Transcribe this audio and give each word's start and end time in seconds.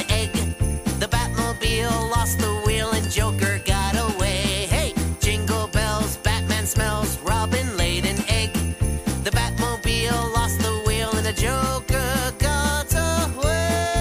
lost 2.21 2.37
the 2.37 2.53
wheel 2.67 2.91
and 2.91 3.09
Joker 3.09 3.59
got 3.65 3.95
away. 3.95 4.67
Hey, 4.69 4.93
jingle 5.19 5.65
bells, 5.69 6.17
Batman 6.17 6.67
smells, 6.67 7.17
Robin 7.21 7.75
laid 7.77 8.05
an 8.05 8.23
egg. 8.27 8.53
The 9.23 9.31
Batmobile 9.31 10.31
lost 10.31 10.59
the 10.59 10.83
wheel 10.85 11.09
and 11.15 11.25
the 11.25 11.33
Joker 11.33 12.31
got 12.37 12.93
away. 13.33 13.91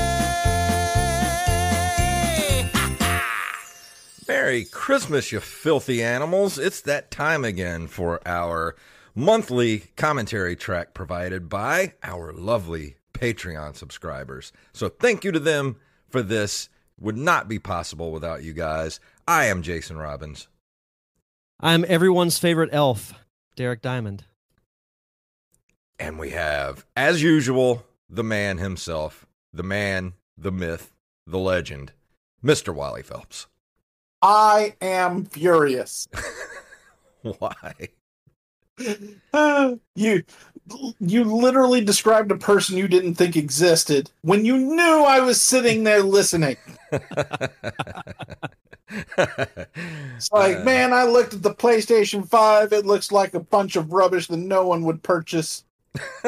Merry 4.29 4.67
Christmas, 4.67 5.33
you 5.33 5.41
filthy 5.41 6.03
animals. 6.03 6.59
It's 6.59 6.83
that 6.83 7.11
time 7.11 7.43
again 7.43 7.87
for 7.87 8.21
our 8.27 8.77
monthly 9.15 9.85
commentary 9.97 10.57
track 10.57 10.93
provided 10.93 11.49
by 11.49 11.95
our 12.03 12.35
lovely 12.35 12.97
Patreon 13.15 13.77
subscribers. 13.77 14.53
So 14.75 14.91
thank 14.91 15.25
you 15.25 15.33
to 15.33 15.41
them 15.41 15.77
for 16.11 16.21
this. 16.21 16.69
Would 17.01 17.17
not 17.17 17.49
be 17.49 17.59
possible 17.59 18.13
without 18.13 18.43
you 18.43 18.53
guys. 18.53 19.01
I 19.27 19.47
am 19.47 19.63
Jason 19.63 19.97
Robbins. 19.97 20.49
I'm 21.59 21.85
everyone's 21.89 22.39
favorite 22.39 22.71
elf, 22.73 23.15
Derek 23.57 23.81
Diamond. 23.81 24.25
And 25.99 26.19
we 26.19 26.31
have, 26.31 26.87
as 26.97 27.23
usual, 27.23 27.85
the 28.09 28.25
man 28.25 28.59
himself, 28.59 29.27
the 29.53 29.63
man, 29.63 30.15
the 30.37 30.53
myth, 30.53 30.93
the 31.27 31.39
legend, 31.39 31.93
Mr. 32.45 32.75
Wally 32.75 33.03
Phelps. 33.03 33.47
I 34.23 34.75
am 34.81 35.25
furious. 35.25 36.09
Why? 37.23 37.75
You 39.95 40.23
you 41.01 41.25
literally 41.25 41.83
described 41.83 42.31
a 42.31 42.37
person 42.37 42.77
you 42.77 42.89
didn't 42.89 43.15
think 43.15 43.37
existed 43.37 44.11
when 44.23 44.45
you 44.45 44.57
knew 44.57 45.05
I 45.05 45.21
was 45.21 45.41
sitting 45.41 45.85
there 45.85 46.03
listening. 46.03 46.57
It's 48.93 50.33
like, 50.33 50.59
Uh, 50.59 50.65
man, 50.65 50.93
I 50.93 51.05
looked 51.05 51.35
at 51.35 51.43
the 51.43 51.55
PlayStation 51.55 52.29
5. 52.29 52.73
It 52.73 52.87
looks 52.87 53.13
like 53.13 53.35
a 53.35 53.41
bunch 53.41 53.77
of 53.77 53.93
rubbish 53.93 54.27
that 54.29 54.37
no 54.37 54.67
one 54.67 54.85
would 54.85 55.03
purchase 55.03 55.65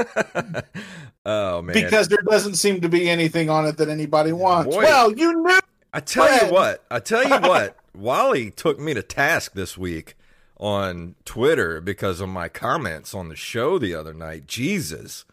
oh 1.24 1.62
man! 1.62 1.74
because 1.74 2.08
there 2.08 2.22
doesn't 2.28 2.54
seem 2.54 2.80
to 2.80 2.88
be 2.88 3.08
anything 3.08 3.48
on 3.48 3.64
it 3.66 3.76
that 3.76 3.88
anybody 3.88 4.32
wants. 4.32 4.74
Boy. 4.74 4.82
Well, 4.82 5.12
you 5.12 5.42
knew. 5.42 5.60
I 5.92 6.00
tell 6.00 6.46
you 6.46 6.52
what, 6.52 6.84
I 6.90 6.98
tell 6.98 7.22
you 7.22 7.38
what, 7.48 7.76
Wally 7.94 8.50
took 8.50 8.80
me 8.80 8.94
to 8.94 9.02
task 9.02 9.52
this 9.52 9.78
week 9.78 10.16
on 10.62 11.16
Twitter 11.24 11.80
because 11.80 12.20
of 12.20 12.28
my 12.28 12.48
comments 12.48 13.14
on 13.14 13.28
the 13.28 13.34
show 13.34 13.80
the 13.80 13.96
other 13.96 14.14
night. 14.14 14.46
Jesus. 14.46 15.24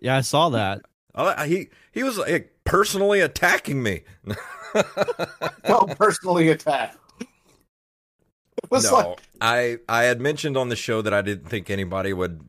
Yeah, 0.00 0.16
I 0.16 0.20
saw 0.20 0.48
that. 0.50 0.82
I- 1.14 1.46
he 1.46 1.68
he 1.92 2.02
was 2.02 2.18
like 2.18 2.52
personally 2.64 3.20
attacking 3.20 3.82
me. 3.84 4.02
Felt 5.64 5.96
personally 5.96 6.48
attacked. 6.48 6.98
It 7.20 8.70
was 8.70 8.90
no, 8.90 8.96
like, 8.96 9.18
I 9.40 9.78
I 9.88 10.02
had 10.04 10.20
mentioned 10.20 10.56
on 10.56 10.70
the 10.70 10.76
show 10.76 11.02
that 11.02 11.14
I 11.14 11.22
didn't 11.22 11.48
think 11.48 11.70
anybody 11.70 12.12
would 12.12 12.40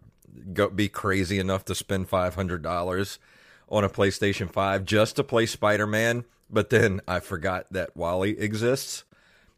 go 0.51 0.69
be 0.69 0.89
crazy 0.89 1.37
enough 1.37 1.63
to 1.65 1.75
spend 1.75 2.09
five 2.09 2.33
hundred 2.33 2.63
dollars 2.63 3.19
on 3.69 3.83
a 3.83 3.89
PlayStation 3.89 4.51
Five 4.51 4.83
just 4.83 5.15
to 5.17 5.23
play 5.23 5.45
Spider 5.45 5.85
Man. 5.85 6.25
But 6.49 6.71
then 6.71 7.01
I 7.07 7.19
forgot 7.19 7.67
that 7.71 7.95
Wally 7.95 8.39
exists, 8.39 9.03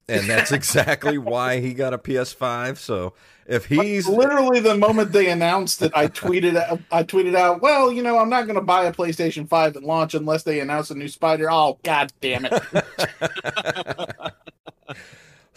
and 0.09 0.29
that's 0.29 0.51
exactly 0.53 1.17
why 1.17 1.59
he 1.59 1.73
got 1.73 1.93
a 1.93 1.97
PS5. 1.97 2.77
So 2.77 3.13
if 3.47 3.65
he's 3.65 4.07
literally 4.07 4.59
the 4.59 4.75
moment 4.75 5.11
they 5.11 5.29
announced 5.29 5.81
it, 5.81 5.91
I 5.95 6.07
tweeted 6.07 6.55
out, 6.57 6.79
I 6.91 7.03
tweeted 7.03 7.35
out, 7.35 7.61
well, 7.61 7.91
you 7.91 8.03
know, 8.03 8.17
I'm 8.17 8.29
not 8.29 8.43
going 8.43 8.55
to 8.55 8.61
buy 8.61 8.85
a 8.85 8.93
PlayStation 8.93 9.47
5 9.47 9.77
at 9.77 9.83
launch 9.83 10.13
unless 10.13 10.43
they 10.43 10.59
announce 10.59 10.91
a 10.91 10.95
new 10.95 11.07
Spider. 11.07 11.49
Oh, 11.51 11.77
god 11.83 12.11
damn 12.21 12.45
it. 12.45 12.63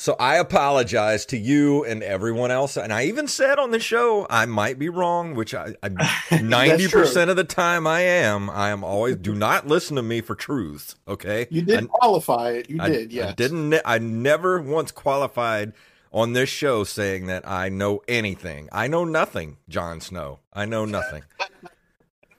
So 0.01 0.17
I 0.19 0.37
apologize 0.37 1.27
to 1.27 1.37
you 1.37 1.85
and 1.85 2.03
everyone 2.03 2.51
else. 2.51 2.79
And 2.79 2.91
I 2.91 3.05
even 3.05 3.29
said 3.29 3.59
on 3.59 3.71
the 3.71 3.79
show 3.79 4.27
I 4.31 4.47
might 4.47 4.79
be 4.79 4.89
wrong, 4.89 5.35
which 5.35 5.55
I 5.55 5.75
ninety 6.41 6.89
percent 6.89 7.29
of 7.29 7.37
the 7.37 7.45
time 7.45 7.87
I 7.87 8.01
am. 8.01 8.49
I 8.49 8.71
am 8.71 8.83
always 8.83 9.17
do 9.17 9.35
not 9.35 9.67
listen 9.67 9.97
to 9.97 10.03
me 10.03 10.23
for 10.23 10.35
truth. 10.35 10.95
Okay, 11.07 11.49
You 11.51 11.61
did 11.61 11.85
I, 11.85 11.87
qualify 11.87 12.53
it. 12.53 12.71
You 12.71 12.79
I- 12.81 12.89
did, 12.89 13.19
I 13.19 13.33
didn't. 13.33 13.75
I 13.85 13.99
never 13.99 14.59
once 14.63 14.91
qualified 14.91 15.75
on 16.15 16.33
this 16.33 16.49
show 16.49 16.83
saying 16.83 17.27
that 17.27 17.47
I 17.47 17.69
know 17.69 18.01
anything. 18.09 18.71
I 18.73 18.87
know 18.89 19.05
nothing, 19.05 19.59
Jon 19.69 20.01
Snow. 20.01 20.39
I 20.51 20.65
know 20.65 20.87
nothing. 20.87 21.25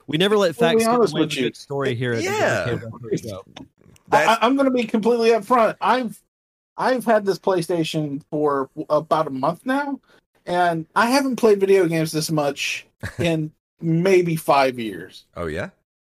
We 0.08 0.18
never 0.18 0.36
let 0.36 0.58
Well, 0.58 0.72
be 0.72 0.78
facts 0.78 0.84
get 0.84 0.92
honest 0.96 1.12
away 1.14 1.20
with 1.20 1.30
with 1.30 1.38
you. 1.38 1.48
the 1.50 1.54
story 1.54 1.94
here 1.94 2.12
at 2.14 2.24
Yeah. 2.24 2.64
the 2.74 3.18
Show. 3.18 3.44
I, 4.10 4.36
I'm 4.42 4.56
going 4.56 4.66
to 4.68 4.74
be 4.74 4.82
completely 4.82 5.30
upfront. 5.30 5.76
I've 5.80 6.20
I've 6.76 7.04
had 7.04 7.24
this 7.24 7.38
PlayStation 7.38 8.22
for 8.30 8.70
about 8.88 9.26
a 9.26 9.30
month 9.30 9.64
now, 9.66 10.00
and 10.46 10.86
I 10.96 11.06
haven't 11.10 11.36
played 11.36 11.60
video 11.60 11.86
games 11.86 12.12
this 12.12 12.30
much 12.30 12.86
in 13.18 13.52
maybe 13.80 14.36
five 14.36 14.78
years. 14.78 15.24
oh 15.36 15.46
yeah. 15.46 15.70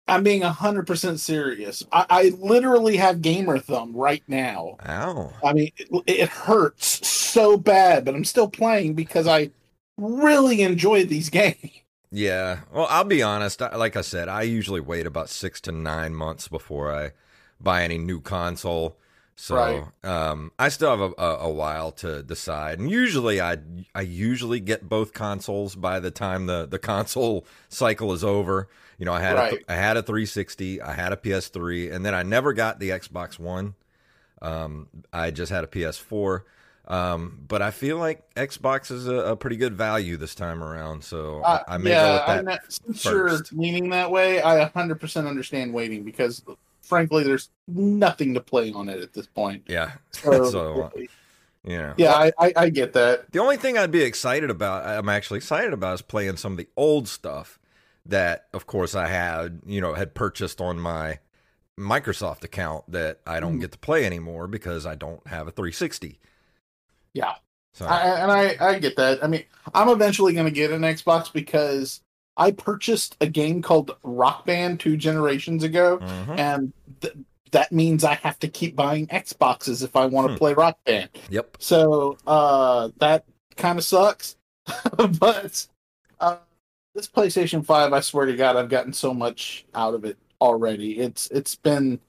I'm 0.07 0.21
being 0.21 0.43
hundred 0.43 0.85
percent 0.85 1.19
serious. 1.19 1.81
I, 1.91 2.05
I 2.09 2.23
literally 2.37 2.95
have 2.97 3.23
gamer 3.23 3.57
thumb 3.57 3.91
right 3.95 4.21
now. 4.27 4.77
Ow. 4.87 5.33
I 5.43 5.51
mean, 5.53 5.71
it, 5.77 5.89
it 6.05 6.29
hurts 6.29 7.07
so 7.07 7.57
bad, 7.57 8.05
but 8.05 8.13
I'm 8.13 8.23
still 8.23 8.47
playing 8.47 8.93
because 8.93 9.25
I 9.25 9.49
really 9.97 10.61
enjoy 10.61 11.05
these 11.05 11.29
games. 11.31 11.57
Yeah. 12.11 12.59
Well, 12.71 12.85
I'll 12.91 13.03
be 13.03 13.23
honest. 13.23 13.63
I- 13.63 13.75
Like 13.75 13.95
I 13.95 14.01
said, 14.01 14.29
I 14.29 14.43
usually 14.43 14.79
wait 14.79 15.07
about 15.07 15.27
six 15.27 15.59
to 15.61 15.71
nine 15.71 16.13
months 16.13 16.47
before 16.47 16.93
I 16.93 17.13
buy 17.59 17.83
any 17.83 17.97
new 17.97 18.21
console 18.21 18.97
So 19.37 19.55
Right. 19.55 19.83
um, 20.05 20.51
I 20.57 20.69
still 20.69 20.89
have 20.91 21.01
a, 21.01 21.21
a, 21.21 21.37
a 21.39 21.49
while 21.49 21.91
to 21.93 22.23
decide. 22.23 22.79
And 22.79 22.89
usually, 22.89 23.41
I 23.41 23.57
I 23.93 24.01
usually 24.01 24.59
get 24.61 24.87
both 24.87 25.13
consoles 25.13 25.75
by 25.75 25.99
the 25.99 26.11
time 26.11 26.45
the, 26.45 26.65
the 26.65 26.79
console 26.79 27.45
cycle 27.67 28.13
is 28.13 28.23
over. 28.23 28.69
You 28.97 29.05
know, 29.05 29.11
I 29.13 29.19
had 29.19 29.33
Right. 29.35 29.53
a, 29.67 29.71
I 29.73 29.75
had 29.75 29.97
a 29.97 30.01
360, 30.03 30.81
I 30.81 30.93
had 30.93 31.11
a 31.11 31.17
PS3, 31.17 31.91
and 31.93 32.05
then 32.05 32.15
I 32.15 32.23
never 32.23 32.53
got 32.53 32.79
the 32.79 32.89
Xbox 32.91 33.37
One. 33.37 33.75
Um, 34.41 34.87
I 35.11 35.31
just 35.31 35.51
had 35.51 35.63
a 35.63 35.67
PS4. 35.67 36.41
Um, 36.87 37.39
but 37.47 37.61
I 37.63 37.71
feel 37.71 37.97
like 37.97 38.31
Xbox 38.35 38.91
is 38.91 39.07
a, 39.07 39.15
a 39.15 39.35
pretty 39.35 39.57
good 39.57 39.73
value 39.73 40.17
this 40.17 40.35
time 40.35 40.63
around. 40.63 41.03
So 41.03 41.41
Uh, 41.41 41.61
I, 41.67 41.75
I 41.75 41.77
may 41.77 41.89
yeah, 41.89 42.01
go 42.07 42.13
with 42.13 42.25
that. 42.27 42.45
know- 42.45 42.57
since 42.69 43.01
first. 43.03 43.51
you're 43.51 43.59
leaning 43.59 43.89
that 43.89 44.09
way, 44.11 44.41
I 44.41 44.69
100% 44.69 45.27
understand 45.27 45.73
waiting 45.73 46.03
because, 46.03 46.43
frankly, 46.85 47.23
there's 47.23 47.49
nothing 47.67 48.33
to 48.33 48.41
play 48.41 48.71
on 48.71 48.89
it 48.89 48.99
at 49.01 49.13
this 49.13 49.27
point. 49.27 49.63
Yeah. 49.67 49.93
So, 50.11 50.43
So, 50.51 50.91
yeah. 51.63 51.93
yeah, 51.97 52.13
I, 52.13 52.31
I, 52.39 52.53
I 52.55 52.69
get 52.69 52.93
that. 52.93 53.31
The 53.31 53.39
only 53.39 53.57
thing 53.57 53.77
I'd 53.77 53.91
be 53.91 54.03
excited 54.03 54.49
about, 54.49 54.85
I'm 54.85 55.09
actually 55.09 55.37
excited 55.37 55.73
about, 55.73 55.95
is 55.95 56.01
playing 56.01 56.37
some 56.37 56.53
of 56.53 56.57
the 56.57 56.67
old 56.77 57.07
stuff 57.07 57.59
that, 58.05 58.47
of 58.53 58.67
course, 58.67 58.93
I 58.95 59.07
had, 59.07 59.61
you 59.65 59.81
know, 59.81 59.93
had 59.95 60.13
purchased 60.13 60.61
on 60.61 60.79
my 60.79 61.19
Microsoft 61.79 62.43
account 62.43 62.89
that 62.91 63.19
I 63.25 63.39
don't 63.39 63.57
Mhm. 63.57 63.61
get 63.61 63.71
to 63.73 63.79
play 63.79 64.05
anymore 64.05 64.47
because 64.47 64.85
I 64.85 64.95
don't 64.95 65.25
have 65.27 65.47
a 65.47 65.51
360. 65.51 66.19
Yeah. 67.13 67.35
So, 67.73 67.85
I, 67.85 67.99
and 68.21 68.31
I, 68.31 68.55
I 68.59 68.79
get 68.79 68.95
that. 68.97 69.23
I 69.23 69.27
mean, 69.27 69.43
I'm 69.73 69.89
eventually 69.89 70.33
going 70.33 70.45
to 70.45 70.51
get 70.51 70.71
an 70.71 70.81
Xbox 70.81 71.31
because 71.31 72.01
I 72.37 72.51
purchased 72.51 73.15
a 73.21 73.27
game 73.27 73.61
called 73.61 73.95
Rock 74.03 74.45
Band 74.45 74.79
two 74.79 74.97
generations 74.97 75.63
ago, 75.63 75.99
Mhm. 75.99 76.37
and 76.39 76.73
th- 77.01 77.13
that 77.51 77.71
means 77.71 78.03
I 78.03 78.15
have 78.15 78.37
to 78.39 78.47
keep 78.47 78.75
buying 78.75 79.07
Xboxes 79.07 79.83
if 79.83 79.95
I 79.95 80.05
want 80.05 80.27
to 80.27 80.33
Hmm. 80.33 80.37
play 80.37 80.53
Rock 80.53 80.77
Band. 80.85 81.09
yep. 81.29 81.55
So 81.59 82.17
uh, 82.27 82.89
that 82.97 83.23
kind 83.55 83.77
of 83.79 83.85
sucks. 83.85 84.35
but 85.19 85.67
uh, 86.19 86.37
this 86.93 87.07
PlayStation 87.07 87.63
Five, 87.65 87.93
I 87.93 87.99
swear 88.01 88.25
to 88.25 88.35
God, 88.35 88.55
I've 88.57 88.69
gotten 88.69 88.91
so 88.93 89.13
much 89.13 89.65
out 89.73 89.93
of 89.93 90.03
it 90.03 90.17
already. 90.41 90.99
It's 90.99 91.27
it's 91.31 91.55
been 91.55 91.99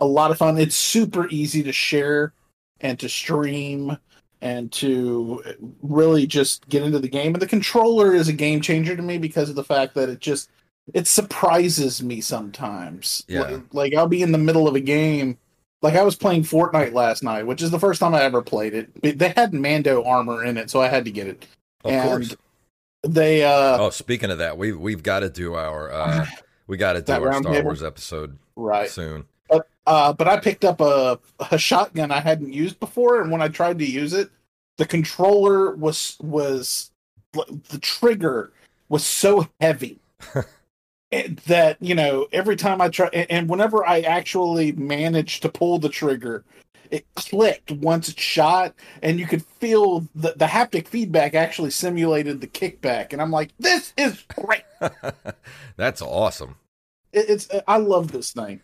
a 0.00 0.06
lot 0.06 0.30
of 0.30 0.38
fun. 0.38 0.58
It's 0.58 0.76
super 0.76 1.26
easy 1.28 1.62
to 1.64 1.72
share 1.72 2.32
and 2.80 2.98
to 3.00 3.08
stream 3.08 3.96
and 4.44 4.70
to 4.70 5.42
really 5.82 6.26
just 6.26 6.68
get 6.68 6.82
into 6.82 6.98
the 6.98 7.08
game. 7.08 7.34
And 7.34 7.40
the 7.40 7.46
controller 7.46 8.14
is 8.14 8.28
a 8.28 8.32
game 8.32 8.60
changer 8.60 8.94
to 8.94 9.02
me 9.02 9.16
because 9.16 9.48
of 9.48 9.56
the 9.56 9.64
fact 9.64 9.94
that 9.94 10.10
it 10.10 10.20
just 10.20 10.50
it 10.92 11.06
surprises 11.06 12.02
me 12.02 12.20
sometimes. 12.20 13.24
Yeah. 13.26 13.40
Like, 13.40 13.62
like 13.72 13.94
I'll 13.94 14.06
be 14.06 14.22
in 14.22 14.32
the 14.32 14.38
middle 14.38 14.68
of 14.68 14.74
a 14.74 14.80
game. 14.80 15.38
Like 15.80 15.94
I 15.94 16.02
was 16.02 16.14
playing 16.14 16.42
Fortnite 16.42 16.92
last 16.92 17.22
night, 17.22 17.46
which 17.46 17.62
is 17.62 17.70
the 17.70 17.80
first 17.80 18.00
time 18.00 18.14
I 18.14 18.22
ever 18.22 18.42
played 18.42 18.74
it. 18.74 19.18
They 19.18 19.30
had 19.30 19.54
Mando 19.54 20.04
armor 20.04 20.44
in 20.44 20.58
it, 20.58 20.70
so 20.70 20.80
I 20.80 20.88
had 20.88 21.06
to 21.06 21.10
get 21.10 21.26
it. 21.26 21.46
Of 21.82 21.92
and 21.92 22.08
course. 22.08 22.36
They 23.02 23.44
uh 23.44 23.78
Oh, 23.78 23.90
speaking 23.90 24.30
of 24.30 24.38
that, 24.38 24.58
we've 24.58 24.78
we've 24.78 25.02
got 25.02 25.20
to 25.20 25.30
do 25.30 25.54
our 25.54 25.90
uh, 25.90 26.26
we 26.66 26.76
got 26.76 26.94
to 26.94 27.02
do 27.02 27.12
our 27.12 27.32
Star 27.32 27.52
table? 27.52 27.64
Wars 27.64 27.82
episode 27.82 28.38
right. 28.56 28.90
soon. 28.90 29.24
But 29.84 29.92
uh, 29.92 30.12
but 30.12 30.28
I 30.28 30.38
picked 30.40 30.64
up 30.64 30.80
a, 30.80 31.18
a 31.50 31.58
shotgun 31.58 32.10
I 32.10 32.20
hadn't 32.20 32.52
used 32.52 32.80
before, 32.80 33.20
and 33.20 33.30
when 33.30 33.42
I 33.42 33.48
tried 33.48 33.78
to 33.80 33.84
use 33.90 34.12
it, 34.12 34.30
the 34.78 34.86
controller 34.86 35.74
was 35.76 36.16
was 36.22 36.90
the 37.32 37.78
trigger 37.80 38.52
was 38.88 39.04
so 39.04 39.48
heavy 39.60 39.98
that 41.46 41.76
you 41.80 41.94
know 41.94 42.26
every 42.32 42.56
time 42.56 42.80
I 42.80 42.88
try 42.88 43.08
and- 43.12 43.30
and 43.30 43.48
whenever 43.48 43.86
I 43.86 44.00
actually 44.00 44.72
managed 44.72 45.42
to 45.42 45.48
pull 45.48 45.78
the 45.78 45.88
trigger, 45.88 46.44
it 46.90 47.06
clicked 47.14 47.70
once 47.72 48.08
it 48.08 48.18
shot, 48.18 48.74
and 49.02 49.18
you 49.18 49.26
could 49.26 49.44
feel 49.44 50.00
the 50.14 50.32
the 50.36 50.46
haptic 50.46 50.88
feedback 50.88 51.34
actually 51.34 51.70
simulated 51.70 52.40
the 52.40 52.46
kickback, 52.46 53.12
and 53.12 53.20
I'm 53.20 53.30
like, 53.30 53.50
this 53.58 53.92
is 53.96 54.24
great. 54.34 54.64
That's 55.76 56.00
awesome. 56.02 56.56
It, 57.12 57.28
it's 57.28 57.48
I 57.68 57.76
love 57.78 58.12
this 58.12 58.32
thing. 58.32 58.60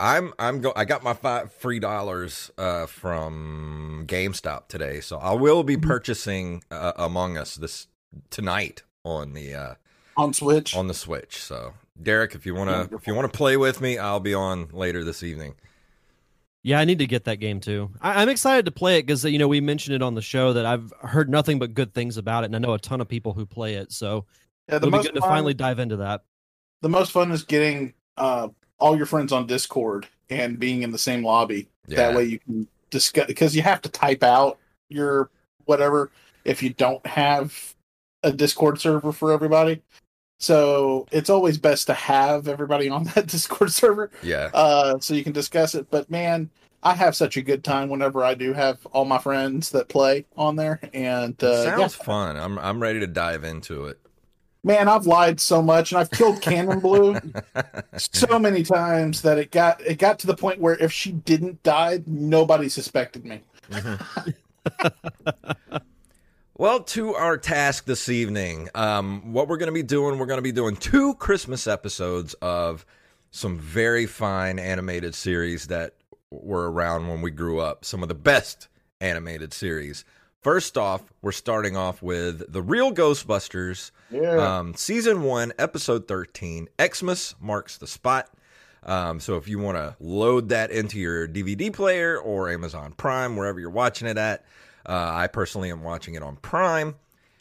I'm 0.00 0.32
I'm 0.38 0.60
go. 0.60 0.72
I 0.74 0.84
got 0.84 1.02
my 1.02 1.14
five 1.14 1.52
free 1.52 1.78
dollars 1.78 2.50
uh, 2.58 2.86
from 2.86 4.04
GameStop 4.06 4.68
today, 4.68 5.00
so 5.00 5.18
I 5.18 5.32
will 5.32 5.62
be 5.62 5.76
Mm-hmm. 5.76 5.88
purchasing 5.88 6.62
uh, 6.70 6.92
Among 6.96 7.36
Us 7.38 7.56
this 7.56 7.86
tonight 8.30 8.82
on 9.04 9.32
the 9.34 9.54
uh, 9.54 9.74
On 10.16 10.32
Switch, 10.32 10.76
on 10.76 10.88
the 10.88 10.94
Switch. 10.94 11.42
So, 11.42 11.74
Derek, 12.00 12.34
if 12.34 12.44
you 12.46 12.54
wanna 12.54 12.88
if 12.92 13.06
you 13.06 13.14
wanna 13.14 13.28
play 13.28 13.56
with 13.56 13.80
me, 13.80 13.98
I'll 13.98 14.20
be 14.20 14.34
on 14.34 14.68
later 14.72 15.04
this 15.04 15.22
evening. 15.22 15.54
Yeah, 16.62 16.80
I 16.80 16.86
need 16.86 16.98
to 17.00 17.06
get 17.06 17.24
that 17.24 17.36
game 17.40 17.60
too. 17.60 17.90
I, 18.00 18.22
I'm 18.22 18.28
excited 18.30 18.64
to 18.64 18.70
play 18.72 18.98
it 18.98 19.02
because 19.06 19.24
you 19.24 19.38
know 19.38 19.48
we 19.48 19.60
mentioned 19.60 19.94
it 19.94 20.02
on 20.02 20.14
the 20.14 20.22
show 20.22 20.54
that 20.54 20.64
I've 20.66 20.92
heard 21.02 21.28
nothing 21.28 21.58
but 21.58 21.74
good 21.74 21.92
things 21.94 22.16
about 22.16 22.42
it, 22.44 22.46
and 22.46 22.56
I 22.56 22.58
know 22.58 22.72
a 22.74 22.78
ton 22.78 23.00
of 23.00 23.08
people 23.08 23.32
who 23.34 23.44
play 23.46 23.74
it. 23.74 23.92
So 23.92 24.24
yeah, 24.68 24.78
the 24.78 24.86
it'll 24.86 24.90
be 24.90 24.96
most 24.96 25.06
good 25.06 25.14
to 25.14 25.20
finally 25.20 25.54
dive 25.54 25.78
into 25.78 25.96
that. 25.98 26.22
the 26.80 26.88
most 26.88 27.12
fun 27.12 27.30
is 27.32 27.42
getting 27.44 27.92
uh, 28.16 28.48
all 28.78 28.96
your 28.96 29.06
friends 29.06 29.32
on 29.32 29.46
Discord 29.46 30.06
and 30.30 30.58
being 30.58 30.82
in 30.82 30.90
the 30.90 30.98
same 30.98 31.24
lobby. 31.24 31.68
Yeah. 31.86 31.96
That 31.98 32.16
way 32.16 32.24
you 32.24 32.38
can 32.38 32.66
discuss 32.90 33.26
because 33.26 33.54
you 33.54 33.62
have 33.62 33.82
to 33.82 33.88
type 33.88 34.22
out 34.22 34.58
your 34.88 35.30
whatever 35.64 36.10
if 36.44 36.62
you 36.62 36.70
don't 36.70 37.04
have 37.06 37.74
a 38.22 38.32
Discord 38.32 38.80
server 38.80 39.12
for 39.12 39.32
everybody. 39.32 39.82
So 40.40 41.06
it's 41.10 41.30
always 41.30 41.58
best 41.58 41.86
to 41.86 41.94
have 41.94 42.48
everybody 42.48 42.88
on 42.88 43.04
that 43.14 43.26
Discord 43.26 43.72
server 43.72 44.10
Yeah, 44.22 44.50
uh, 44.52 44.98
so 44.98 45.14
you 45.14 45.24
can 45.24 45.32
discuss 45.32 45.74
it. 45.74 45.86
But 45.90 46.10
man, 46.10 46.50
I 46.82 46.94
have 46.94 47.16
such 47.16 47.36
a 47.36 47.42
good 47.42 47.64
time 47.64 47.88
whenever 47.88 48.24
I 48.24 48.34
do 48.34 48.52
have 48.52 48.84
all 48.92 49.04
my 49.04 49.18
friends 49.18 49.70
that 49.70 49.88
play 49.88 50.26
on 50.36 50.56
there. 50.56 50.80
And 50.92 51.42
uh, 51.42 51.62
yeah, 51.64 51.76
sounds 51.76 51.94
fun. 51.94 52.36
I'm 52.36 52.58
I'm 52.58 52.80
ready 52.80 53.00
to 53.00 53.06
dive 53.06 53.44
into 53.44 53.86
it. 53.86 53.98
Man, 54.64 54.88
I've 54.88 55.06
lied 55.06 55.38
so 55.38 55.62
much, 55.62 55.92
and 55.92 56.00
I've 56.00 56.10
killed 56.10 56.40
Cannon 56.40 56.80
Blue 56.80 57.16
so 57.96 58.38
many 58.38 58.62
times 58.62 59.22
that 59.22 59.38
it 59.38 59.50
got 59.50 59.80
it 59.82 59.98
got 59.98 60.18
to 60.20 60.26
the 60.26 60.36
point 60.36 60.60
where 60.60 60.74
if 60.74 60.90
she 60.90 61.12
didn't 61.12 61.62
die, 61.62 62.02
nobody 62.06 62.68
suspected 62.68 63.24
me. 63.24 63.40
Well, 66.56 66.84
to 66.84 67.16
our 67.16 67.36
task 67.36 67.84
this 67.84 68.08
evening, 68.08 68.68
um, 68.76 69.32
what 69.32 69.48
we're 69.48 69.56
going 69.56 69.70
to 69.70 69.72
be 69.72 69.82
doing, 69.82 70.20
we're 70.20 70.26
going 70.26 70.38
to 70.38 70.42
be 70.42 70.52
doing 70.52 70.76
two 70.76 71.14
Christmas 71.14 71.66
episodes 71.66 72.34
of 72.34 72.86
some 73.32 73.58
very 73.58 74.06
fine 74.06 74.60
animated 74.60 75.16
series 75.16 75.66
that 75.66 75.94
were 76.30 76.70
around 76.70 77.08
when 77.08 77.22
we 77.22 77.32
grew 77.32 77.58
up. 77.58 77.84
Some 77.84 78.04
of 78.04 78.08
the 78.08 78.14
best 78.14 78.68
animated 79.00 79.52
series. 79.52 80.04
First 80.44 80.76
off, 80.76 81.02
we're 81.22 81.32
starting 81.32 81.74
off 81.74 82.02
with 82.02 82.52
The 82.52 82.60
Real 82.60 82.92
Ghostbusters, 82.92 83.90
Yeah. 84.10 84.58
um, 84.58 84.74
Season 84.74 85.22
1, 85.22 85.54
Episode 85.58 86.06
13. 86.06 86.68
Xmas 86.78 87.34
marks 87.40 87.78
the 87.78 87.86
spot. 87.86 88.28
Um, 88.82 89.20
so 89.20 89.38
if 89.38 89.48
you 89.48 89.58
want 89.58 89.78
to 89.78 89.96
load 89.98 90.50
that 90.50 90.70
into 90.70 90.98
your 90.98 91.26
DVD 91.26 91.72
player 91.72 92.18
or 92.18 92.50
Amazon 92.50 92.92
Prime, 92.92 93.36
wherever 93.36 93.58
you're 93.58 93.70
watching 93.70 94.06
it 94.06 94.18
at, 94.18 94.44
uh, 94.86 95.10
I 95.14 95.28
personally 95.28 95.70
am 95.70 95.82
watching 95.82 96.12
it 96.14 96.22
on 96.22 96.36
Prime. 96.36 96.96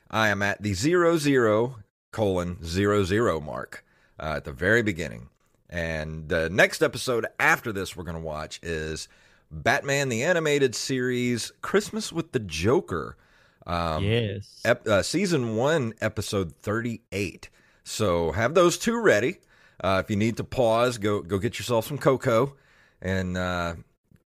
I 0.10 0.30
am 0.30 0.42
at 0.42 0.62
the 0.62 0.74
zero 0.74 1.18
zero 1.18 1.80
colon 2.14 2.64
zero 2.64 3.04
zero 3.04 3.42
mark 3.42 3.84
uh, 4.18 4.36
at 4.38 4.46
the 4.46 4.54
very 4.54 4.82
beginning. 4.82 5.28
And 5.70 6.30
the 6.30 6.50
next 6.50 6.82
episode 6.82 7.26
after 7.38 7.74
this 7.74 7.98
we're 7.98 8.06
going 8.06 8.16
to 8.16 8.22
watch 8.24 8.62
is 8.64 9.10
Batman 9.54 10.10
the 10.10 10.24
Animated 10.24 10.76
Series 10.76 11.52
Christmas 11.62 12.12
with 12.12 12.32
the 12.32 12.40
Joker. 12.40 13.18
Um, 13.66 14.04
yes. 14.04 14.62
ep- 14.66 14.88
uh, 14.88 15.04
season 15.04 15.56
one, 15.56 15.94
episode 16.02 16.56
38. 16.58 17.50
So 17.84 18.32
have 18.32 18.54
those 18.54 18.78
two 18.78 19.00
ready. 19.00 19.38
Uh, 19.84 20.02
if 20.04 20.10
you 20.10 20.16
need 20.16 20.38
to 20.38 20.44
pause, 20.44 20.98
go 20.98 21.22
go 21.22 21.38
get 21.38 21.60
yourself 21.60 21.88
some 21.88 21.98
cocoa 21.98 22.56
and 23.02 23.38
uh, 23.38 23.76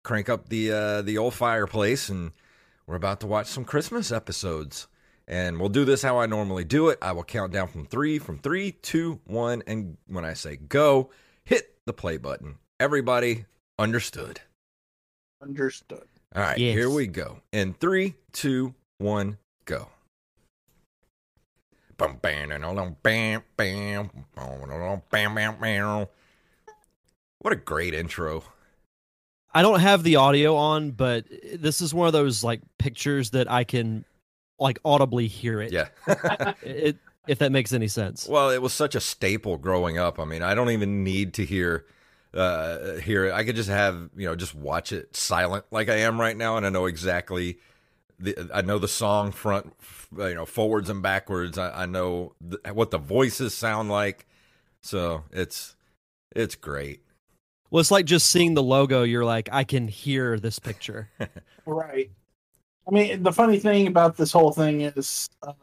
crank 0.04 0.30
up 0.30 0.50
the 0.50 0.72
uh, 0.72 1.02
the 1.02 1.18
old 1.18 1.34
fireplace. 1.34 2.10
And 2.10 2.32
we're 2.86 2.96
about 2.96 3.20
to 3.22 3.28
watch 3.28 3.48
some 3.48 3.66
Christmas 3.66 4.12
episodes. 4.12 4.88
And 5.28 5.60
we'll 5.60 5.70
do 5.70 5.86
this 5.86 6.02
how 6.02 6.20
I 6.20 6.26
normally 6.26 6.66
do 6.66 6.90
it. 6.90 7.00
I 7.02 7.14
will 7.14 7.24
count 7.24 7.54
down 7.54 7.70
from 7.70 7.86
three, 7.86 8.20
from 8.20 8.40
three, 8.40 8.74
two, 8.74 9.22
one, 9.26 9.64
and 9.66 9.98
when 10.08 10.26
I 10.26 10.34
say 10.34 10.58
go, 10.58 11.12
hit 11.46 11.78
the 11.86 11.94
play 11.94 12.18
button. 12.18 12.56
Everybody 12.80 13.46
understood. 13.80 14.42
Understood. 15.44 16.08
All 16.36 16.42
right, 16.42 16.58
yes. 16.58 16.74
here 16.74 16.90
we 16.90 17.06
go. 17.06 17.42
In 17.52 17.74
three, 17.74 18.16
two, 18.32 18.74
one, 18.98 19.38
go. 19.66 19.90
What 27.40 27.54
a 27.54 27.58
great 27.58 27.94
intro. 27.94 28.44
I 29.54 29.62
don't 29.62 29.82
have 29.82 30.02
the 30.04 30.16
audio 30.16 30.56
on, 30.56 30.92
but 30.92 31.26
this 31.54 31.82
is 31.82 31.94
one 31.94 32.08
of 32.08 32.14
those 32.14 32.44
like 32.44 32.62
pictures 32.80 33.32
that 33.32 33.52
I 33.52 33.66
can 33.66 34.06
like 34.60 34.80
audibly 34.86 35.28
hear 35.28 35.62
it. 35.62 35.72
Yeah. 35.74 35.90
it, 36.64 36.98
if 37.28 37.40
that 37.40 37.52
makes 37.52 37.74
any 37.74 37.88
sense. 37.88 38.28
Well, 38.28 38.50
it 38.50 38.62
was 38.62 38.74
such 38.74 38.96
a 38.96 39.00
staple 39.00 39.58
growing 39.58 39.98
up. 39.98 40.20
I 40.20 40.26
mean, 40.26 40.42
I 40.42 40.56
don't 40.56 40.72
even 40.72 41.04
need 41.04 41.34
to 41.36 41.46
hear 41.46 41.86
uh, 42.34 42.96
hear 42.96 43.26
it. 43.26 43.34
I 43.34 43.44
could 43.44 43.56
just 43.56 43.70
have 43.70 44.10
you 44.16 44.28
know 44.28 44.36
just 44.36 44.56
watch 44.56 44.92
it 44.92 45.16
silent 45.16 45.66
like 45.72 45.90
I 45.90 45.98
am 45.98 46.20
right 46.20 46.36
now, 46.36 46.58
and 46.58 46.66
I 46.66 46.70
know 46.70 46.86
exactly. 46.86 47.58
The, 48.20 48.50
I 48.54 48.62
know 48.62 48.80
the 48.80 48.88
song 48.88 49.32
front, 49.32 49.74
you 50.18 50.36
know, 50.36 50.46
forwards 50.46 50.90
and 50.90 51.02
backwards. 51.02 51.58
I, 51.58 51.84
I 51.84 51.86
know 51.86 52.34
the, 52.40 52.60
what 52.74 52.92
the 52.92 52.98
voices 52.98 53.54
sound 53.54 53.90
like, 53.90 54.26
so 54.82 55.24
it's 55.32 55.76
it's 56.36 56.56
great. 56.56 57.02
Well, 57.70 57.82
it's 57.82 57.92
like 57.92 58.06
just 58.06 58.30
seeing 58.30 58.54
the 58.54 58.64
logo. 58.64 59.02
You're 59.02 59.26
like, 59.26 59.50
I 59.52 59.64
can 59.64 59.88
hear 59.88 60.40
this 60.40 60.60
picture. 60.60 61.10
Right. 61.66 62.12
I 62.86 62.92
mean, 62.92 63.24
the 63.24 63.32
funny 63.32 63.58
thing 63.58 63.88
about 63.88 64.18
this 64.18 64.34
whole 64.34 64.52
thing 64.52 64.82
is 64.82 65.30
uh, 65.42 65.54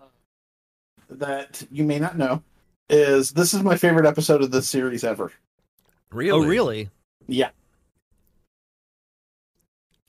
that 1.11 1.63
you 1.71 1.85
may 1.85 1.99
not 1.99 2.17
know 2.17 2.43
is 2.89 3.33
this 3.33 3.53
is 3.53 3.63
my 3.63 3.77
favorite 3.77 4.07
episode 4.07 4.43
of 4.43 4.51
this 4.51 4.67
series 4.67 5.05
ever. 5.05 5.31
Really? 6.13 6.31
Oh, 6.31 6.49
really? 6.49 6.91
Yeah. 7.29 7.51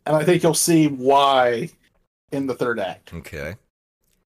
And 0.06 0.16
I 0.16 0.24
think 0.24 0.42
you'll 0.44 0.54
see 0.54 0.88
why 0.88 1.70
in 2.32 2.48
the 2.48 2.56
third 2.56 2.80
act. 2.80 3.14
Okay. 3.14 3.56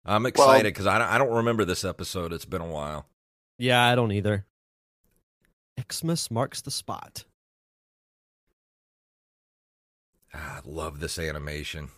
I'm 0.05 0.27
excited 0.27 0.65
because 0.73 0.87
I, 0.87 0.99
don't, 0.99 1.09
I 1.09 1.19
don't 1.19 1.33
remember 1.35 1.65
this 1.65 1.85
episode. 1.85 2.33
It's 2.33 2.45
been 2.45 2.61
a 2.61 2.67
while. 2.67 3.07
Yeah, 3.59 3.83
I 3.85 3.95
don't 3.95 4.13
either. 4.13 4.45
Xmas 5.91 6.31
marks 6.31 6.61
the 6.61 6.71
spot. 6.71 7.25
Ah, 10.33 10.59
I 10.59 10.69
love 10.69 11.01
this 11.01 11.19
animation. 11.19 11.89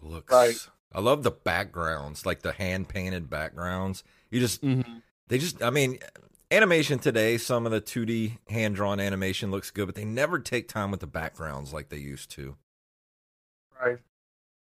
Looks. 0.00 0.32
Right. 0.32 0.56
I 0.92 1.00
love 1.00 1.22
the 1.22 1.30
backgrounds, 1.30 2.24
like 2.26 2.42
the 2.42 2.52
hand 2.52 2.88
painted 2.88 3.30
backgrounds. 3.30 4.02
You 4.30 4.40
just, 4.40 4.62
Mm-hmm. 4.62 4.98
they 5.28 5.38
just, 5.38 5.62
I 5.62 5.70
mean, 5.70 5.98
animation 6.50 6.98
today, 6.98 7.38
some 7.38 7.66
of 7.66 7.72
the 7.72 7.80
2D 7.80 8.38
hand 8.48 8.74
drawn 8.76 9.00
animation 9.00 9.50
looks 9.50 9.70
good, 9.70 9.86
but 9.86 9.94
they 9.94 10.04
never 10.04 10.38
take 10.38 10.68
time 10.68 10.90
with 10.90 11.00
the 11.00 11.06
backgrounds 11.06 11.72
like 11.72 11.88
they 11.88 11.98
used 11.98 12.30
to. 12.32 12.56
Right. 13.82 13.98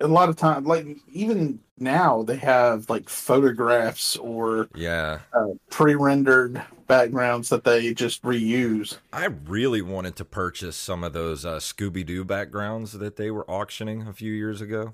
A 0.01 0.07
lot 0.07 0.29
of 0.29 0.38
time, 0.38 0.63
like 0.63 0.86
even 1.12 1.59
now, 1.77 2.24
they 2.24 2.38
have 2.38 2.89
like 2.89 3.09
photographs 3.09 4.15
or 4.15 4.69
Yeah. 4.74 5.19
uh, 5.33 5.48
pre-rendered 5.69 6.62
backgrounds 6.88 7.50
that 7.50 7.65
they 7.65 7.93
just 7.93 8.21
reuse. 8.24 8.98
I 9.12 9.25
really 9.25 9.81
wanted 9.81 10.15
to 10.17 10.25
purchase 10.25 10.77
some 10.77 11.03
of 11.03 11.12
those 11.13 11.45
uh, 11.45 11.57
Scooby 11.57 12.05
Doo 12.05 12.24
backgrounds 12.24 12.93
that 12.93 13.17
they 13.17 13.29
were 13.29 13.50
auctioning 13.50 14.07
a 14.07 14.13
few 14.13 14.31
years 14.31 14.62
ago. 14.62 14.93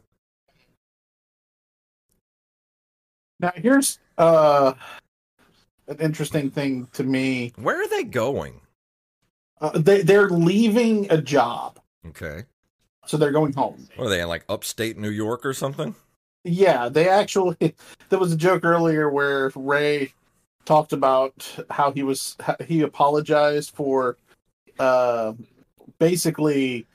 Now, 3.40 3.52
here's 3.56 4.00
uh, 4.18 4.74
an 5.88 5.98
interesting 6.00 6.50
thing 6.50 6.88
to 6.94 7.04
me. 7.04 7.54
Where 7.58 7.82
are 7.82 7.88
they 7.88 8.04
going? 8.04 8.62
Uh, 9.62 9.78
they 9.78 10.02
they're 10.02 10.30
leaving 10.30 11.10
a 11.12 11.22
job, 11.22 11.80
Okay. 12.08 12.44
so 13.06 13.18
they're 13.18 13.32
going 13.32 13.54
home. 13.54 13.88
What 13.96 14.08
are 14.08 14.10
they 14.10 14.22
in 14.22 14.28
like 14.28 14.44
upstate 14.50 14.98
New 14.98 15.10
York 15.10 15.46
or 15.46 15.54
something? 15.54 15.96
Yeah, 16.44 16.90
they 16.90 17.10
actually. 17.10 17.58
There 18.10 18.20
was 18.20 18.32
a 18.32 18.38
joke 18.38 18.64
earlier 18.64 19.10
where 19.10 19.52
Ray 19.56 20.14
talked 20.66 20.94
about 20.94 21.66
how 21.72 21.92
he 21.92 22.04
was 22.04 22.38
he 22.68 22.82
apologized 22.82 23.72
for 23.72 24.18
uh, 24.78 25.34
basically 25.98 26.86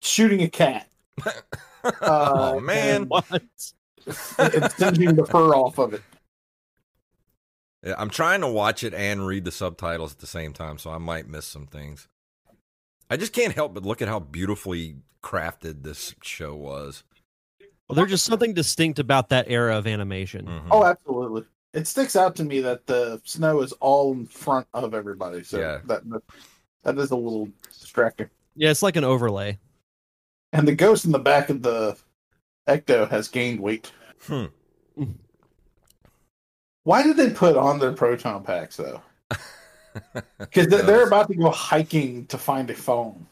shooting 0.00 0.42
a 0.42 0.48
cat. 0.48 0.88
oh 2.02 2.60
man. 2.60 3.08
What? 3.08 3.26
and 4.38 4.72
singeing 4.72 5.14
the 5.16 5.26
fur 5.26 5.54
off 5.54 5.78
of 5.78 5.94
it. 5.94 6.02
Yeah, 7.82 7.94
I'm 7.98 8.10
trying 8.10 8.40
to 8.42 8.48
watch 8.48 8.84
it 8.84 8.94
and 8.94 9.26
read 9.26 9.44
the 9.44 9.50
subtitles 9.52 10.12
at 10.12 10.18
the 10.20 10.26
same 10.26 10.52
time, 10.52 10.78
so 10.78 10.90
I 10.90 10.98
might 10.98 11.28
miss 11.28 11.44
some 11.46 11.66
things. 11.66 12.08
I 13.10 13.16
just 13.16 13.32
can't 13.32 13.52
help 13.54 13.74
but 13.74 13.84
look 13.84 14.00
at 14.00 14.08
how 14.08 14.20
beautifully 14.20 14.96
crafted 15.22 15.82
this 15.82 16.14
show 16.22 16.54
was. 16.54 17.04
Well, 17.88 17.96
there's 17.96 18.10
just 18.10 18.24
something 18.24 18.54
distinct 18.54 18.98
about 18.98 19.28
that 19.30 19.46
era 19.48 19.76
of 19.76 19.86
animation. 19.86 20.46
Mhm. 20.46 20.68
Oh, 20.70 20.84
absolutely. 20.84 21.44
It 21.74 21.86
sticks 21.86 22.16
out 22.16 22.36
to 22.36 22.44
me 22.44 22.60
that 22.60 22.86
the 22.86 23.20
snow 23.24 23.60
is 23.62 23.72
all 23.74 24.12
in 24.12 24.26
front 24.26 24.66
of 24.72 24.94
everybody. 24.94 25.42
So 25.42 25.58
Yeah. 25.58 25.80
that, 25.86 26.08
that 26.10 26.22
that 26.84 26.98
is 26.98 27.10
a 27.10 27.16
little 27.16 27.48
distracting. 27.68 28.28
Yeah, 28.56 28.70
it's 28.70 28.82
like 28.82 28.96
an 28.96 29.04
overlay. 29.04 29.58
And 30.52 30.66
the 30.68 30.74
ghost 30.74 31.04
in 31.04 31.12
the 31.12 31.18
back 31.18 31.48
of 31.50 31.62
the 31.62 31.96
Ecto 32.68 33.08
has 33.10 33.28
gained 33.28 33.60
weight. 33.60 33.90
Hmm. 34.22 34.46
Why 36.84 37.02
did 37.02 37.16
they 37.16 37.30
put 37.30 37.56
on 37.56 37.78
their 37.78 37.92
proton 37.92 38.44
packs 38.44 38.76
though? 38.76 39.02
Because 40.38 40.68
they're, 40.68 40.82
they're 40.82 41.06
about 41.06 41.28
to 41.28 41.34
go 41.34 41.50
hiking 41.50 42.24
to 42.28 42.38
find 42.38 42.70
a 42.70 42.74
phone, 42.74 43.26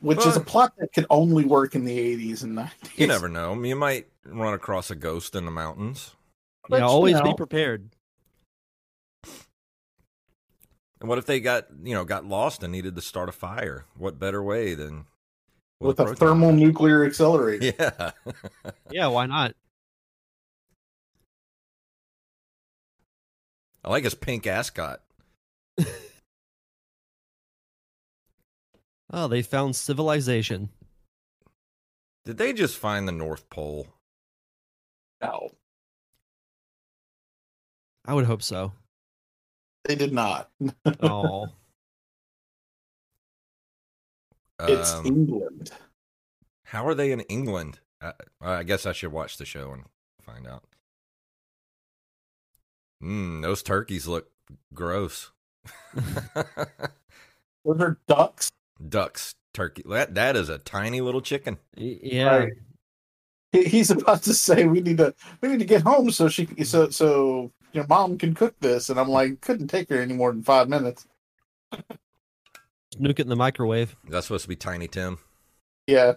which 0.00 0.26
is 0.26 0.36
a 0.36 0.40
plot 0.40 0.74
that 0.76 0.92
could 0.92 1.06
only 1.08 1.46
work 1.46 1.74
in 1.74 1.86
the 1.86 1.96
80s 1.96 2.42
and 2.42 2.54
90s. 2.54 2.98
You 2.98 3.06
never 3.06 3.30
know. 3.30 3.54
You 3.62 3.76
might 3.76 4.06
run 4.26 4.52
across 4.52 4.90
a 4.90 4.94
ghost 4.94 5.34
in 5.34 5.46
the 5.46 5.50
mountains. 5.50 6.14
But, 6.68 6.80
yeah, 6.80 6.84
you 6.84 6.90
always 6.90 7.18
be 7.22 7.30
know- 7.30 7.34
prepared. 7.34 7.88
And 11.00 11.08
what 11.08 11.16
if 11.16 11.24
they 11.24 11.40
got 11.40 11.68
you 11.82 11.94
know 11.94 12.04
got 12.04 12.26
lost 12.26 12.62
and 12.62 12.70
needed 12.70 12.94
to 12.96 13.00
start 13.00 13.30
a 13.30 13.32
fire? 13.32 13.86
What 13.96 14.18
better 14.18 14.42
way 14.42 14.74
than 14.74 15.06
with 15.80 15.98
a 15.98 16.04
proton 16.04 16.16
thermal 16.16 16.52
nuclear 16.52 17.06
accelerator. 17.06 17.72
Yeah. 17.80 18.10
Yeah, 18.90 19.06
why 19.06 19.24
not? 19.24 19.54
I 23.84 23.90
like 23.90 24.04
his 24.04 24.14
pink 24.14 24.46
ascot. 24.46 25.00
Oh, 29.12 29.26
they 29.26 29.42
found 29.42 29.74
civilization. 29.74 30.68
Did 32.24 32.38
they 32.38 32.52
just 32.52 32.76
find 32.76 33.08
the 33.08 33.12
North 33.12 33.50
Pole? 33.50 33.88
No, 35.20 35.50
I 38.04 38.14
would 38.14 38.26
hope 38.26 38.42
so. 38.42 38.72
they 39.84 39.96
did 39.96 40.12
not. 40.12 40.48
Oh, 41.02 41.48
It's 44.60 44.92
Um, 44.92 45.06
England. 45.06 45.72
how 46.66 46.86
are 46.86 46.94
they 46.94 47.10
in 47.10 47.20
England? 47.22 47.80
I, 48.00 48.12
I 48.40 48.62
guess 48.62 48.86
I 48.86 48.92
should 48.92 49.10
watch 49.10 49.38
the 49.38 49.44
show 49.44 49.72
and 49.72 49.86
find 50.22 50.46
out. 50.46 50.62
Mmm, 53.02 53.42
those 53.42 53.62
turkeys 53.62 54.06
look 54.06 54.30
gross. 54.74 55.30
Those 57.64 57.80
are 57.80 57.98
ducks. 58.06 58.50
Ducks, 58.88 59.34
turkey. 59.52 59.82
That 59.86 60.14
that 60.14 60.36
is 60.36 60.48
a 60.48 60.58
tiny 60.58 61.00
little 61.00 61.20
chicken. 61.20 61.58
Yeah. 61.76 62.36
Right. 62.36 62.52
He, 63.52 63.64
he's 63.64 63.90
about 63.90 64.22
to 64.22 64.34
say 64.34 64.64
we 64.64 64.80
need 64.80 64.98
to 64.98 65.14
we 65.40 65.48
need 65.48 65.58
to 65.58 65.64
get 65.66 65.82
home 65.82 66.10
so 66.10 66.28
she 66.28 66.46
so 66.64 66.88
so 66.88 67.52
your 67.72 67.86
mom 67.86 68.16
can 68.16 68.34
cook 68.34 68.54
this, 68.60 68.88
and 68.88 68.98
I'm 68.98 69.08
like 69.08 69.40
couldn't 69.40 69.68
take 69.68 69.90
her 69.90 70.00
any 70.00 70.14
more 70.14 70.32
than 70.32 70.42
five 70.42 70.68
minutes. 70.68 71.06
Nuke 71.72 73.18
it 73.18 73.20
in 73.20 73.28
the 73.28 73.36
microwave. 73.36 73.96
That's 74.08 74.26
supposed 74.26 74.44
to 74.44 74.48
be 74.48 74.56
Tiny 74.56 74.88
Tim. 74.88 75.18
Yeah, 75.86 76.14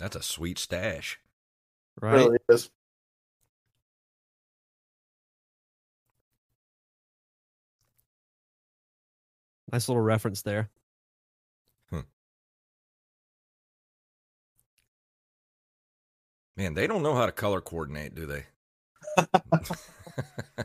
That's 0.00 0.16
a 0.16 0.22
sweet 0.22 0.58
stash. 0.58 1.20
Right. 2.00 2.14
really 2.14 2.38
is. 2.48 2.70
Nice 9.72 9.88
little 9.88 10.02
reference 10.02 10.42
there. 10.42 10.70
Man, 16.60 16.74
they 16.74 16.86
don't 16.86 17.02
know 17.02 17.14
how 17.14 17.24
to 17.24 17.32
color 17.32 17.62
coordinate, 17.62 18.14
do 18.14 18.26
they? 18.26 18.44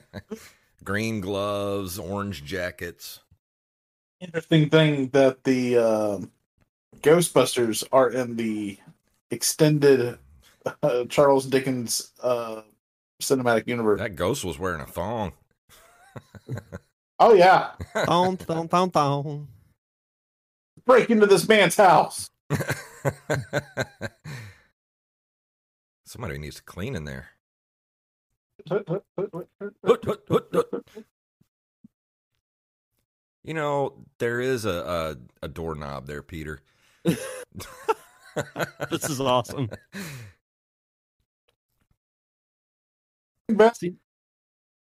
Green 0.83 1.21
gloves, 1.21 1.97
orange 1.97 2.43
jackets. 2.43 3.21
Interesting 4.19 4.69
thing 4.69 5.07
that 5.13 5.45
the 5.45 5.77
um 5.77 6.31
Ghostbusters 6.97 7.85
are 7.93 8.09
in 8.09 8.35
the 8.35 8.77
extended 9.31 10.19
uh, 10.84 11.05
Charles 11.10 11.45
Dickens 11.45 12.12
uh, 12.22 12.62
cinematic 13.22 13.67
universe. 13.67 14.00
That 14.00 14.15
ghost 14.15 14.43
was 14.45 14.60
wearing 14.60 14.81
a 14.81 14.86
thong. 14.86 15.34
Oh 17.17 17.34
yeah, 17.34 17.72
Thong, 18.05 18.36
thong, 18.36 18.67
thong, 18.67 18.91
thong. 18.91 19.48
break 20.86 21.10
into 21.10 21.25
this 21.25 21.48
man's 21.48 21.77
house. 21.77 22.29
Somebody 26.05 26.38
needs 26.38 26.57
to 26.57 26.63
clean 26.63 26.93
in 26.93 27.05
there. 27.05 27.29
You 33.43 33.53
know, 33.53 33.93
there 34.17 34.41
is 34.41 34.65
a, 34.65 35.15
a, 35.41 35.45
a 35.45 35.48
doorknob 35.48 36.07
there, 36.07 36.24
Peter. 36.24 36.60
This 37.05 37.17
is 39.10 39.22
awesome. 39.22 39.69
Best- 43.49 43.83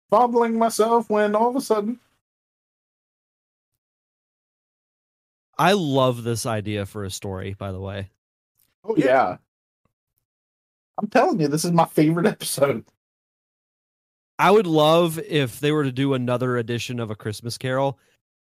fondling 0.10 0.58
myself 0.58 1.10
when 1.10 1.36
all 1.36 1.50
of 1.50 1.56
a 1.56 1.62
sudden, 1.62 2.00
I 5.58 5.74
love 5.74 6.24
this 6.24 6.46
idea 6.46 6.86
for 6.86 7.04
a 7.04 7.12
story, 7.12 7.56
by 7.58 7.72
the 7.72 7.80
way. 7.80 8.10
oh 8.84 8.96
yeah. 8.98 9.38
I'm 11.00 11.08
telling 11.08 11.40
you, 11.40 11.48
this 11.48 11.66
is 11.66 11.72
my 11.72 11.86
favorite 11.86 12.26
episode. 12.28 12.86
I 14.40 14.52
would 14.52 14.68
love 14.68 15.20
if 15.20 15.60
they 15.60 15.72
were 15.72 15.84
to 15.84 15.92
do 15.92 16.14
another 16.14 16.58
edition 16.58 17.00
of 17.00 17.12
A 17.12 17.16
Christmas 17.16 17.58
Carol, 17.58 17.98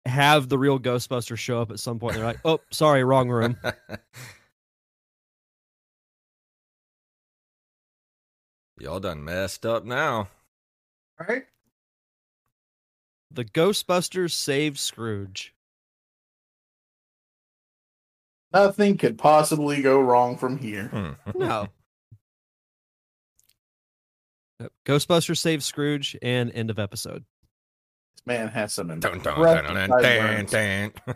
have 0.06 0.48
the 0.48 0.58
real 0.58 0.78
Ghostbusters 0.78 1.38
show 1.38 1.60
up 1.60 1.70
at 1.70 1.80
some 1.80 1.98
point. 1.98 2.16
They're 2.16 2.24
like, 2.24 2.40
oh, 2.44 2.60
sorry, 2.70 3.04
wrong 3.04 3.28
room. 3.28 3.56
Y'all 8.82 8.98
done 8.98 9.24
messed 9.24 9.64
up 9.64 9.84
now. 9.84 10.28
Right? 11.16 11.44
The 13.30 13.44
Ghostbusters 13.44 14.32
saved 14.32 14.76
Scrooge. 14.76 15.54
Nothing 18.52 18.98
could 18.98 19.18
possibly 19.18 19.82
go 19.82 20.00
wrong 20.00 20.36
from 20.36 20.58
here. 20.58 20.88
Hmm. 20.88 21.10
No. 21.38 21.68
Ghostbusters 24.84 25.38
saved 25.38 25.62
Scrooge 25.62 26.16
and 26.20 26.50
end 26.52 26.68
of 26.68 26.80
episode. 26.80 27.24
This 28.16 28.26
man 28.26 28.48
has 28.48 28.74
some 28.74 28.98
Dun, 28.98 29.20
dun. 29.20 30.92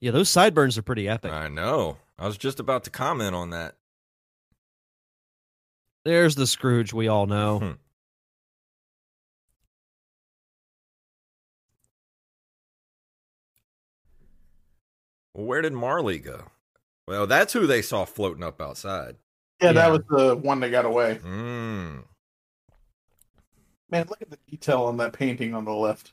Yeah, 0.00 0.10
those 0.10 0.28
sideburns 0.28 0.76
are 0.76 0.82
pretty 0.82 1.08
epic. 1.08 1.32
I 1.32 1.48
know. 1.48 1.96
I 2.18 2.26
was 2.26 2.36
just 2.36 2.60
about 2.60 2.84
to 2.84 2.90
comment 2.90 3.34
on 3.36 3.50
that. 3.50 3.76
There's 6.04 6.34
the 6.34 6.46
Scrooge 6.46 6.92
we 6.92 7.08
all 7.08 7.26
know. 7.26 7.58
Hmm. 7.58 7.72
Where 15.34 15.62
did 15.62 15.72
Marley 15.72 16.18
go? 16.18 16.50
Well, 17.08 17.26
that's 17.26 17.52
who 17.52 17.66
they 17.66 17.82
saw 17.82 18.04
floating 18.04 18.42
up 18.42 18.60
outside. 18.60 19.16
Yeah, 19.60 19.72
that 19.72 19.90
was 19.90 20.02
the 20.08 20.36
one 20.36 20.60
that 20.60 20.70
got 20.70 20.84
away. 20.84 21.20
Mm. 21.24 22.04
Man, 23.90 24.06
look 24.08 24.22
at 24.22 24.30
the 24.30 24.38
detail 24.48 24.82
on 24.84 24.96
that 24.98 25.12
painting 25.12 25.54
on 25.54 25.64
the 25.64 25.72
left. 25.72 26.12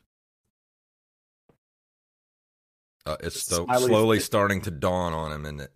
Uh, 3.05 3.17
it's 3.21 3.41
sto- 3.41 3.65
Smiley 3.65 3.87
slowly 3.87 4.19
starting 4.19 4.61
to 4.61 4.71
dawn 4.71 5.13
on 5.13 5.31
him, 5.31 5.45
isn't 5.45 5.61
it? 5.61 5.71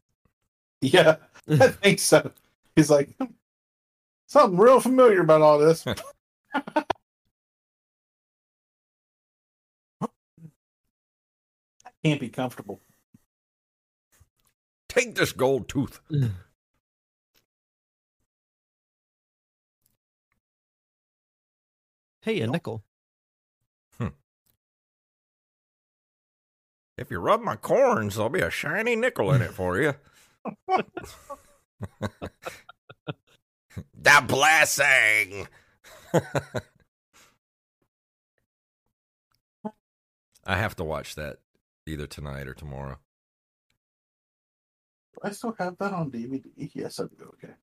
Yeah, 0.81 1.15
I 1.49 1.69
think 1.69 1.99
so. 1.99 2.31
He's 2.75 2.89
like, 2.89 3.09
"Hmm, 3.17 3.27
something 4.27 4.57
real 4.57 4.79
familiar 4.79 5.21
about 5.21 5.41
all 5.41 5.59
this. 5.59 5.85
I 5.85 5.95
can't 12.03 12.19
be 12.19 12.29
comfortable. 12.29 12.81
Take 14.89 15.15
this 15.15 15.31
gold 15.31 15.67
tooth. 15.67 15.99
hey, 22.21 22.41
a 22.41 22.47
nickel. 22.47 22.83
Hmm. 23.97 24.09
If 26.97 27.09
you 27.09 27.19
rub 27.19 27.41
my 27.41 27.55
corns, 27.55 28.15
there'll 28.15 28.29
be 28.29 28.41
a 28.41 28.51
shiny 28.51 28.95
nickel 28.95 29.31
in 29.33 29.41
it 29.41 29.51
for 29.51 29.81
you. 29.81 29.95
the 34.01 34.23
blessing. 34.27 35.47
I 40.45 40.57
have 40.57 40.75
to 40.75 40.83
watch 40.83 41.15
that 41.15 41.37
either 41.87 42.05
tonight 42.07 42.47
or 42.47 42.53
tomorrow. 42.53 42.97
I 45.23 45.31
still 45.31 45.55
have 45.57 45.77
that 45.77 45.93
on 45.93 46.11
DVD? 46.11 46.43
Yes, 46.73 46.99
I 46.99 47.03
do. 47.03 47.31
Okay. 47.35 47.53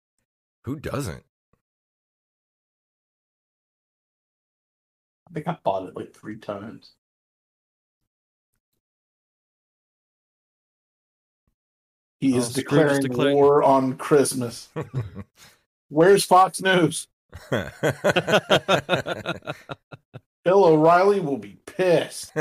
Who 0.64 0.76
doesn't? 0.76 1.25
I 5.29 5.33
think 5.35 5.47
I 5.47 5.59
bought 5.62 5.88
it 5.88 5.95
like 5.97 6.14
three 6.14 6.38
times. 6.38 6.95
He 12.21 12.34
Oh, 12.34 12.39
is 12.39 12.49
is 12.49 12.54
declaring, 12.54 13.00
declaring- 13.00 13.37
war 13.37 13.63
on 13.63 13.97
Christmas. 13.97 14.69
Where's 15.91 16.25
Fox 16.25 16.63
News? 16.63 17.09
Bill 17.50 17.71
O'Reilly 20.65 21.21
will 21.21 21.37
be 21.37 21.59
pissed. 21.67 22.33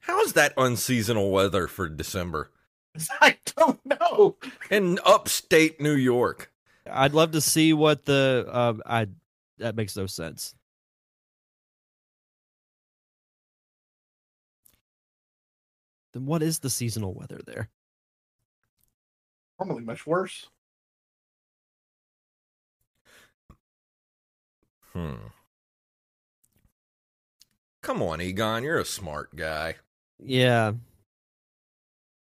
How 0.00 0.20
is 0.22 0.34
that 0.34 0.52
unseasonal 0.56 1.30
weather 1.30 1.66
for 1.66 1.88
December 1.88 2.52
I 3.20 3.36
don't 3.56 3.80
know. 3.84 4.36
in 4.70 4.98
upstate 5.04 5.80
New 5.80 5.94
York? 5.94 6.52
I'd 6.90 7.14
love 7.14 7.32
to 7.32 7.40
see 7.40 7.72
what 7.72 8.04
the 8.04 8.46
uh, 8.48 8.74
I 8.84 9.06
that 9.58 9.76
makes 9.76 9.96
no 9.96 10.06
sense. 10.06 10.54
Then 16.12 16.26
what 16.26 16.42
is 16.42 16.60
the 16.60 16.70
seasonal 16.70 17.14
weather 17.14 17.40
there? 17.44 17.68
Normally 19.58 19.84
much 19.84 20.06
worse. 20.06 20.46
Hmm. 24.96 25.26
Come 27.82 28.00
on, 28.00 28.22
Egon, 28.22 28.62
you're 28.62 28.78
a 28.78 28.84
smart 28.86 29.36
guy. 29.36 29.74
Yeah, 30.18 30.72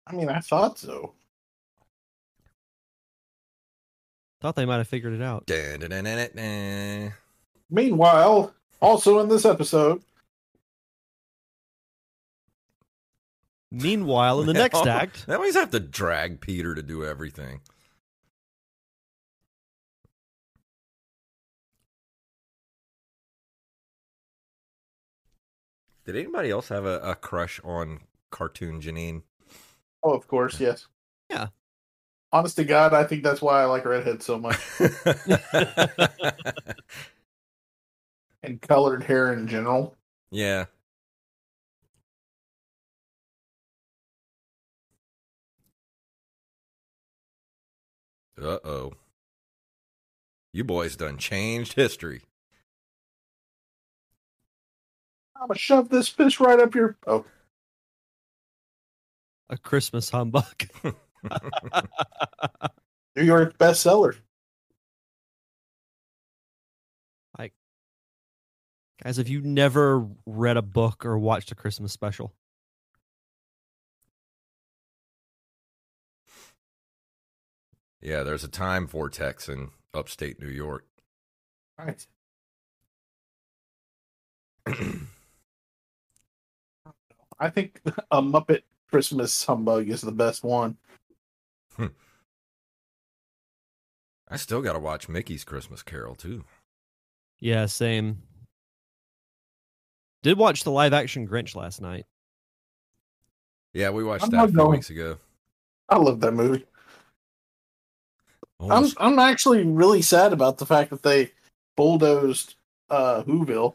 I 0.09 0.13
mean, 0.13 0.29
I 0.29 0.41
thought 0.41 0.77
so. 0.81 1.15
thought 4.41 4.57
they 4.57 4.65
might 4.65 4.79
have 4.79 4.89
figured 4.89 5.13
it 5.13 5.23
out. 5.23 5.47
Meanwhile, 7.71 8.53
also 8.83 9.21
in 9.21 9.29
this 9.29 9.45
episode, 9.45 10.03
Meanwhile, 13.71 14.41
in 14.41 14.47
the 14.49 14.53
next 14.53 14.85
act, 14.87 15.27
They 15.29 15.35
always 15.35 15.55
have 15.55 15.71
to 15.71 15.81
drag 15.81 16.41
Peter 16.41 16.75
to 16.75 16.83
do 16.83 17.05
everything. 17.05 17.61
Did 26.05 26.17
anybody 26.17 26.51
else 26.51 26.69
have 26.69 26.85
a, 26.85 27.01
a 27.01 27.15
crush 27.15 27.61
on 27.65 28.01
cartoon 28.31 28.81
Janine? 28.81 29.23
oh, 30.03 30.13
of 30.13 30.27
course, 30.29 30.61
yes. 30.61 30.87
Yeah. 31.31 31.49
Honest 32.33 32.57
to 32.57 32.65
God, 32.65 32.93
I 32.95 33.05
think 33.05 33.23
that's 33.23 33.41
why 33.41 33.63
I 33.63 33.65
like 33.67 33.85
redhead 33.85 34.23
so 34.23 34.39
much, 34.39 34.59
and 38.43 38.61
colored 38.61 39.05
hair 39.05 39.33
in 39.33 39.47
general. 39.49 39.97
yeah. 40.31 40.67
Uh 48.41 48.59
oh. 48.65 48.93
You 50.53 50.65
boys 50.65 50.97
done 50.97 51.19
changed 51.19 51.75
history. 51.75 52.23
I'm 55.37 55.49
gonna 55.49 55.59
shove 55.59 55.89
this 55.89 56.09
fish 56.09 56.41
right 56.41 56.61
up 56.61 56.75
your. 56.75 56.97
Oh, 57.07 57.25
a 59.49 59.57
Christmas 59.59 60.11
humbug. 60.11 60.69
New 63.17 63.23
York 63.23 63.57
bestseller. 63.59 64.17
Like, 67.39 67.53
guys, 69.03 69.17
have 69.17 69.29
you 69.29 69.41
never 69.41 70.07
read 70.27 70.57
a 70.57 70.63
book 70.63 71.05
or 71.05 71.19
watched 71.19 71.53
a 71.53 71.55
Christmas 71.55 71.93
special? 71.93 72.33
Yeah, 78.01 78.23
there's 78.23 78.45
a 78.45 78.49
time 78.49 78.87
vortex 78.87 79.49
in 79.49 79.71
upstate 79.95 80.39
New 80.39 80.49
York. 80.49 80.85
Right. 81.79 82.07
I 87.39 87.51
think 87.51 87.81
a 88.11 88.23
Muppet 88.23 88.63
Christmas 88.91 89.45
humbug 89.45 89.89
is 89.89 90.01
the 90.01 90.13
best 90.13 90.45
one. 90.45 90.77
I 94.29 94.37
still 94.37 94.63
got 94.63 94.73
to 94.73 94.79
watch 94.79 95.09
Mickey's 95.09 95.45
Christmas 95.45 95.83
Carol 95.83 96.15
too. 96.15 96.45
Yeah, 97.41 97.67
same. 97.67 98.23
Did 100.23 100.39
watch 100.39 100.65
the 100.65 100.71
live 100.71 100.93
action 100.93 101.29
Grinch 101.29 101.55
last 101.55 101.81
night. 101.81 102.07
Yeah, 103.75 103.91
we 103.91 104.03
watched 104.03 104.25
I'm 104.25 104.31
that 104.31 104.37
not 104.37 104.49
a 104.49 104.53
few 104.53 104.67
weeks 104.67 104.91
ago. 104.91 105.19
I 105.89 105.99
love 105.99 106.21
that 106.21 106.33
movie. 106.33 106.65
I'm 108.61 108.87
I'm 108.97 109.19
actually 109.19 109.65
really 109.65 110.01
sad 110.01 110.33
about 110.33 110.59
the 110.59 110.67
fact 110.67 110.91
that 110.91 111.03
they 111.03 111.33
bulldozed 111.77 112.55
uh 112.89 113.23
Whoville. 113.25 113.75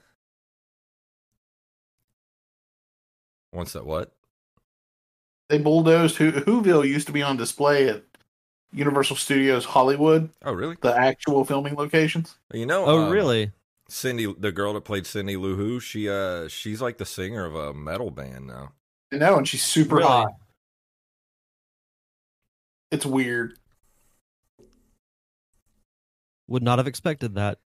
Once 3.52 3.74
that 3.74 3.86
what? 3.86 4.14
They 5.50 5.58
bulldozed 5.58 6.18
Who 6.18 6.32
Whoville 6.32 6.88
used 6.88 7.08
to 7.08 7.14
be 7.14 7.24
on 7.24 7.38
display 7.38 7.90
at 7.90 8.04
Universal 8.72 9.16
Studios 9.16 9.66
Hollywood, 9.66 10.30
Oh, 10.44 10.54
really? 10.54 10.78
the 10.82 10.96
actual 10.96 11.44
filming 11.44 11.76
locations. 11.76 12.36
You 12.54 12.68
know? 12.68 12.86
Oh, 12.86 13.00
um, 13.06 13.12
really? 13.12 13.52
Cindy, 13.88 14.32
the 14.38 14.52
girl 14.52 14.74
that 14.74 14.82
played 14.82 15.08
Cindy 15.08 15.36
Lou 15.36 15.56
Who, 15.56 15.80
she 15.80 16.08
uh, 16.08 16.48
she's 16.48 16.80
like 16.82 17.00
the 17.00 17.06
singer 17.06 17.46
of 17.46 17.56
a 17.56 17.74
metal 17.74 18.12
band 18.12 18.46
now. 18.46 18.74
You 19.12 19.18
know, 19.18 19.38
and 19.38 19.48
she's 19.48 19.64
super 19.64 19.96
Really? 19.96 20.08
hot. 20.08 20.34
It's 22.92 23.06
weird. 23.08 23.58
Would 26.48 26.62
not 26.64 26.78
have 26.78 26.86
expected 26.88 27.36
that. 27.36 27.58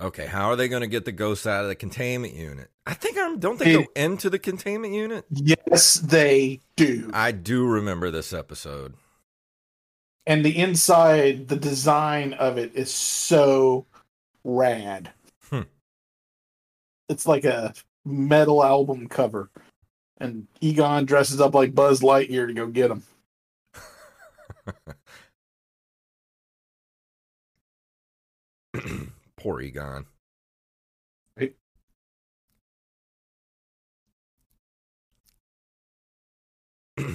Okay, 0.00 0.24
how 0.26 0.48
are 0.48 0.56
they 0.56 0.66
going 0.68 0.80
to 0.80 0.86
get 0.86 1.04
the 1.04 1.12
ghosts 1.12 1.46
out 1.46 1.62
of 1.62 1.68
the 1.68 1.74
containment 1.74 2.32
unit? 2.34 2.70
I 2.86 2.94
think 2.94 3.18
I'm. 3.18 3.38
Don't 3.38 3.58
they 3.58 3.66
Hey. 3.66 3.82
go 3.82 3.84
into 3.94 4.30
the 4.30 4.38
containment 4.38 4.94
unit? 4.94 5.26
Yes, 5.30 5.96
they 5.96 6.60
do. 6.76 7.10
I 7.12 7.32
do 7.32 7.66
remember 7.66 8.10
this 8.10 8.32
episode. 8.32 8.94
and 10.26 10.44
the 10.44 10.56
inside, 10.56 11.48
the 11.48 11.56
design 11.56 12.32
of 12.34 12.56
it 12.56 12.74
is 12.74 12.92
so 12.92 13.84
rad. 14.44 15.10
Hmm. 15.50 15.62
It's 17.08 17.26
like 17.26 17.44
a 17.44 17.74
metal 18.06 18.64
album 18.64 19.06
cover, 19.08 19.50
and 20.18 20.46
Egon 20.62 21.04
dresses 21.04 21.40
up 21.40 21.54
like 21.54 21.74
Buzz 21.74 22.00
Lightyear 22.00 22.46
to 22.46 22.54
go 22.54 22.66
get 22.68 22.90
him. 22.90 23.02
Poor 29.40 29.60
Egon. 29.62 30.04
Right. 31.38 31.54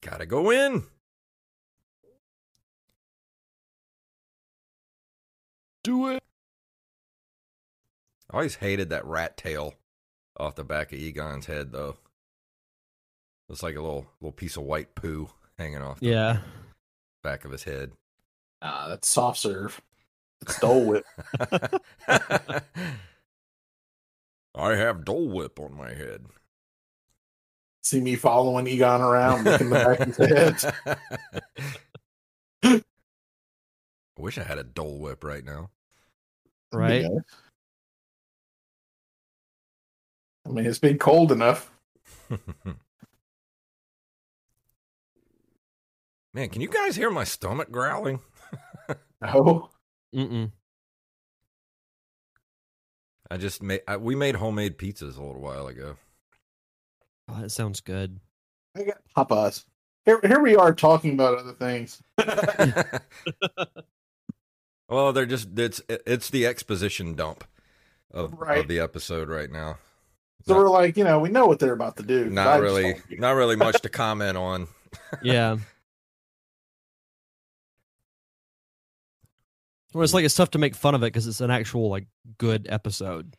Gotta 0.00 0.24
go 0.24 0.50
in. 0.50 0.84
Do 5.84 6.08
it. 6.08 6.22
I 8.30 8.36
always 8.36 8.54
hated 8.56 8.88
that 8.90 9.04
rat 9.04 9.36
tail 9.36 9.74
off 10.38 10.54
the 10.54 10.64
back 10.64 10.92
of 10.92 10.98
Egon's 10.98 11.44
head, 11.46 11.72
though. 11.72 11.98
It's 13.50 13.62
like 13.62 13.76
a 13.76 13.82
little 13.82 14.06
little 14.20 14.32
piece 14.32 14.56
of 14.56 14.62
white 14.62 14.94
poo 14.94 15.28
hanging 15.58 15.82
off 15.82 16.00
the 16.00 16.06
Yeah. 16.06 16.40
Back 17.22 17.44
of 17.44 17.52
his 17.52 17.64
head. 17.64 17.92
Ah, 18.62 18.86
that's 18.88 19.08
soft 19.08 19.38
serve. 19.38 19.80
It's 20.42 20.58
Dole 20.60 20.84
Whip. 20.86 21.04
I 24.54 24.74
have 24.74 25.04
Dole 25.04 25.28
Whip 25.28 25.60
on 25.60 25.76
my 25.76 25.90
head. 25.90 26.26
See 27.82 28.00
me 28.00 28.16
following 28.16 28.66
Egon 28.66 29.00
around, 29.00 29.44
looking 29.44 29.70
the 29.70 29.76
back 29.76 30.00
of 30.00 30.16
his 30.16 30.62
head. 32.62 32.82
I 34.18 34.20
wish 34.20 34.36
I 34.36 34.42
had 34.42 34.58
a 34.58 34.64
Dole 34.64 34.98
Whip 34.98 35.22
right 35.24 35.44
now. 35.44 35.70
Right. 36.72 37.02
Yeah. 37.02 37.18
I 40.44 40.50
mean, 40.50 40.66
it's 40.66 40.78
been 40.78 40.98
cold 40.98 41.30
enough. 41.30 41.70
Man, 46.38 46.48
can 46.50 46.62
you 46.62 46.68
guys 46.68 46.94
hear 46.94 47.10
my 47.10 47.24
stomach 47.24 47.68
growling? 47.72 48.20
Oh, 49.20 49.68
Mm-mm. 50.14 50.52
I 53.28 53.36
just 53.36 53.60
made 53.60 53.80
I, 53.88 53.96
we 53.96 54.14
made 54.14 54.36
homemade 54.36 54.78
pizzas 54.78 55.18
a 55.18 55.22
little 55.24 55.40
while 55.40 55.66
ago. 55.66 55.96
Oh, 57.28 57.40
that 57.40 57.50
sounds 57.50 57.80
good. 57.80 58.20
I 58.76 58.84
got 58.84 58.98
Popeyes. 59.16 59.64
Here, 60.06 60.20
here 60.22 60.40
we 60.40 60.54
are 60.54 60.72
talking 60.72 61.14
about 61.14 61.36
other 61.36 61.52
things. 61.52 62.00
well, 64.88 65.12
they're 65.12 65.26
just 65.26 65.48
it's 65.58 65.82
it's 65.88 66.30
the 66.30 66.46
exposition 66.46 67.16
dump 67.16 67.42
of, 68.12 68.32
Right. 68.34 68.60
of 68.60 68.68
the 68.68 68.78
episode 68.78 69.28
right 69.28 69.50
now. 69.50 69.78
So 70.46 70.54
Not- 70.54 70.60
we're 70.60 70.70
like, 70.70 70.96
you 70.96 71.02
know, 71.02 71.18
we 71.18 71.30
know 71.30 71.48
what 71.48 71.58
they're 71.58 71.72
about 71.72 71.96
to 71.96 72.04
do. 72.04 72.26
not 72.26 72.60
really 72.60 73.00
not 73.10 73.32
really 73.32 73.56
much 73.56 73.80
to 73.82 73.88
comment 73.88 74.36
on. 74.36 74.68
Yeah. 75.24 75.56
Well, 79.94 80.04
it's 80.04 80.14
like 80.14 80.24
it's 80.24 80.34
tough 80.34 80.50
to 80.50 80.58
make 80.58 80.74
fun 80.74 80.94
of 80.94 81.02
it 81.02 81.06
because 81.06 81.26
it's 81.26 81.40
an 81.40 81.50
actual 81.50 81.88
like 81.88 82.06
good 82.38 82.66
episode. 82.70 83.36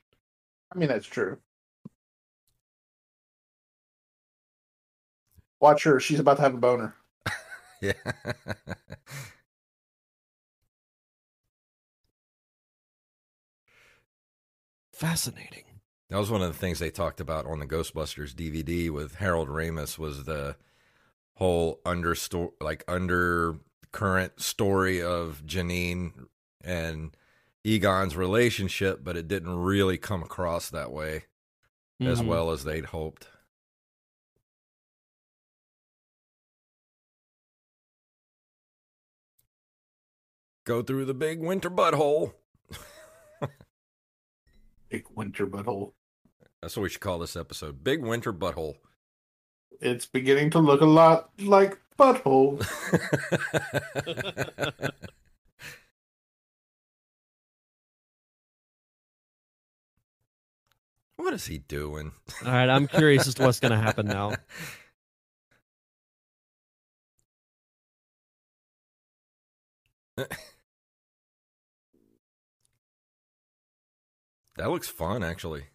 I 0.74 0.78
mean, 0.78 0.90
that's 0.90 1.06
true. 1.06 1.38
Watch 5.60 5.84
her. 5.84 6.00
She's 6.00 6.20
about 6.20 6.38
to 6.38 6.44
have 6.44 6.54
a 6.54 6.58
boner. 6.58 6.96
Yeah. 7.82 7.94
Fascinating. 14.92 15.64
That 16.10 16.18
was 16.18 16.30
one 16.30 16.42
of 16.42 16.52
the 16.52 16.60
things 16.60 16.80
they 16.80 16.90
talked 16.90 17.22
about 17.22 17.46
on 17.46 17.60
the 17.60 17.66
Ghostbusters 17.66 18.34
DVD 18.34 18.90
with 18.90 19.16
Harold 19.16 19.48
Ramis 19.48 19.98
was 19.98 20.26
the 20.26 20.58
whole 21.36 21.80
under 21.86 22.14
like 22.60 22.84
undercurrent 22.90 24.42
story 24.42 25.02
of 25.02 25.42
Janine 25.46 26.12
and 26.64 27.16
Egon's 27.64 28.16
relationship, 28.16 29.04
but 29.04 29.18
it 29.18 29.28
didn't 29.28 29.58
really 29.58 29.98
come 29.98 30.24
across 30.24 30.70
that 30.70 30.92
way 30.92 31.26
as 32.00 32.22
Mhm. 32.22 32.28
well 32.28 32.52
as 32.52 32.64
they'd 32.64 32.86
hoped. 32.86 33.28
Go 40.66 40.82
through 40.84 41.06
the 41.06 41.14
big 41.14 41.40
winter 41.40 41.70
butthole. 41.70 42.34
Big 44.90 45.06
winter 45.16 45.46
butthole. 45.48 45.94
That's 46.62 46.76
what 46.76 46.84
we 46.84 46.90
should 46.90 47.02
call 47.02 47.20
this 47.20 47.36
episode. 47.36 47.84
Big 47.84 48.02
winter 48.04 48.34
butthole. 48.34 48.76
It's 49.80 50.06
beginning 50.08 50.50
to 50.52 50.60
look 50.60 50.82
a 50.82 50.86
lot 50.86 51.30
like 51.40 51.80
butthole. 51.98 52.60
what 61.20 61.34
is 61.34 61.46
he 61.46 61.58
doing? 61.58 62.14
All 62.46 62.52
right, 62.52 62.70
I'm 62.70 62.88
curious 62.88 63.28
as 63.28 63.36
to 63.36 63.44
what's 63.44 63.60
going 63.60 63.72
to 63.72 63.78
happen 63.78 64.08
now. 64.08 64.34
That 74.60 74.70
looks 74.70 74.90
fun, 74.90 75.24
actually. 75.24 75.68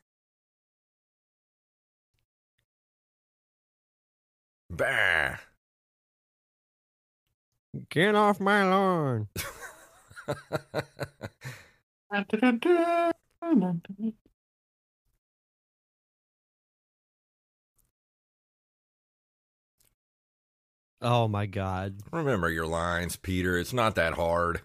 Bah. 4.68 5.37
Get 7.88 8.14
off 8.14 8.40
my 8.40 8.62
lawn. 8.68 9.28
Oh 21.05 21.29
my 21.29 21.45
god. 21.45 21.97
Remember 22.12 22.49
your 22.49 22.67
lines, 22.67 23.17
Peter. 23.17 23.59
It's 23.59 23.75
not 23.75 23.95
that 23.97 24.14
hard. 24.14 24.62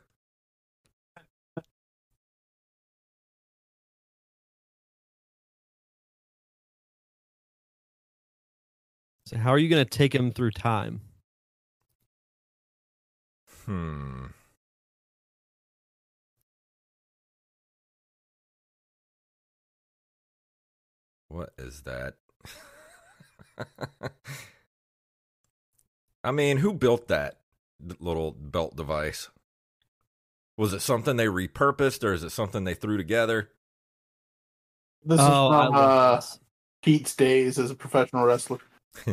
So 9.26 9.38
how 9.38 9.50
are 9.50 9.58
you 9.60 9.68
going 9.68 9.84
to 9.84 9.98
take 9.98 10.16
him 10.16 10.32
through 10.32 10.52
time? 10.52 11.02
Hmm. 13.66 14.28
What 21.28 21.52
is 21.58 21.82
that? 21.82 22.16
I 26.24 26.32
mean, 26.32 26.58
who 26.58 26.74
built 26.74 27.08
that 27.08 27.40
little 28.00 28.32
belt 28.32 28.76
device? 28.76 29.30
Was 30.58 30.74
it 30.74 30.82
something 30.82 31.16
they 31.16 31.28
repurposed 31.28 32.04
or 32.04 32.14
is 32.14 32.24
it 32.24 32.32
something 32.32 32.64
they 32.64 32.74
threw 32.74 32.98
together? 32.98 33.50
This 35.04 35.20
oh, 35.22 35.24
is 35.24 35.30
from 35.30 35.74
love 35.74 35.76
uh. 35.76 36.22
Pete's 36.84 37.16
days 37.16 37.58
as 37.58 37.72
a 37.72 37.76
professional 37.76 38.26
wrestler. 38.26 38.60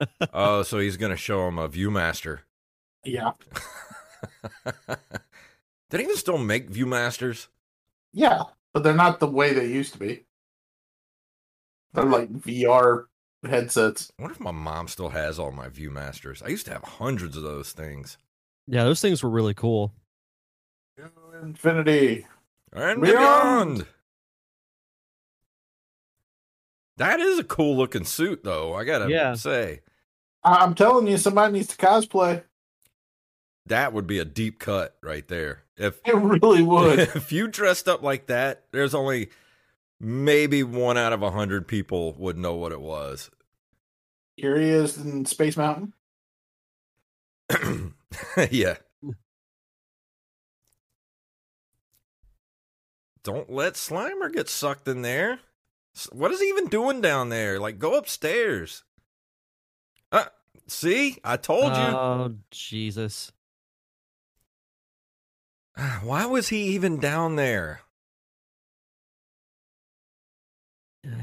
oh, 0.32 0.62
so 0.62 0.78
he's 0.78 0.96
going 0.96 1.10
to 1.10 1.16
show 1.16 1.46
him 1.46 1.58
a 1.58 1.68
ViewMaster. 1.68 2.40
Yeah, 3.04 3.32
Did 5.90 6.00
he 6.00 6.04
even 6.04 6.16
still 6.16 6.38
make 6.38 6.70
ViewMasters? 6.70 7.48
yeah, 8.12 8.42
but 8.72 8.82
they're 8.82 8.94
not 8.94 9.20
the 9.20 9.26
way 9.26 9.52
they 9.52 9.66
used 9.66 9.92
to 9.92 9.98
be. 9.98 10.24
They're 11.92 12.04
like 12.04 12.32
VR 12.32 13.04
headsets. 13.46 14.10
I 14.18 14.22
wonder 14.22 14.34
if 14.34 14.40
my 14.40 14.50
mom 14.50 14.88
still 14.88 15.10
has 15.10 15.38
all 15.38 15.52
my 15.52 15.68
ViewMasters. 15.68 16.42
I 16.44 16.48
used 16.48 16.66
to 16.66 16.72
have 16.72 16.82
hundreds 16.82 17.36
of 17.36 17.42
those 17.42 17.72
things. 17.72 18.18
Yeah, 18.66 18.84
those 18.84 19.00
things 19.00 19.22
were 19.22 19.30
really 19.30 19.54
cool. 19.54 19.92
Infinity. 21.42 22.26
And 22.72 23.02
Beyond. 23.02 23.74
beyond. 23.78 23.86
That 26.96 27.20
is 27.20 27.38
a 27.38 27.44
cool 27.44 27.76
looking 27.76 28.04
suit, 28.04 28.44
though. 28.44 28.74
I 28.74 28.84
gotta 28.84 29.10
Yeah. 29.10 29.34
say, 29.34 29.80
I- 30.44 30.58
I'm 30.64 30.74
telling 30.74 31.06
you, 31.06 31.18
somebody 31.18 31.52
needs 31.54 31.68
to 31.68 31.76
cosplay. 31.76 32.44
that 33.66 33.92
would 33.94 34.06
be 34.06 34.18
a 34.18 34.24
deep 34.26 34.58
cut 34.58 34.96
right 35.02 35.26
there. 35.28 35.62
If 35.76 35.98
It 36.06 36.14
really 36.14 36.62
would. 36.62 36.98
if 37.16 37.32
you 37.32 37.48
dressed 37.48 37.88
up 37.88 38.02
like 38.02 38.26
that, 38.26 38.64
there's 38.72 38.94
only 38.94 39.30
maybe 40.00 40.62
one 40.62 40.96
out 40.96 41.12
of 41.12 41.22
a 41.22 41.30
hundred 41.30 41.66
people 41.66 42.14
would 42.18 42.36
know 42.36 42.54
what 42.54 42.72
it 42.72 42.80
was. 42.80 43.30
Here 44.36 44.58
he 44.58 44.68
is 44.68 44.96
in 44.98 45.24
Space 45.26 45.56
Mountain. 45.56 45.92
yeah. 48.50 48.76
Don't 53.22 53.50
let 53.50 53.74
Slimer 53.74 54.32
get 54.32 54.48
sucked 54.48 54.86
in 54.86 55.02
there. 55.02 55.40
What 56.12 56.30
is 56.30 56.40
he 56.40 56.48
even 56.48 56.66
doing 56.66 57.00
down 57.00 57.30
there? 57.30 57.58
Like, 57.58 57.78
go 57.78 57.94
upstairs. 57.94 58.82
Uh, 60.12 60.26
see, 60.66 61.18
I 61.24 61.36
told 61.36 61.74
you. 61.76 61.82
Oh 61.82 62.34
Jesus! 62.50 63.32
Why 66.02 66.26
was 66.26 66.48
he 66.48 66.64
even 66.74 66.98
down 66.98 67.36
there? 67.36 67.80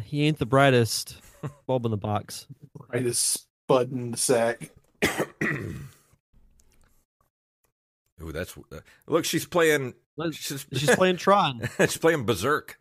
He 0.06 0.26
ain't 0.26 0.40
the 0.40 0.46
brightest 0.46 1.18
bulb 1.68 1.86
in 1.86 1.92
the 1.92 1.98
box. 1.98 2.48
Brightest 2.88 3.08
as 3.08 3.18
spud 3.18 3.92
in 3.92 4.12
the 4.12 4.18
sack. 4.18 4.72
Ooh, 8.24 8.32
that's 8.32 8.56
uh, 8.58 8.80
look. 9.08 9.26
She's 9.26 9.46
playing. 9.46 9.94
She's, 10.34 10.66
She's 10.74 10.96
playing 10.96 11.18
Tron. 11.18 11.62
she's 11.80 11.98
playing 11.98 12.26
Berzerk. 12.26 12.76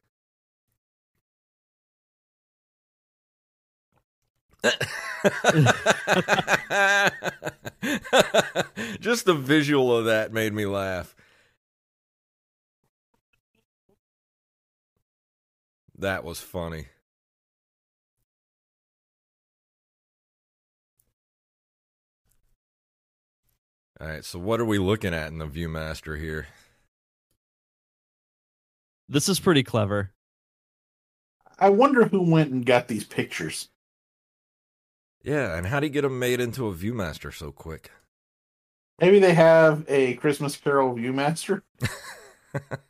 Just 9.00 9.24
the 9.24 9.34
visual 9.34 9.96
of 9.96 10.04
that 10.06 10.32
made 10.32 10.52
me 10.52 10.66
laugh. 10.66 11.14
That 16.00 16.24
was 16.24 16.40
funny. 16.40 16.86
All 24.00 24.06
right, 24.08 24.24
so 24.24 24.38
what 24.38 24.60
are 24.60 24.64
we 24.64 24.78
looking 24.78 25.12
at 25.12 25.28
in 25.28 25.36
the 25.36 25.46
ViewMaster 25.46 26.18
here? 26.18 26.46
This 29.10 29.28
is 29.28 29.40
pretty 29.40 29.62
clever. 29.62 30.12
I 31.58 31.68
wonder 31.68 32.06
who 32.06 32.22
went 32.22 32.50
and 32.50 32.64
got 32.64 32.88
these 32.88 33.04
pictures. 33.04 33.68
Yeah, 35.22 35.54
and 35.54 35.66
how 35.66 35.80
do 35.80 35.86
you 35.86 35.92
get 35.92 36.00
them 36.00 36.18
made 36.18 36.40
into 36.40 36.66
a 36.66 36.74
ViewMaster 36.74 37.30
so 37.30 37.52
quick? 37.52 37.90
Maybe 38.98 39.18
they 39.18 39.34
have 39.34 39.84
a 39.86 40.14
Christmas 40.14 40.56
Carol 40.56 40.94
Viewmaster. 40.94 41.60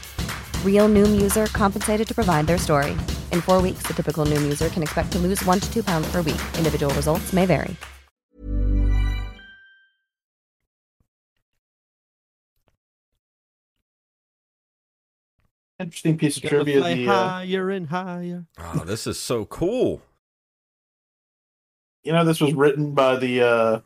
Real 0.65 0.89
Noom 0.89 1.21
user 1.21 1.45
compensated 1.47 2.07
to 2.07 2.15
provide 2.15 2.47
their 2.47 2.57
story. 2.57 2.93
In 3.31 3.41
four 3.41 3.61
weeks, 3.61 3.83
the 3.85 3.93
typical 3.93 4.25
Noom 4.25 4.41
user 4.41 4.69
can 4.69 4.81
expect 4.81 5.11
to 5.11 5.19
lose 5.19 5.45
one 5.45 5.59
to 5.59 5.71
two 5.71 5.83
pounds 5.83 6.11
per 6.11 6.23
week. 6.23 6.41
Individual 6.57 6.91
results 6.95 7.31
may 7.31 7.45
vary. 7.45 7.75
Interesting 15.79 16.17
piece 16.17 16.37
of 16.37 16.43
trivia. 16.43 16.79
fly 16.79 16.93
The, 16.93 17.07
uh, 17.07 17.29
higher 17.29 17.69
and 17.71 17.87
higher. 17.87 18.45
Oh, 18.59 18.83
this 18.85 19.07
is 19.07 19.19
so 19.19 19.45
cool. 19.45 20.01
you 22.03 22.11
know, 22.11 22.23
this 22.23 22.39
was 22.39 22.53
written 22.53 22.93
by 22.93 23.15
the 23.15 23.41
uh, 23.41 23.79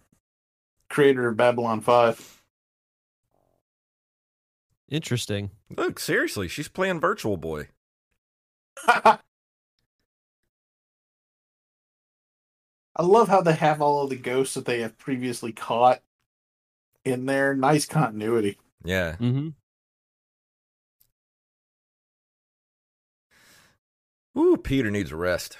creator 0.90 1.28
of 1.28 1.38
Babylon 1.38 1.80
5. 1.82 2.42
Interesting. 4.90 5.52
Look, 5.76 6.00
seriously, 6.00 6.48
she's 6.48 6.68
playing 6.68 7.00
Virtual 7.00 7.38
Boy. 7.38 7.70
I 12.98 13.04
love 13.04 13.28
how 13.28 13.42
they 13.42 13.54
have 13.54 13.82
all 13.82 14.04
of 14.04 14.10
the 14.10 14.16
ghosts 14.16 14.54
that 14.54 14.66
they 14.66 14.82
have 14.82 14.98
previously 14.98 15.52
caught 15.52 16.02
in 17.04 17.26
there. 17.26 17.56
Nice 17.56 17.86
continuity. 17.86 18.58
Yeah. 18.84 19.16
Mm-hmm. 19.20 19.50
Ooh, 24.38 24.58
Peter 24.58 24.92
needs 24.92 25.12
a 25.12 25.16
rest. 25.16 25.58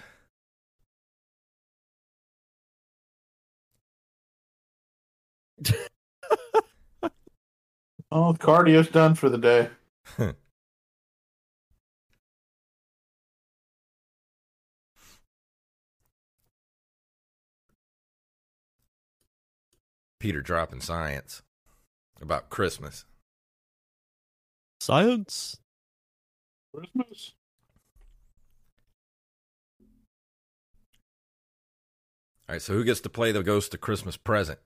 Oh, 8.12 8.36
cardio's 8.38 8.88
done 8.90 9.16
for 9.16 9.30
the 9.30 9.38
day. 9.38 9.70
Peter 20.20 20.42
dropping 20.42 20.82
science 20.82 21.44
about 22.22 22.50
Christmas. 22.50 23.06
Science. 24.80 25.58
Christmas. 26.74 27.34
All 32.48 32.54
right, 32.54 32.62
so 32.62 32.74
who 32.74 32.84
gets 32.84 33.02
to 33.02 33.10
play 33.10 33.32
the 33.32 33.42
Ghost 33.44 33.74
of 33.74 33.82
Christmas 33.82 34.18
Present? 34.18 34.60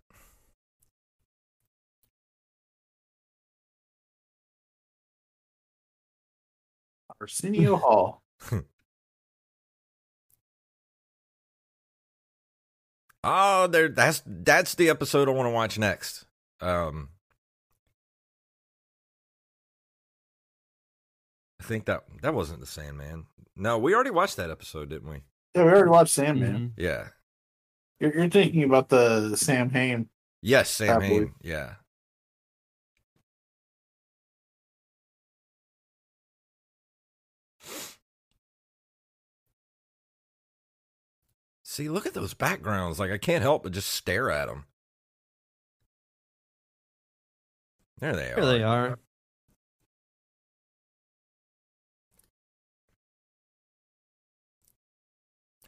Arsenio 7.22 7.76
Hall. 7.76 8.24
Oh, 13.24 13.68
there. 13.68 13.90
That's 13.90 14.24
that's 14.26 14.76
the 14.76 14.90
episode 14.90 15.28
I 15.28 15.32
want 15.32 15.48
to 15.48 15.52
watch 15.52 15.78
next. 15.78 16.26
Um, 16.62 17.10
I 21.60 21.64
think 21.66 21.86
that 21.86 22.04
that 22.22 22.34
wasn't 22.34 22.62
the 22.62 22.66
Sandman. 22.66 23.26
No, 23.56 23.78
we 23.78 23.94
already 23.94 24.12
watched 24.12 24.38
that 24.38 24.50
episode, 24.50 24.90
didn't 24.90 25.10
we? 25.10 25.22
Yeah, 25.54 25.64
we 25.66 25.70
already 25.72 25.90
watched 25.90 26.14
Sandman. 26.14 26.56
Mhm. 26.56 26.72
Yeah. 26.78 27.08
You're, 28.00 28.14
you're 28.16 28.30
thinking 28.30 28.64
about 28.64 28.88
the 28.88 29.36
Samhain. 29.36 30.08
Yes, 30.42 30.70
Sam. 30.70 31.02
Hain. 31.02 31.34
Yeah. 31.42 31.74
See, 41.80 41.88
look 41.88 42.06
at 42.06 42.14
those 42.14 42.34
backgrounds. 42.34 43.00
Like 43.00 43.10
I 43.10 43.18
can't 43.18 43.42
help 43.42 43.64
but 43.64 43.72
just 43.72 43.88
stare 43.88 44.30
at 44.30 44.48
them. 44.50 44.66
There 48.00 48.14
they 48.14 48.26
Here 48.26 48.40
are. 48.40 48.46
they 48.46 48.64
are. 48.64 49.00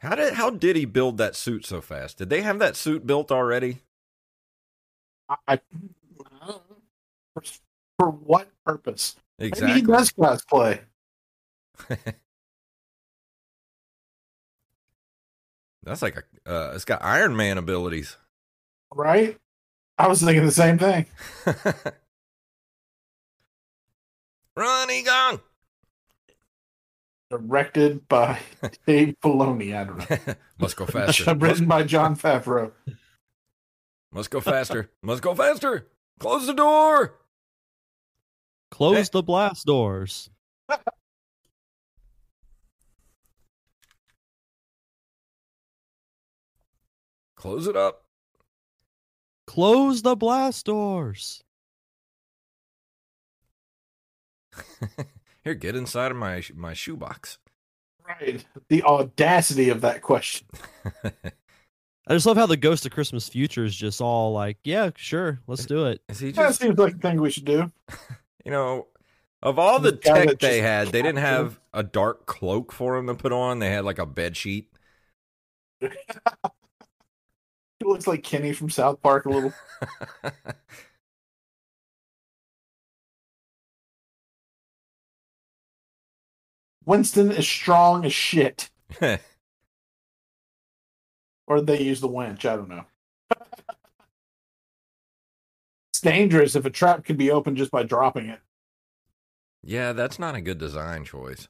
How 0.00 0.14
did 0.14 0.34
how 0.34 0.50
did 0.50 0.76
he 0.76 0.84
build 0.84 1.16
that 1.16 1.34
suit 1.34 1.64
so 1.64 1.80
fast? 1.80 2.18
Did 2.18 2.28
they 2.28 2.42
have 2.42 2.58
that 2.58 2.76
suit 2.76 3.06
built 3.06 3.32
already? 3.32 3.78
I, 5.30 5.36
I 5.48 5.60
for, 7.32 7.42
for 7.98 8.10
what 8.10 8.50
purpose? 8.66 9.16
Exactly. 9.38 9.66
Maybe 9.66 9.80
he 9.80 9.86
does 9.86 10.12
cosplay. 10.12 10.80
That's 15.82 16.02
like 16.02 16.16
a 16.16 16.22
uh, 16.50 16.72
it's 16.74 16.84
got 16.84 17.02
Iron 17.04 17.36
Man 17.36 17.58
abilities. 17.58 18.16
right? 18.94 19.36
I 19.98 20.08
was 20.08 20.22
thinking 20.22 20.44
the 20.44 20.52
same 20.52 20.78
thing. 20.78 21.06
Run, 24.56 24.90
Egon! 24.90 25.40
Directed 27.30 28.06
by 28.08 28.38
Dave 28.86 29.14
Filoni. 29.22 29.74
I 29.76 29.84
don't 29.84 30.10
know. 30.10 30.34
Must 30.58 30.76
go 30.76 30.86
faster. 30.86 31.34
Written 31.34 31.66
by 31.66 31.82
Jon 31.84 32.16
Favreau. 32.16 32.72
Must 34.12 34.30
go 34.30 34.40
faster. 34.40 34.90
Must 35.02 35.22
go 35.22 35.34
faster. 35.34 35.86
Close 36.20 36.46
the 36.46 36.52
door. 36.52 37.14
Close 38.70 39.08
the 39.10 39.22
blast 39.22 39.64
doors. 39.66 40.28
Close 47.42 47.66
it 47.66 47.76
up. 47.76 48.04
Close 49.48 50.02
the 50.02 50.14
blast 50.14 50.64
doors. 50.66 51.42
Here, 55.42 55.54
get 55.54 55.74
inside 55.74 56.12
of 56.12 56.16
my 56.16 56.44
my 56.54 56.72
shoebox. 56.72 57.38
Right. 58.08 58.44
The 58.68 58.84
audacity 58.84 59.70
of 59.70 59.80
that 59.80 60.02
question. 60.02 60.46
I 61.04 61.10
just 62.10 62.26
love 62.26 62.36
how 62.36 62.46
the 62.46 62.56
Ghost 62.56 62.86
of 62.86 62.92
Christmas 62.92 63.28
Future 63.28 63.64
is 63.64 63.74
just 63.74 64.00
all 64.00 64.32
like, 64.32 64.58
yeah, 64.62 64.90
sure, 64.94 65.40
let's 65.48 65.66
do 65.66 65.86
it. 65.86 66.00
Is 66.08 66.20
he 66.20 66.30
That 66.30 66.54
seems 66.54 66.78
like 66.78 66.94
a 66.94 66.98
thing 66.98 67.20
we 67.20 67.32
should 67.32 67.44
do. 67.44 67.72
you 68.44 68.52
know 68.52 68.86
of 69.42 69.58
all 69.58 69.80
the 69.80 69.90
This 69.90 70.04
guy 70.04 70.26
tech 70.26 70.38
they 70.38 70.58
just 70.58 70.60
had, 70.60 70.88
they 70.90 71.02
didn't 71.02 71.16
tapped 71.16 71.26
have 71.26 71.60
a 71.74 71.82
dark 71.82 72.24
cloak 72.26 72.70
for 72.70 72.96
him 72.96 73.08
to 73.08 73.16
put 73.16 73.32
on. 73.32 73.58
They 73.58 73.70
had 73.72 73.84
like 73.84 73.98
a 73.98 74.06
bed 74.06 74.36
sheet. 74.36 74.68
He 77.82 77.88
looks 77.88 78.06
like 78.06 78.22
Kenny 78.22 78.52
from 78.52 78.70
South 78.70 79.02
Park 79.02 79.26
a 79.26 79.28
little. 79.28 79.52
Winston 86.84 87.32
is 87.32 87.48
strong 87.48 88.04
as 88.04 88.12
shit. 88.12 88.70
Or 91.48 91.60
they 91.60 91.82
use 91.82 92.00
the 92.00 92.08
winch. 92.08 92.46
I 92.46 92.54
don't 92.56 92.68
know. 92.68 92.84
it's 95.90 96.00
dangerous 96.00 96.54
if 96.54 96.64
a 96.64 96.70
trap 96.70 97.04
can 97.04 97.16
be 97.16 97.30
opened 97.32 97.56
just 97.58 97.72
by 97.72 97.82
dropping 97.82 98.28
it. 98.28 98.40
yeah, 99.62 99.92
that's 99.92 100.18
not 100.20 100.36
a 100.36 100.40
good 100.40 100.56
design 100.58 101.04
choice. 101.04 101.48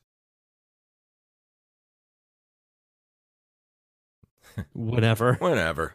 Whatever. 4.73 5.35
Whatever. 5.35 5.95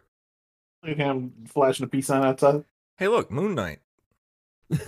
Look 0.83 0.91
at 0.91 0.97
him 0.97 1.33
flashing 1.47 1.85
a 1.85 1.87
peace 1.87 2.07
sign 2.07 2.23
outside. 2.23 2.63
Hey, 2.97 3.07
look, 3.07 3.31
Moon 3.31 3.55
Knight. 3.55 3.79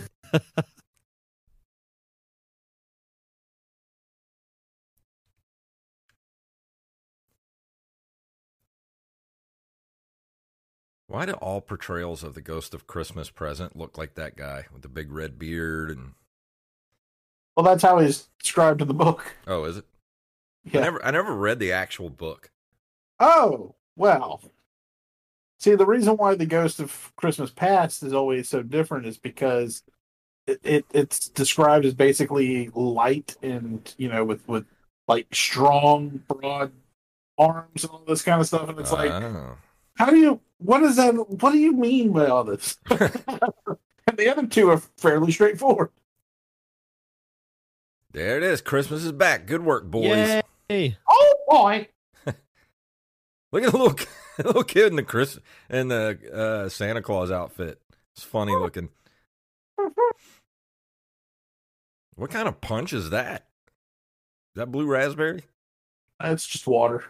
Why 11.08 11.26
do 11.26 11.34
all 11.34 11.62
portrayals 11.62 12.24
of 12.24 12.36
the 12.36 12.42
Ghost 12.42 12.74
of 12.74 12.86
Christmas 12.86 13.30
Present 13.30 13.76
look 13.76 13.98
like 13.98 14.14
that 14.16 14.36
guy 14.36 14.66
with 14.72 14.84
the 14.84 14.88
big 14.90 15.12
red 15.12 15.40
beard 15.40 15.90
and 15.90 16.14
Well, 17.56 17.64
that's 17.64 17.82
how 17.84 17.98
he's 18.00 18.30
described 18.40 18.82
in 18.82 18.88
the 18.88 18.94
book. 18.94 19.36
oh, 19.48 19.64
is 19.66 19.78
it? 19.78 19.86
I 20.68 20.70
Yeah. 20.74 20.82
never 20.82 21.04
I 21.06 21.12
never 21.12 21.36
read 21.36 21.60
the 21.60 21.72
actual 21.72 22.10
book. 22.10 22.52
Oh, 23.20 23.76
well. 23.96 24.42
See, 25.60 25.76
the 25.76 25.86
reason 25.86 26.16
why 26.16 26.36
the 26.36 26.46
Ghost 26.46 26.80
of 26.80 27.12
Christmas 27.18 27.52
Past 27.52 28.02
is 28.02 28.14
always 28.14 28.48
so 28.48 28.64
different 28.64 29.06
is 29.06 29.18
because 29.18 29.84
it, 30.48 30.60
it 30.64 30.86
it's 30.94 31.28
described 31.28 31.86
as 31.86 31.94
basically 31.94 32.70
light 32.74 33.36
and 33.42 33.94
you 33.98 34.08
know 34.08 34.24
with 34.24 34.48
with 34.48 34.66
like 35.08 35.28
strong, 35.34 36.24
broad 36.28 36.72
arms 37.38 37.84
and 37.84 37.92
all 37.92 38.04
this 38.08 38.22
kind 38.22 38.40
of 38.40 38.48
stuff, 38.48 38.70
and 38.70 38.80
it's 38.80 38.92
like, 38.92 39.12
Oh. 39.12 39.58
how 39.96 40.10
do 40.10 40.18
you? 40.18 40.40
What 40.60 40.84
is 40.84 40.96
that? 40.96 41.14
What 41.42 41.52
do 41.52 41.58
you 41.58 41.74
mean 41.74 42.14
by 42.14 42.28
all 42.28 42.46
this? 42.46 42.78
and 42.90 44.18
the 44.18 44.30
other 44.30 44.48
two 44.48 44.70
are 44.70 44.82
fairly 44.98 45.32
straightforward. 45.32 45.90
There 48.12 48.38
it 48.38 48.44
is. 48.44 48.62
Christmas 48.62 49.04
is 49.04 49.12
back. 49.12 49.46
Good 49.46 49.64
work, 49.64 49.86
boys. 49.86 50.42
Yay. 50.70 50.98
Oh 51.10 51.34
boy! 51.50 51.88
Look 53.52 53.64
at 53.64 53.72
the 53.72 53.78
little 53.78 54.00
little 54.46 54.64
kid 54.64 54.88
in 54.88 54.96
the 54.96 55.04
Chris 55.04 55.40
in 55.70 55.88
the 55.88 56.18
uh, 56.34 56.70
Santa 56.70 57.02
Claus 57.02 57.32
outfit. 57.32 57.82
It's 58.16 58.24
funny 58.24 58.56
looking. 58.56 58.90
What 62.16 62.32
kind 62.32 62.48
of 62.48 62.60
punch 62.60 62.92
is 62.92 63.12
that? 63.12 63.48
Is 64.54 64.56
that 64.56 64.72
blue 64.72 64.86
raspberry? 64.86 65.44
It's 66.22 66.46
just 66.46 66.68
water. 66.68 67.06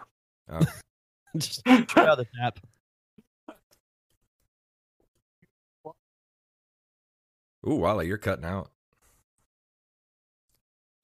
Oh. 0.51 0.61
just 1.37 1.61
straight 1.61 1.97
out 1.97 2.17
the 2.17 2.27
tap. 2.39 2.59
Ooh, 7.67 7.75
Wally, 7.75 8.07
you're 8.07 8.17
cutting 8.17 8.45
out. 8.45 8.69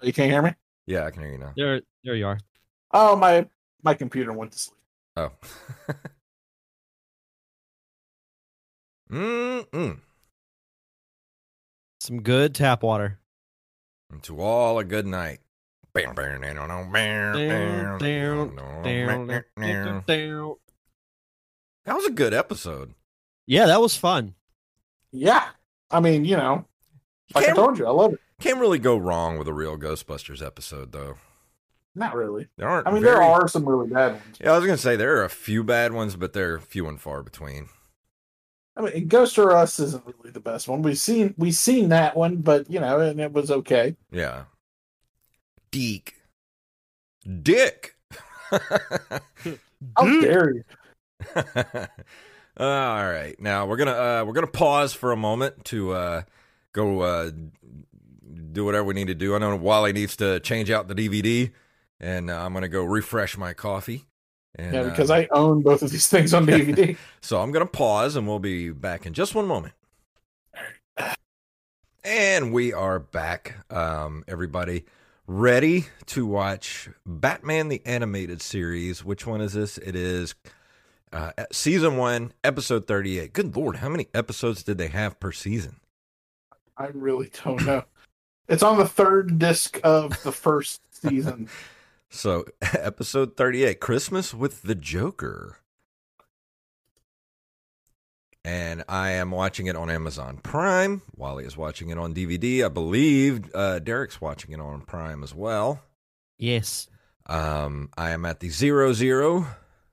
You 0.01 0.13
can't 0.13 0.31
hear 0.31 0.41
me. 0.41 0.53
Yeah, 0.85 1.05
I 1.05 1.11
can 1.11 1.23
hear 1.23 1.31
you 1.31 1.38
now. 1.39 1.53
There, 1.57 1.81
there 2.03 2.15
you 2.15 2.27
are. 2.27 2.39
Oh 2.91 3.15
my! 3.15 3.47
My 3.83 3.93
computer 3.93 4.31
went 4.31 4.51
to 4.51 4.59
sleep. 4.59 4.77
Oh. 5.17 5.31
Mm-mm. 9.11 9.99
Some 11.99 12.21
good 12.21 12.53
tap 12.55 12.83
water. 12.83 13.19
And 14.11 14.21
to 14.23 14.39
all 14.39 14.79
a 14.79 14.83
good 14.83 15.05
night. 15.07 15.39
That 21.85 21.95
was 21.95 22.05
a 22.05 22.11
good 22.11 22.33
episode. 22.33 22.93
Yeah, 23.47 23.67
that 23.67 23.79
was 23.81 23.95
fun. 23.95 24.33
Yeah, 25.11 25.43
I 25.89 25.99
mean, 26.01 26.25
you 26.25 26.35
know, 26.35 26.65
like 27.33 27.43
I 27.43 27.47
Can't, 27.47 27.55
told 27.57 27.79
you, 27.79 27.85
I 27.85 27.91
love 27.91 28.13
it. 28.13 28.19
can't 28.41 28.59
really 28.59 28.79
go 28.79 28.97
wrong 28.97 29.37
with 29.37 29.47
a 29.47 29.53
real 29.53 29.77
Ghostbusters 29.77 30.45
episode, 30.45 30.91
though. 30.91 31.15
Not 31.93 32.13
really. 32.15 32.47
There 32.57 32.67
aren't. 32.67 32.87
I 32.87 32.91
mean, 32.91 33.01
very- 33.03 33.15
there 33.15 33.23
are 33.23 33.47
some 33.47 33.63
really 33.67 33.87
bad 33.87 34.13
ones. 34.13 34.23
Yeah, 34.41 34.51
I 34.51 34.57
was 34.57 34.65
gonna 34.65 34.77
say 34.77 34.95
there 34.97 35.15
are 35.17 35.23
a 35.23 35.29
few 35.29 35.63
bad 35.63 35.93
ones, 35.93 36.15
but 36.17 36.33
they're 36.33 36.59
few 36.59 36.87
and 36.89 36.99
far 36.99 37.23
between. 37.23 37.69
I 38.77 38.81
mean, 38.81 39.07
Ghost 39.07 39.38
or 39.38 39.55
Us 39.55 39.79
isn't 39.79 40.05
really 40.05 40.31
the 40.31 40.39
best 40.39 40.67
one. 40.67 40.81
We've 40.81 40.97
seen 40.97 41.33
we've 41.38 41.55
seen 41.55 41.89
that 41.89 42.15
one, 42.17 42.38
but 42.38 42.69
you 42.69 42.79
know, 42.79 42.99
and 42.99 43.19
it 43.19 43.31
was 43.31 43.49
okay. 43.49 43.95
Yeah. 44.11 44.43
Deek. 45.71 46.15
Dick. 47.41 47.95
How 48.51 50.21
dare 50.21 50.55
you? 50.55 50.63
All 52.57 53.09
right. 53.09 53.36
Now 53.39 53.65
we're 53.65 53.78
gonna 53.78 53.91
uh, 53.91 54.23
we're 54.26 54.34
gonna 54.34 54.47
pause 54.47 54.93
for 54.93 55.11
a 55.11 55.17
moment 55.17 55.65
to 55.65 55.91
uh, 55.91 56.21
go 56.73 57.01
uh, 57.01 57.32
do 58.51 58.65
whatever 58.65 58.84
we 58.84 58.93
need 58.93 59.07
to 59.07 59.15
do. 59.15 59.36
I 59.36 59.39
know 59.39 59.55
Wally 59.55 59.93
needs 59.93 60.15
to 60.17 60.39
change 60.41 60.69
out 60.69 60.88
the 60.88 60.95
DVD, 60.95 61.51
and 61.99 62.30
uh, 62.30 62.43
I'm 62.43 62.53
gonna 62.53 62.67
go 62.67 62.84
refresh 62.84 63.38
my 63.38 63.53
coffee. 63.53 64.05
And, 64.58 64.74
Yeah, 64.74 64.82
uh, 64.82 64.89
because 64.89 65.12
I 65.12 65.28
own 65.32 65.62
both 65.62 65.82
of 65.82 65.91
these 65.91 66.08
things 66.08 66.34
on 66.34 66.45
DVD. 66.47 66.97
So 67.22 67.41
I'm 67.41 67.51
going 67.51 67.66
to 67.66 67.72
pause 67.72 68.16
and 68.16 68.28
we'll 68.28 68.39
be 68.39 68.72
back 68.72 69.06
in 69.06 69.14
just 69.14 69.36
one 69.36 69.45
moment. 69.47 69.74
And 72.03 72.53
we 72.53 72.72
are 72.72 72.99
back, 72.99 73.56
um, 73.72 74.24
everybody. 74.28 74.86
ready 75.26 75.88
to 76.06 76.28
watch 76.28 76.88
Batman 77.03 77.68
the 77.68 77.82
Animated 77.84 78.43
Series. 78.43 79.03
Which 79.03 79.26
one 79.26 79.41
is 79.41 79.53
this? 79.53 79.80
It 79.80 79.95
is 79.95 80.36
uh, 81.12 81.32
season 81.51 81.97
one, 81.97 82.32
episode 82.43 82.86
38. 82.86 83.34
Good 83.34 83.56
lord, 83.56 83.78
how 83.78 83.89
many 83.89 84.08
episodes 84.14 84.62
did 84.62 84.78
they 84.78 84.89
have 84.89 85.20
per 85.20 85.32
season? 85.32 85.78
I 86.78 86.88
really 86.93 87.32
don't 87.43 87.66
know. 87.66 87.84
It's 88.47 88.62
on 88.62 88.78
the 88.78 88.88
third 88.88 89.39
disc 89.39 89.80
of 89.84 90.22
the 90.22 90.32
first 90.32 90.82
season. 91.01 91.49
So, 92.10 92.45
episode 92.62 93.36
38, 93.38 93.80
Christmas 93.80 94.34
with 94.34 94.62
the 94.64 94.76
Joker. 94.76 95.58
And 98.43 98.84
I 98.88 99.12
am 99.12 99.32
watching 99.32 99.66
it 99.66 99.76
on 99.76 99.89
Amazon 99.89 100.38
Prime. 100.38 101.01
Wally 101.16 101.45
is 101.45 101.58
watching 101.58 101.89
it 101.89 101.97
on 101.97 102.14
DVD. 102.14 102.64
I 102.64 102.70
believe 102.70 103.49
uh, 103.56 103.80
Derek's 103.80 104.22
watching 104.22 104.51
it 104.51 104.60
on 104.60 104.82
Prime 104.82 105.24
as 105.24 105.34
well. 105.34 105.82
Yes. 106.38 106.88
Um, 107.26 107.89
I 107.97 108.12
am 108.12 108.24
at 108.24 108.39
the 108.41 108.49
zero 108.49 108.93
zero 108.93 109.47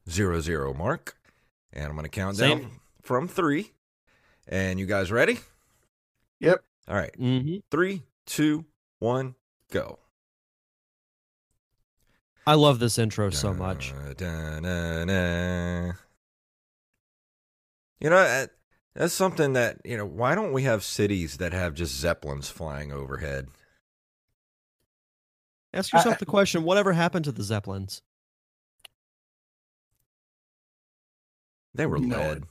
zero 0.08 0.40
zero 0.42 0.74
mark, 0.74 1.16
and 1.72 1.86
I'm 1.86 1.92
going 1.92 2.04
to 2.04 2.10
count 2.10 2.36
down 2.36 2.72
from 3.00 3.26
three. 3.26 3.72
And 4.46 4.78
you 4.78 4.84
guys 4.84 5.10
ready? 5.10 5.38
Yep. 6.40 6.62
All 6.88 6.96
right. 6.96 7.14
hmm 7.16 7.56
Three, 7.70 8.02
two, 8.26 8.66
one, 8.98 9.34
go. 9.70 9.98
I 12.46 12.54
love 12.54 12.78
this 12.80 12.98
intro 12.98 13.30
so 13.30 13.54
much. 13.54 13.92
Da, 13.92 14.12
da, 14.14 14.60
na, 14.60 15.04
na. 15.04 15.92
You 18.00 18.10
know, 18.10 18.16
that- 18.16 18.50
that's 18.94 19.14
something 19.14 19.52
that, 19.54 19.80
you 19.84 19.96
know, 19.96 20.04
why 20.04 20.34
don't 20.34 20.52
we 20.52 20.64
have 20.64 20.84
cities 20.84 21.38
that 21.38 21.52
have 21.52 21.74
just 21.74 21.94
zeppelins 21.94 22.50
flying 22.50 22.92
overhead? 22.92 23.48
Ask 25.72 25.92
yourself 25.92 26.16
I- 26.16 26.18
the 26.18 26.26
question: 26.26 26.64
Whatever 26.64 26.92
happened 26.92 27.24
to 27.26 27.32
the 27.32 27.42
Zeppelins? 27.42 28.02
They 31.74 31.86
were 31.86 31.98
No. 31.98 32.18
lead. 32.18 32.44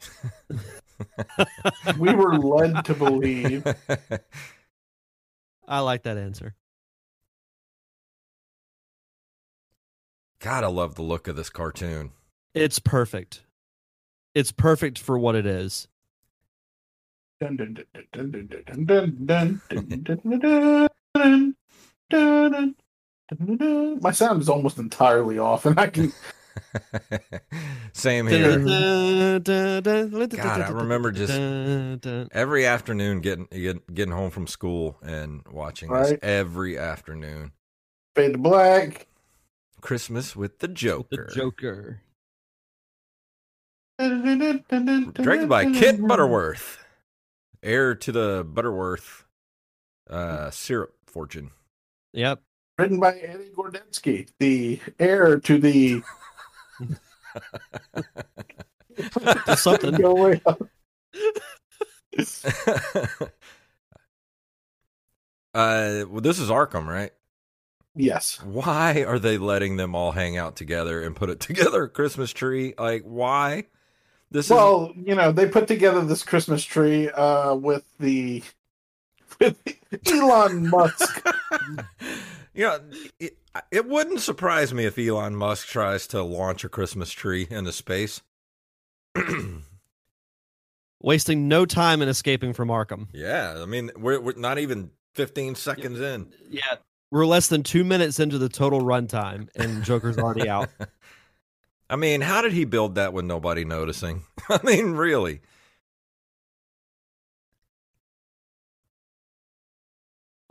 We 1.98 2.14
were 2.14 2.38
led 2.38 2.84
to 2.86 2.94
believe. 2.94 3.64
I 5.68 5.80
like 5.80 6.04
that 6.04 6.16
answer. 6.18 6.54
Gotta 10.44 10.68
love 10.68 10.94
the 10.94 11.02
look 11.02 11.26
of 11.26 11.36
this 11.36 11.48
cartoon. 11.48 12.12
It's 12.52 12.78
perfect. 12.78 13.44
It's 14.34 14.52
perfect 14.52 14.98
for 14.98 15.18
what 15.18 15.34
it 15.36 15.46
is. 15.46 15.88
My 17.40 17.70
sound 24.12 24.42
is 24.42 24.50
almost 24.50 24.76
entirely 24.76 25.38
off, 25.38 25.64
and 25.64 25.80
I 25.80 25.86
can. 25.86 26.12
Same 27.94 28.26
here. 28.26 28.58
God, 29.38 29.48
I 29.48 30.68
remember 30.68 31.10
just 31.10 31.32
every 32.32 32.66
afternoon 32.66 33.20
getting 33.20 33.48
getting 33.94 34.12
home 34.12 34.30
from 34.30 34.46
school 34.46 34.98
and 35.02 35.40
watching 35.50 35.88
right? 35.88 36.10
this 36.10 36.18
every 36.22 36.78
afternoon. 36.78 37.52
Fade 38.14 38.32
to 38.34 38.38
black. 38.38 39.06
Christmas 39.84 40.34
with 40.34 40.60
the 40.60 40.68
Joker. 40.68 41.28
the 41.28 41.34
Joker. 41.34 42.00
Directed 43.98 45.46
by 45.46 45.70
Kit 45.72 46.00
Butterworth, 46.00 46.82
heir 47.62 47.94
to 47.94 48.10
the 48.10 48.46
Butterworth 48.48 49.26
uh, 50.08 50.50
syrup 50.50 50.94
fortune. 51.06 51.50
Yep. 52.14 52.40
Written 52.78 52.98
by 52.98 53.12
Eddie 53.12 53.50
Gorodetsky, 53.54 54.30
the 54.38 54.80
heir 54.98 55.38
to 55.40 55.58
the. 55.58 56.02
To 59.46 59.56
something. 59.56 59.96
Go 59.96 60.14
way 60.14 60.40
up. 60.46 60.62
uh, 65.52 66.04
well, 66.08 66.20
this 66.20 66.38
is 66.38 66.48
Arkham, 66.48 66.86
right? 66.86 67.10
Yes. 67.94 68.40
Why 68.42 69.04
are 69.04 69.18
they 69.18 69.38
letting 69.38 69.76
them 69.76 69.94
all 69.94 70.12
hang 70.12 70.36
out 70.36 70.56
together 70.56 71.02
and 71.02 71.16
put 71.16 71.30
it 71.30 71.40
together 71.40 71.84
a 71.84 71.88
Christmas 71.88 72.32
tree? 72.32 72.74
Like, 72.78 73.02
why? 73.02 73.64
This 74.30 74.50
Well, 74.50 74.92
you 74.96 75.14
know, 75.14 75.30
they 75.32 75.46
put 75.46 75.68
together 75.68 76.04
this 76.04 76.24
Christmas 76.24 76.64
tree 76.64 77.08
uh, 77.10 77.54
with 77.54 77.84
the 78.00 78.42
with 79.40 79.56
Elon 80.10 80.68
Musk. 80.70 81.24
you 82.54 82.64
know, 82.64 82.80
it, 83.20 83.38
it 83.70 83.86
wouldn't 83.86 84.20
surprise 84.20 84.74
me 84.74 84.84
if 84.86 84.98
Elon 84.98 85.36
Musk 85.36 85.68
tries 85.68 86.06
to 86.08 86.22
launch 86.22 86.64
a 86.64 86.68
Christmas 86.68 87.12
tree 87.12 87.46
into 87.50 87.72
space. 87.72 88.22
Wasting 91.00 91.48
no 91.48 91.66
time 91.66 92.02
in 92.02 92.08
escaping 92.08 92.54
from 92.54 92.68
Arkham. 92.68 93.08
yeah, 93.12 93.56
I 93.58 93.66
mean, 93.66 93.90
we're, 93.96 94.20
we're 94.20 94.34
not 94.36 94.58
even 94.58 94.90
15 95.14 95.54
seconds 95.54 96.00
in. 96.00 96.32
Yeah. 96.50 96.76
We're 97.14 97.26
less 97.26 97.46
than 97.46 97.62
two 97.62 97.84
minutes 97.84 98.18
into 98.18 98.38
the 98.38 98.48
total 98.48 98.80
runtime, 98.80 99.48
and 99.54 99.84
Joker's 99.84 100.18
already 100.18 100.48
out. 100.48 100.68
I 101.88 101.94
mean, 101.94 102.20
how 102.20 102.42
did 102.42 102.52
he 102.52 102.64
build 102.64 102.96
that 102.96 103.12
with 103.12 103.24
nobody 103.24 103.64
noticing? 103.64 104.24
I 104.48 104.58
mean, 104.64 104.94
really? 104.94 105.40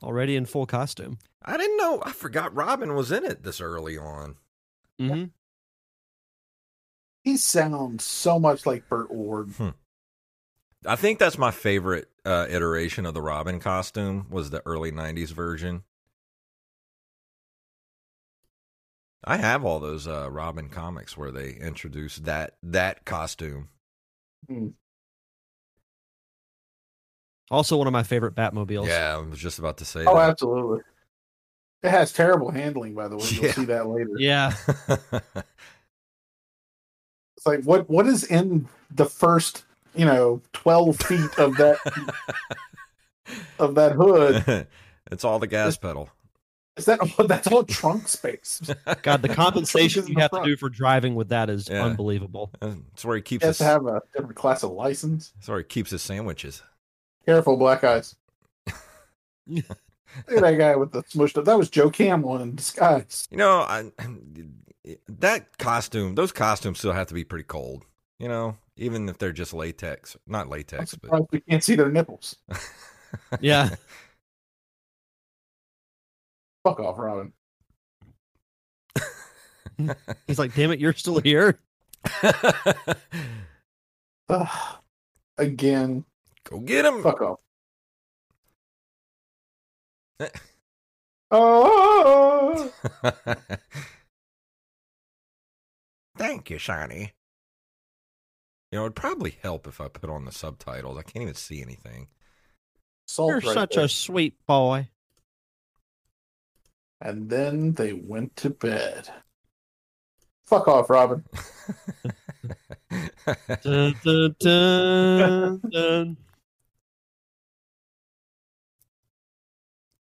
Already 0.01 0.37
in 0.37 0.45
full 0.45 0.65
costume. 0.65 1.17
I 1.43 1.57
didn't 1.57 1.75
know. 1.75 2.01
I 2.05 2.13
forgot 2.13 2.55
Robin 2.55 2.95
was 2.95 3.11
in 3.11 3.25
it 3.25 3.43
this 3.43 3.59
early 3.59 3.97
on. 3.97 4.37
Mm-hmm. 5.01 5.25
He 7.25 7.35
sounds 7.35 8.05
so 8.05 8.39
much 8.39 8.65
like 8.65 8.87
Burt 8.87 9.11
Ward. 9.11 9.51
I 10.85 10.95
think 10.95 11.19
that's 11.19 11.37
my 11.37 11.51
favorite 11.51 12.07
uh, 12.23 12.47
iteration 12.49 13.05
of 13.05 13.13
the 13.13 13.21
Robin 13.21 13.59
costume 13.59 14.27
was 14.29 14.49
the 14.49 14.61
early 14.65 14.93
'90s 14.93 15.33
version. 15.33 15.83
I 19.23 19.37
have 19.37 19.63
all 19.63 19.79
those 19.79 20.07
uh, 20.07 20.29
Robin 20.29 20.69
comics 20.69 21.15
where 21.17 21.31
they 21.31 21.51
introduce 21.53 22.17
that 22.17 22.55
that 22.63 23.05
costume. 23.05 23.69
Also, 27.49 27.77
one 27.77 27.87
of 27.87 27.93
my 27.93 28.03
favorite 28.03 28.35
Batmobiles. 28.35 28.87
Yeah, 28.87 29.15
I 29.15 29.17
was 29.17 29.39
just 29.39 29.59
about 29.59 29.77
to 29.77 29.85
say 29.85 30.05
Oh, 30.05 30.15
that. 30.15 30.29
absolutely. 30.31 30.81
It 31.83 31.89
has 31.89 32.11
terrible 32.13 32.49
handling, 32.51 32.95
by 32.95 33.07
the 33.07 33.17
way. 33.17 33.27
You'll 33.31 33.45
Yeah. 33.45 33.53
see 33.53 33.65
that 33.65 33.87
later. 33.87 34.11
Yeah. 34.17 34.53
It's 37.35 37.47
like 37.47 37.63
what 37.63 37.89
what 37.89 38.07
is 38.07 38.23
in 38.23 38.69
the 38.89 39.05
first, 39.05 39.65
you 39.95 40.05
know, 40.05 40.41
twelve 40.53 40.97
feet 40.97 41.37
of 41.37 41.57
that 41.57 41.77
of 43.59 43.75
that 43.75 43.93
hood? 43.93 44.67
it's 45.11 45.25
all 45.25 45.39
the 45.39 45.47
gas 45.47 45.75
pedal. 45.75 46.09
Is 46.77 46.85
that 46.85 46.99
that's 47.27 47.47
all 47.47 47.63
trunk 47.63 48.07
space? 48.07 48.61
God, 49.03 49.21
the 49.21 49.29
compensation 49.35 50.03
in 50.03 50.09
you 50.09 50.15
the 50.15 50.21
have 50.21 50.31
to 50.31 50.43
do 50.43 50.55
for 50.57 50.69
driving 50.69 51.15
with 51.15 51.29
that 51.29 51.49
is 51.49 51.69
Yeah. 51.69 51.83
unbelievable. 51.85 52.51
That's 52.59 53.05
where 53.05 53.15
he 53.15 53.21
keeps 53.21 53.43
You 53.43 53.49
his. 53.49 53.59
have 53.59 53.81
to 53.81 53.85
have 53.93 53.95
a 53.95 54.01
different 54.13 54.35
class 54.35 54.63
of 54.63 54.71
license. 54.71 55.33
That's 55.35 55.49
where 55.49 55.59
he 55.59 55.63
keeps 55.63 55.91
his 55.91 56.01
sandwiches. 56.01 56.63
Careful, 57.25 57.57
black 57.57 57.83
eyes. 57.83 58.15
Look 59.47 59.65
at 60.27 60.41
that 60.41 60.57
guy 60.57 60.75
with 60.75 60.91
the 60.91 61.03
smushed 61.03 61.37
up. 61.37 61.45
That 61.45 61.57
was 61.57 61.69
Joe 61.69 61.89
Camel 61.89 62.37
in 62.37 62.55
disguise. 62.55 63.27
You 63.31 63.37
know, 63.37 63.59
I, 63.59 63.91
that 65.07 65.57
costume, 65.57 66.15
those 66.15 66.31
costumes 66.31 66.79
still 66.79 66.93
have 66.93 67.07
to 67.07 67.13
be 67.13 67.23
pretty 67.23 67.45
cold. 67.45 67.83
You 68.19 68.27
know, 68.27 68.57
even 68.77 69.09
if 69.09 69.17
they're 69.17 69.31
just 69.33 69.53
latex, 69.53 70.15
not 70.27 70.43
I'm 70.45 70.49
latex, 70.49 70.95
but 70.95 71.31
we 71.31 71.39
can't 71.41 71.63
see 71.63 71.75
their 71.75 71.89
nipples. 71.89 72.35
Yeah. 73.41 73.75
Fuck 76.63 76.79
off, 76.79 76.97
Robin. 76.97 77.33
He's 80.27 80.39
like, 80.39 80.55
damn 80.55 80.71
it, 80.71 80.79
you're 80.79 80.93
still 80.93 81.19
here. 81.19 81.59
Ugh. 84.29 84.47
Again, 85.37 86.05
go 86.49 86.59
get 86.59 86.85
him. 86.85 87.01
fuck 87.03 87.21
off. 87.21 87.39
Oh, 91.31 92.71
Thank 96.17 96.51
you, 96.51 96.59
Shiny. 96.59 97.13
You 98.71 98.77
know, 98.79 98.83
it'd 98.85 98.95
probably 98.95 99.35
help 99.41 99.67
if 99.67 99.81
I 99.81 99.87
put 99.87 100.09
on 100.11 100.25
the 100.25 100.31
subtitles. 100.31 100.97
I 100.97 101.01
can't 101.01 101.23
even 101.23 101.33
see 101.33 101.61
anything. 101.61 102.07
salt 103.07 103.29
You're 103.29 103.39
right 103.39 103.53
such 103.53 103.75
there. 103.75 103.85
a 103.85 103.89
sweet 103.89 104.35
boy. 104.45 104.89
And 107.03 107.29
then 107.29 107.73
they 107.73 107.91
went 107.91 108.33
to 108.37 108.49
bed. 108.49 109.09
Fuck 110.45 110.69
off, 110.69 110.89
Robin. 110.89 111.23
Dun, 113.63 113.95
dun, 114.39 115.61
dun. 115.71 116.17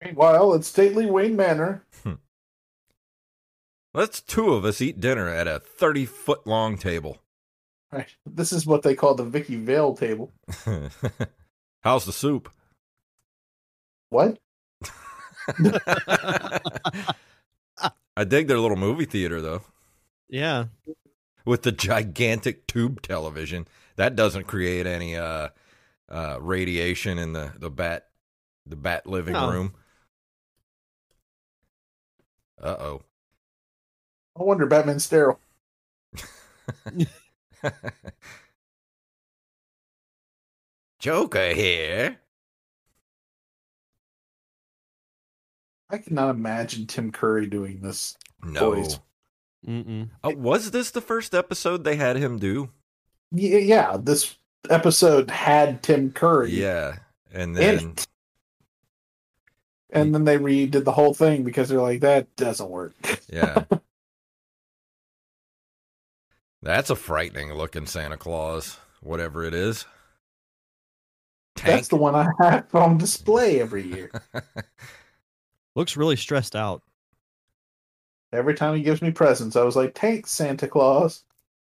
Meanwhile, 0.05 0.55
at 0.55 0.65
stately 0.65 1.07
Wayne 1.07 1.37
Manor, 1.37 1.85
hmm. 2.03 2.15
Let's 3.95 4.21
two 4.21 4.53
of 4.55 4.65
us 4.65 4.81
eat 4.81 5.01
dinner 5.01 5.29
at 5.29 5.47
a 5.47 5.61
30 5.61 6.07
foot 6.07 6.47
long 6.47 6.79
table. 6.79 7.19
right, 7.93 8.13
this 8.27 8.53
is 8.53 8.67
what 8.67 8.83
they 8.83 8.95
call 8.95 9.15
the 9.15 9.25
Vicky 9.25 9.57
Vale 9.57 9.95
table. 9.95 10.33
How's 11.83 12.05
the 12.07 12.13
soup? 12.13 12.51
What? 14.11 14.39
I 18.17 18.25
dig 18.25 18.49
their 18.49 18.59
little 18.59 18.77
movie 18.77 19.05
theater 19.05 19.41
though, 19.41 19.63
Yeah. 20.29 20.67
with 21.45 21.63
the 21.63 21.73
gigantic 21.73 22.67
tube 22.67 23.03
television. 23.03 23.67
That 23.97 24.17
doesn't 24.17 24.45
create 24.45 24.87
any 24.87 25.17
uh, 25.17 25.49
uh, 26.09 26.39
radiation 26.41 27.19
in 27.19 27.33
the 27.33 27.53
the 27.59 27.71
bat 27.71 28.09
the 28.67 28.77
bat 28.77 29.07
living 29.07 29.35
No. 29.35 29.51
room. 29.51 29.75
Uh 32.61 32.77
oh. 32.79 33.03
I 34.39 34.43
wonder 34.43 34.67
Batman's 34.67 35.05
sterile. 35.05 35.39
Joker 40.99 41.55
here. 41.55 42.21
I 45.91 45.99
cannot 45.99 46.31
imagine 46.31 46.87
Tim 46.87 47.13
Curry 47.13 47.47
doing 47.47 47.81
this. 47.81 48.17
No. 48.43 48.75
Boys. 48.75 49.01
Mm-mm. 49.67 50.11
Uh, 50.23 50.33
was 50.37 50.71
this 50.71 50.91
the 50.91 51.01
first 51.01 51.35
episode 51.35 51.85
they 51.85 51.97
had 51.97 52.17
him 52.17 52.39
do? 52.39 52.71
Yeah, 53.33 53.59
yeah 53.59 53.97
this 54.01 54.37
episode 54.71 55.31
had 55.31 55.83
Tim 55.83 56.13
Curry. 56.13 56.53
Yeah. 56.53 56.97
And 57.33 57.57
then 57.57 57.95
And 59.91 60.15
then 60.15 60.25
they 60.25 60.39
redid 60.39 60.85
the 60.85 60.93
whole 60.93 61.15
thing 61.15 61.43
because 61.43 61.69
they're 61.69 61.81
like, 61.81 62.01
that 62.01 62.35
doesn't 62.37 62.71
work. 62.71 62.95
Yeah. 63.31 63.65
That's 66.63 66.89
a 66.89 66.97
frightening 66.97 67.53
looking 67.53 67.85
Santa 67.85 68.17
Claus, 68.17 68.79
whatever 69.03 69.45
it 69.45 69.53
is. 69.53 69.85
That's 71.57 71.89
the 71.89 71.97
one 71.97 72.15
I 72.15 72.29
have 72.41 72.75
on 72.75 72.99
display 72.99 73.61
every 73.61 73.87
year. 73.87 74.11
Looks 75.79 75.97
really 75.97 76.17
stressed 76.17 76.57
out. 76.57 76.83
Every 78.33 78.55
time 78.55 78.75
he 78.75 78.83
gives 78.83 79.01
me 79.01 79.13
presents, 79.13 79.55
I 79.55 79.63
was 79.63 79.77
like, 79.77 79.97
thanks, 79.97 80.33
Santa 80.33 80.67
Claus. 80.67 81.23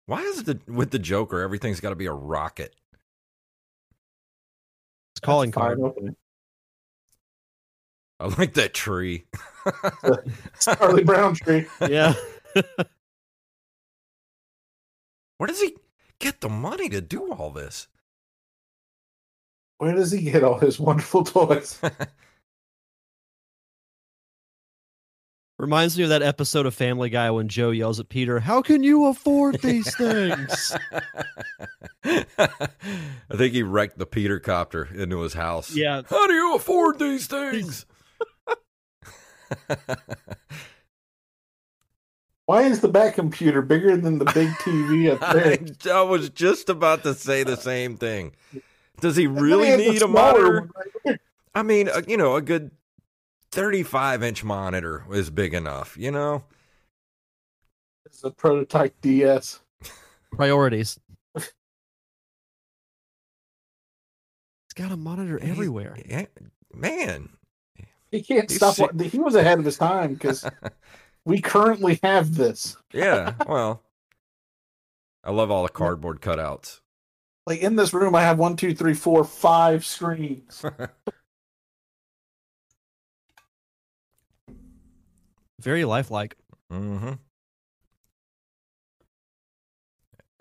Why 0.08 0.24
is 0.24 0.40
it 0.40 0.46
that 0.48 0.68
with 0.68 0.90
the 0.90 0.98
Joker 0.98 1.42
everything's 1.42 1.80
got 1.80 1.92
to 1.92 1.96
be 1.96 2.08
a 2.08 2.12
rocket? 2.12 2.76
It's 5.14 5.20
calling 5.20 5.52
card. 5.52 5.80
opening. 5.80 6.16
I 8.20 8.30
like 8.40 8.56
that 8.56 8.74
tree. 8.74 9.26
Charlie 10.60 11.04
Brown 11.04 11.36
tree. 11.36 11.68
Yeah. 11.88 12.16
Where 15.38 15.46
does 15.46 15.62
he 15.62 15.76
get 16.18 16.42
the 16.42 16.50
money 16.50 16.90
to 16.90 17.00
do 17.00 17.32
all 17.32 17.52
this? 17.52 17.88
Where 19.78 19.94
does 19.94 20.10
he 20.10 20.32
get 20.32 20.44
all 20.44 20.58
his 20.58 20.80
wonderful 20.80 21.24
toys? 21.24 21.80
Reminds 25.60 25.98
me 25.98 26.04
of 26.06 26.10
that 26.10 26.22
episode 26.22 26.66
of 26.66 26.74
Family 26.74 27.10
Guy 27.10 27.30
when 27.32 27.50
Joe 27.50 27.72
yells 27.72 28.00
at 28.00 28.08
Peter, 28.08 28.40
How 28.40 28.62
can 28.62 28.82
you 28.82 29.08
afford 29.08 29.62
these 29.62 29.94
things? 29.98 30.74
I 32.06 32.26
think 33.36 33.54
he 33.54 33.62
wrecked 33.62 33.98
the 33.98 34.06
Peter 34.06 34.40
copter 34.40 34.86
into 34.96 35.20
his 35.20 35.34
house. 35.34 35.76
yeah. 35.76 36.02
How 36.10 36.28
do 36.28 36.34
you 36.34 36.56
afford 36.56 36.98
these 36.98 37.28
things? 37.28 37.86
Why 42.46 42.62
is 42.64 42.80
the 42.80 42.88
back 42.88 43.16
computer 43.16 43.62
bigger 43.62 43.98
than 43.98 44.18
the 44.18 44.26
big 44.26 44.48
TV 44.62 45.12
up 45.12 45.20
there? 45.34 45.58
I, 45.94 45.98
I 46.00 46.02
was 46.04 46.30
just 46.30 46.70
about 46.70 47.04
to 47.04 47.14
say 47.14 47.44
the 47.44 47.58
same 47.58 47.98
thing. 47.98 48.32
Does 49.02 49.18
he 49.18 49.28
really 49.28 49.66
he 49.66 49.72
has 49.72 49.80
the 49.82 49.90
need 49.92 49.96
a 49.98 50.08
smaller 50.08 50.42
monitor? 50.62 50.70
one. 51.04 51.20
I 51.54 51.64
mean, 51.64 51.90
uh, 51.90 52.02
you 52.08 52.16
know, 52.16 52.38
a 52.38 52.42
good 52.42 52.72
35 53.52 54.24
inch 54.24 54.44
monitor 54.44 55.06
is 55.12 55.30
big 55.30 55.54
enough, 55.54 55.98
you 55.98 56.12
know? 56.12 56.44
It's 58.06 58.24
a 58.24 58.32
prototype 58.32 59.00
DS. 59.02 59.60
Priorities. 60.32 61.00
It's 64.72 64.74
got 64.76 64.92
a 64.92 64.98
monitor 64.98 65.38
He's- 65.40 65.50
everywhere. 65.52 65.98
yeah, 66.08 66.26
man. 66.74 67.30
He 68.12 68.22
can't 68.22 68.50
He's 68.50 68.58
stop. 68.58 68.76
sick. 68.76 68.94
wa- 68.94 69.04
He 69.04 69.18
was 69.20 69.36
ahead 69.36 69.60
of 69.60 69.66
his 69.66 69.78
time 69.78 70.14
because 70.14 70.46
we 71.26 71.42
currently 71.42 72.00
have 72.04 72.36
this. 72.36 72.78
Yeah, 72.94 73.34
well, 73.48 73.84
I 75.24 75.32
love 75.32 75.50
all 75.52 75.64
the 75.64 75.70
cardboard 75.70 76.22
cutouts. 76.22 76.82
Like 77.48 77.62
in 77.62 77.76
this 77.76 77.94
room, 77.94 78.14
I 78.16 78.22
have 78.22 78.38
one, 78.40 78.56
two, 78.56 78.74
three, 78.76 78.94
four, 78.94 79.24
five 79.24 79.84
screens. 79.86 80.64
Very 85.60 85.84
lifelike. 85.84 86.36
Mm-hmm. 86.72 87.14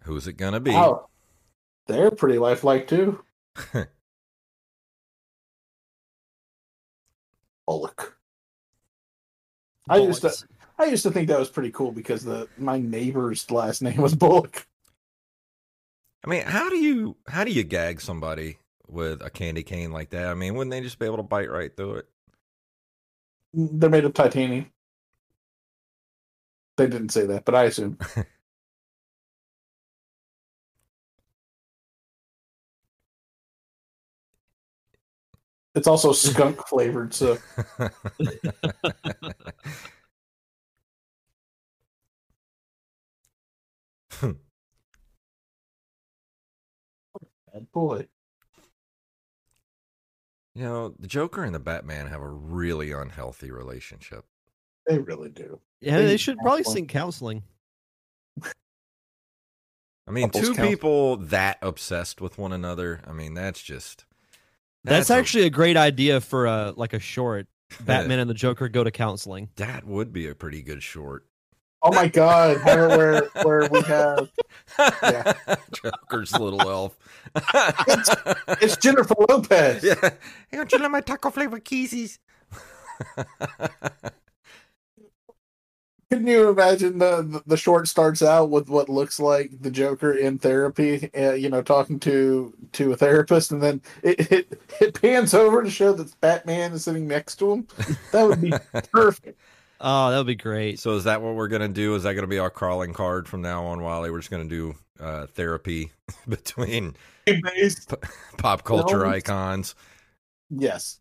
Who's 0.04 0.28
it 0.28 0.34
gonna 0.34 0.60
be? 0.60 0.72
Oh, 0.74 1.08
they're 1.86 2.10
pretty 2.10 2.38
lifelike 2.38 2.86
too. 2.86 3.22
Bullock. 7.66 8.16
I 9.90 9.98
used 9.98 10.22
to, 10.22 10.32
I 10.78 10.84
used 10.84 11.02
to 11.02 11.10
think 11.10 11.28
that 11.28 11.38
was 11.38 11.50
pretty 11.50 11.70
cool 11.70 11.92
because 11.92 12.24
the 12.24 12.48
my 12.56 12.78
neighbor's 12.78 13.50
last 13.50 13.82
name 13.86 14.00
was 14.00 14.14
Bullock. 14.14 14.66
I 16.24 16.30
mean, 16.30 16.42
how 16.42 16.70
do 16.70 16.76
you 16.76 17.16
how 17.26 17.42
do 17.44 17.50
you 17.50 17.64
gag 17.64 18.00
somebody 18.00 18.58
with 18.86 19.20
a 19.20 19.30
candy 19.30 19.64
cane 19.64 19.90
like 19.90 20.10
that? 20.10 20.28
I 20.28 20.34
mean, 20.34 20.54
wouldn't 20.54 20.70
they 20.70 20.80
just 20.80 20.98
be 20.98 21.06
able 21.06 21.16
to 21.16 21.22
bite 21.24 21.50
right 21.50 21.76
through 21.76 21.96
it? 21.96 22.08
They're 23.52 23.90
made 23.90 24.04
of 24.04 24.14
titanium. 24.14 24.70
They 26.78 26.86
didn't 26.86 27.10
say 27.10 27.26
that, 27.26 27.44
but 27.44 27.54
I 27.56 27.64
assume. 27.64 27.98
it's 35.74 35.88
also 35.88 36.12
skunk 36.12 36.64
flavored, 36.68 37.12
so 37.12 37.36
bad 44.20 44.36
boy. 47.72 48.06
You 50.54 50.62
know, 50.62 50.94
the 50.96 51.08
Joker 51.08 51.42
and 51.42 51.52
the 51.52 51.58
Batman 51.58 52.06
have 52.06 52.22
a 52.22 52.28
really 52.28 52.92
unhealthy 52.92 53.50
relationship. 53.50 54.24
They 54.86 54.98
really 54.98 55.30
do. 55.30 55.60
Yeah, 55.80 55.98
They 55.98 56.06
they 56.06 56.16
should 56.16 56.38
probably 56.38 56.64
counseling. 56.64 56.84
seek 56.84 56.88
counseling. 56.88 57.42
I 60.06 60.10
mean, 60.10 60.24
Couples 60.28 60.42
two 60.48 60.54
counsel. 60.54 60.70
people 60.70 61.16
that 61.18 61.58
obsessed 61.60 62.20
with 62.20 62.38
one 62.38 62.52
another. 62.52 63.00
I 63.06 63.12
mean, 63.12 63.34
that's 63.34 63.60
just 63.62 64.06
That's, 64.84 65.10
a- 65.10 65.14
actually 65.14 65.44
a 65.44 65.50
great 65.50 65.76
idea 65.76 66.20
for 66.20 66.46
a 66.46 66.72
like 66.76 66.92
a 66.94 66.98
short. 67.00 67.46
Batman 67.80 68.18
and 68.18 68.30
the 68.30 68.34
Joker 68.34 68.68
go 68.70 68.82
to 68.82 68.90
counseling. 68.90 69.50
that 69.56 69.84
would 69.84 70.10
be 70.12 70.26
a 70.28 70.34
pretty 70.34 70.62
good 70.62 70.82
short. 70.82 71.26
Oh 71.82 71.92
my 71.92 72.08
god, 72.08 72.56
have 72.62 72.78
it 72.90 72.96
where 72.96 73.22
where 73.44 73.68
we 73.70 73.82
have 73.82 74.30
Yeah. 75.02 75.32
Joker's 75.72 76.32
little 76.32 76.62
elf. 76.62 76.98
it's 78.62 78.76
Jennifer 78.78 79.14
Lopez. 79.28 79.84
yeah. 79.84 79.94
Hey, 80.48 80.56
don't 80.56 80.72
you 80.72 80.78
like 80.78 80.90
my 80.90 81.02
taco 81.02 81.30
flavor 81.30 81.60
keesies? 81.60 82.18
Can 86.10 86.26
you 86.26 86.48
imagine 86.48 86.98
the, 86.98 87.42
the 87.46 87.56
short 87.58 87.86
starts 87.86 88.22
out 88.22 88.48
with 88.48 88.70
what 88.70 88.88
looks 88.88 89.20
like 89.20 89.50
the 89.60 89.70
Joker 89.70 90.12
in 90.12 90.38
therapy, 90.38 91.10
uh, 91.14 91.32
you 91.34 91.50
know, 91.50 91.60
talking 91.60 92.00
to 92.00 92.52
to 92.72 92.92
a 92.92 92.96
therapist, 92.96 93.52
and 93.52 93.62
then 93.62 93.82
it, 94.02 94.32
it 94.32 94.62
it 94.80 95.00
pans 95.00 95.34
over 95.34 95.62
to 95.62 95.68
show 95.70 95.92
that 95.92 96.18
Batman 96.22 96.72
is 96.72 96.84
sitting 96.84 97.06
next 97.06 97.36
to 97.36 97.52
him. 97.52 97.66
That 98.12 98.26
would 98.26 98.40
be 98.40 98.52
perfect. 98.92 99.38
Oh, 99.80 100.10
that 100.10 100.16
would 100.16 100.26
be 100.26 100.34
great. 100.34 100.80
So 100.80 100.92
is 100.94 101.04
that 101.04 101.20
what 101.20 101.34
we're 101.34 101.48
gonna 101.48 101.68
do? 101.68 101.94
Is 101.94 102.04
that 102.04 102.14
gonna 102.14 102.26
be 102.26 102.38
our 102.38 102.50
calling 102.50 102.94
card 102.94 103.28
from 103.28 103.42
now 103.42 103.64
on, 103.66 103.82
Wally? 103.82 104.10
We're 104.10 104.18
just 104.20 104.30
gonna 104.30 104.44
do 104.46 104.74
uh, 104.98 105.26
therapy 105.26 105.92
between 106.28 106.96
Based- 107.26 107.92
pop 108.38 108.64
culture 108.64 109.00
No. 109.04 109.10
icons. 109.10 109.74
Yes. 110.48 111.00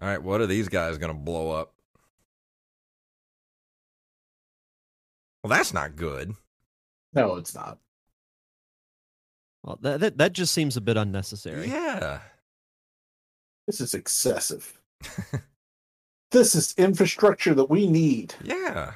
All 0.00 0.08
right, 0.08 0.22
what 0.22 0.40
are 0.40 0.46
these 0.46 0.68
guys 0.68 0.98
gonna 0.98 1.14
blow 1.14 1.50
up? 1.50 1.74
Well, 5.42 5.50
that's 5.50 5.72
not 5.72 5.96
good. 5.96 6.34
no, 7.12 7.36
it's 7.36 7.54
not. 7.54 7.78
Well, 9.64 9.78
that, 9.82 10.00
that 10.00 10.18
that 10.18 10.32
just 10.32 10.54
seems 10.54 10.76
a 10.76 10.80
bit 10.80 10.96
unnecessary. 10.96 11.68
Yeah. 11.68 12.20
This 13.66 13.80
is 13.80 13.92
excessive. 13.94 14.80
this 16.30 16.54
is 16.54 16.74
infrastructure 16.78 17.54
that 17.54 17.68
we 17.68 17.86
need. 17.86 18.34
Yeah. 18.42 18.92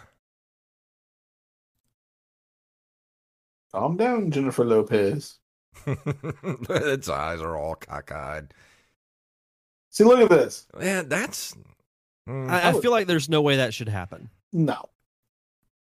Calm 3.72 3.96
down, 3.96 4.30
Jennifer 4.30 4.64
Lopez. 4.64 5.38
its 5.86 7.08
eyes 7.08 7.40
are 7.40 7.56
all 7.56 7.74
cockeyed. 7.74 8.52
See, 9.92 10.04
look 10.04 10.20
at 10.20 10.30
this. 10.30 10.66
Man, 10.76 11.08
that's. 11.08 11.54
mm, 12.28 12.50
I, 12.50 12.70
I 12.70 12.72
feel 12.72 12.90
like 12.90 13.06
there's 13.06 13.28
no 13.28 13.42
way 13.42 13.56
that 13.58 13.74
should 13.74 13.88
happen. 13.88 14.30
No. 14.52 14.88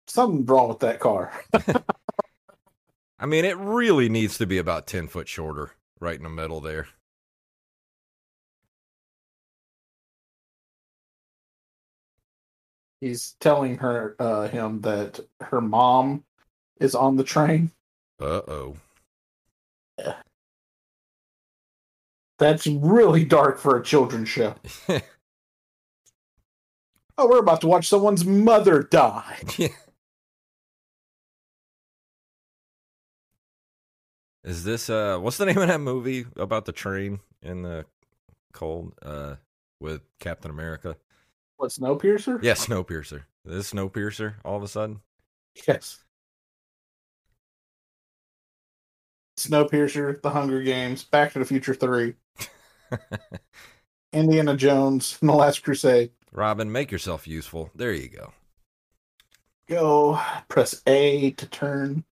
something 0.08 0.46
wrong 0.46 0.70
with 0.70 0.80
that 0.80 1.00
car. 1.00 1.32
I 3.20 3.26
mean, 3.26 3.46
it 3.46 3.58
really 3.58 4.10
needs 4.10 4.38
to 4.40 4.46
be 4.48 4.58
about 4.58 4.88
10 4.88 5.08
foot 5.08 5.28
shorter, 5.28 5.72
right 6.00 6.18
in 6.18 6.24
the 6.24 6.30
middle 6.30 6.60
there. 6.60 6.88
He's 13.00 13.34
telling 13.40 13.78
her 13.80 14.16
uh, 14.20 14.48
him 14.48 14.82
that 14.82 15.20
her 15.42 15.62
mom 15.62 16.24
is 16.80 16.96
on 16.96 17.16
the 17.16 17.24
train. 17.24 17.72
Uh 18.20 18.42
oh. 18.48 18.78
That's 22.42 22.66
really 22.66 23.24
dark 23.24 23.60
for 23.60 23.78
a 23.78 23.84
children's 23.84 24.28
show. 24.28 24.56
oh, 24.90 25.00
we're 27.30 27.38
about 27.38 27.62
to 27.62 27.68
watch 27.68 27.88
someone's 27.88 28.26
mother 28.26 28.82
die. 28.82 29.44
Is 34.44 34.64
this 34.64 34.90
uh 34.90 35.20
what's 35.20 35.38
the 35.38 35.46
name 35.46 35.60
of 35.60 35.68
that 35.68 35.82
movie 35.82 36.26
about 36.36 36.66
the 36.66 36.72
train 36.72 37.20
in 37.44 37.62
the 37.62 37.86
cold 38.54 38.96
uh 39.04 39.36
with 39.80 40.02
Captain 40.20 40.50
America? 40.50 40.98
What, 41.58 41.70
Snowpiercer? 41.70 42.42
Yeah, 42.42 42.54
Snowpiercer. 42.54 43.22
Is 43.46 43.54
this 43.54 43.72
Snowpiercer 43.72 44.34
all 44.44 44.58
of 44.58 44.64
a 44.64 44.68
sudden? 44.68 45.02
Yes. 45.68 46.04
Snowpiercer, 49.38 50.22
The 50.22 50.30
Hunger 50.30 50.62
Games, 50.62 51.04
Back 51.04 51.34
to 51.34 51.40
the 51.40 51.46
Future 51.46 51.74
3, 51.74 52.14
Indiana 54.14 54.56
Jones, 54.56 55.18
and 55.22 55.30
The 55.30 55.34
Last 55.34 55.64
Crusade. 55.64 56.12
Robin, 56.32 56.72
make 56.72 56.92
yourself 56.92 57.28
useful. 57.28 57.72
There 57.76 57.94
you 57.94 58.10
go. 58.10 58.34
Go 59.68 60.20
press 60.48 60.82
A 60.88 61.32
to 61.32 61.48
turn. 61.48 62.04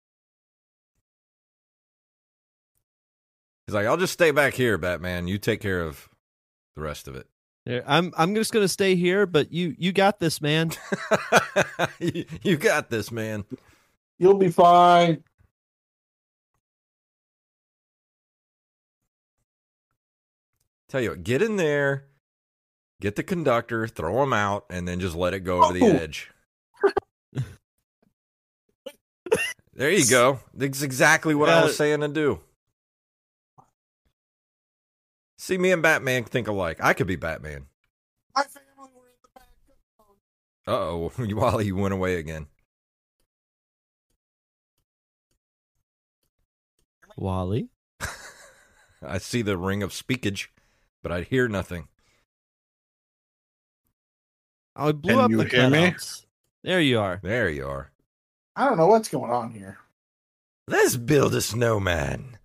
He's 3.65 3.75
like, 3.75 3.85
I'll 3.85 3.97
just 3.97 4.13
stay 4.13 4.31
back 4.31 4.55
here, 4.55 4.77
Batman. 4.77 5.27
You 5.27 5.37
take 5.37 5.61
care 5.61 5.81
of 5.81 6.09
the 6.75 6.81
rest 6.81 7.07
of 7.07 7.15
it. 7.15 7.27
There, 7.65 7.83
I'm 7.85 8.11
I'm 8.17 8.33
just 8.33 8.51
gonna 8.51 8.67
stay 8.67 8.95
here, 8.95 9.25
but 9.25 9.51
you 9.51 9.75
you 9.77 9.91
got 9.91 10.19
this, 10.19 10.41
man. 10.41 10.71
you, 11.99 12.25
you 12.41 12.57
got 12.57 12.89
this, 12.89 13.11
man. 13.11 13.45
You'll 14.17 14.37
be 14.37 14.49
fine. 14.49 15.23
Tell 20.89 20.99
you 21.01 21.11
what, 21.11 21.23
get 21.23 21.41
in 21.41 21.55
there, 21.55 22.05
get 22.99 23.15
the 23.15 23.23
conductor, 23.23 23.87
throw 23.87 24.21
him 24.23 24.33
out, 24.33 24.65
and 24.69 24.87
then 24.87 24.99
just 24.99 25.15
let 25.15 25.33
it 25.33 25.41
go 25.41 25.63
over 25.63 25.73
the 25.73 25.83
Oh. 25.83 25.95
edge. 25.95 26.31
there 29.73 29.91
you 29.91 30.09
go. 30.09 30.39
That's 30.53 30.81
exactly 30.81 31.35
what 31.35 31.47
I 31.49 31.63
was 31.63 31.77
saying 31.77 32.01
to 32.01 32.07
do. 32.07 32.41
See, 35.37 35.57
me 35.57 35.71
and 35.71 35.81
Batman 35.81 36.25
think 36.25 36.47
alike. 36.47 36.79
I 36.81 36.93
could 36.93 37.07
be 37.07 37.15
Batman. 37.15 37.67
My 38.35 38.43
family 38.43 38.67
were 38.77 39.07
in 39.07 39.13
the 39.21 39.29
back. 39.39 39.47
Uh 40.67 40.71
oh, 40.71 41.11
Wally 41.35 41.71
went 41.71 41.93
away 41.93 42.15
again. 42.15 42.47
Wally. 47.15 47.69
I 49.01 49.17
see 49.17 49.41
the 49.41 49.57
ring 49.57 49.81
of 49.83 49.93
speakage, 49.93 50.51
but 51.01 51.11
I'd 51.11 51.25
hear 51.27 51.47
nothing. 51.47 51.87
I 54.75 54.91
blew 54.91 55.13
Can 55.15 55.19
up 55.21 55.31
you 55.31 55.37
the 55.37 55.45
hear 55.45 55.69
me? 55.69 55.91
cutouts. 55.91 56.25
There 56.63 56.81
you 56.81 56.99
are. 56.99 57.19
There 57.23 57.49
you 57.49 57.67
are. 57.67 57.91
I 58.55 58.65
don't 58.67 58.77
know 58.77 58.87
what's 58.87 59.09
going 59.09 59.31
on 59.31 59.51
here. 59.51 59.77
Let's 60.67 60.95
build 60.97 61.33
a 61.35 61.41
snowman. 61.41 62.37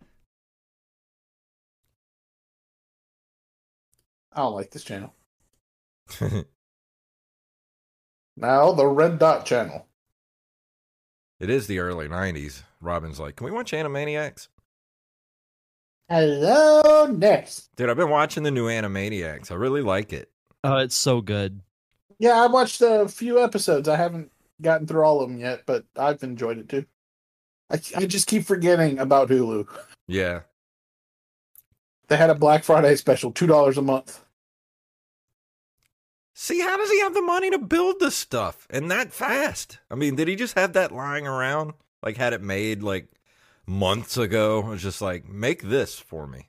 I 4.33 4.39
don't 4.41 4.55
like 4.55 4.71
this 4.71 4.85
channel. 4.85 5.15
Now 8.37 8.73
the 8.73 8.87
Red 8.87 9.21
Dot 9.21 9.47
channel. 9.47 9.87
It 11.39 11.49
is 11.51 11.69
the 11.69 11.79
early 11.79 12.09
90s. 12.09 12.65
Robin's 12.81 13.21
like, 13.21 13.37
Can 13.37 13.45
we 13.45 13.53
watch 13.53 13.71
Animaniacs? 13.71 14.49
Hello, 16.09 17.07
next. 17.07 17.75
Dude, 17.77 17.89
I've 17.89 17.97
been 17.97 18.11
watching 18.11 18.43
the 18.43 18.51
new 18.51 18.67
Animaniacs. 18.67 19.51
I 19.51 19.55
really 19.55 19.81
like 19.83 20.13
it. 20.13 20.31
Oh, 20.63 20.77
it's 20.77 20.97
so 20.97 21.21
good. 21.21 21.61
Yeah, 22.19 22.43
I 22.43 22.47
watched 22.47 22.83
a 22.83 23.09
few 23.09 23.43
episodes. 23.43 23.89
I 23.89 23.97
haven't 23.97 24.31
gotten 24.61 24.87
through 24.87 25.03
all 25.03 25.21
of 25.21 25.29
them 25.29 25.39
yet, 25.39 25.63
but 25.67 25.85
I've 25.97 26.23
enjoyed 26.23 26.59
it 26.59 26.69
too. 26.69 26.85
I, 27.71 27.81
I 27.97 28.07
just 28.07 28.27
keep 28.27 28.45
forgetting 28.45 28.99
about 28.99 29.29
Hulu. 29.29 29.67
Yeah. 30.07 30.41
They 32.09 32.17
had 32.17 32.31
a 32.31 32.35
Black 32.35 32.65
Friday 32.65 32.95
special, 32.97 33.33
two 33.33 33.47
dollars 33.47 33.79
a 33.79 33.83
month. 33.83 34.25
See, 36.35 36.61
how 36.61 36.77
does 36.77 36.91
he 36.91 37.01
have 37.01 37.15
the 37.15 37.23
money 37.23 37.51
to 37.51 37.59
build 37.59 38.01
this 38.01 38.17
stuff 38.17 38.67
and 38.69 38.91
that 38.91 39.13
fast? 39.13 39.79
I 39.91 39.95
mean, 39.95 40.17
did 40.17 40.29
he 40.29 40.37
just 40.37 40.59
have 40.59 40.75
that 40.75 40.93
lying 40.93 41.27
around? 41.27 41.73
Like, 42.03 42.17
had 42.17 42.33
it 42.33 42.43
made 42.43 42.83
like 42.83 43.09
months 43.67 44.17
ago? 44.17 44.63
I 44.65 44.69
was 44.71 44.83
just 44.83 45.01
like, 45.01 45.29
make 45.29 45.63
this 45.63 45.99
for 45.99 46.27
me. 46.27 46.49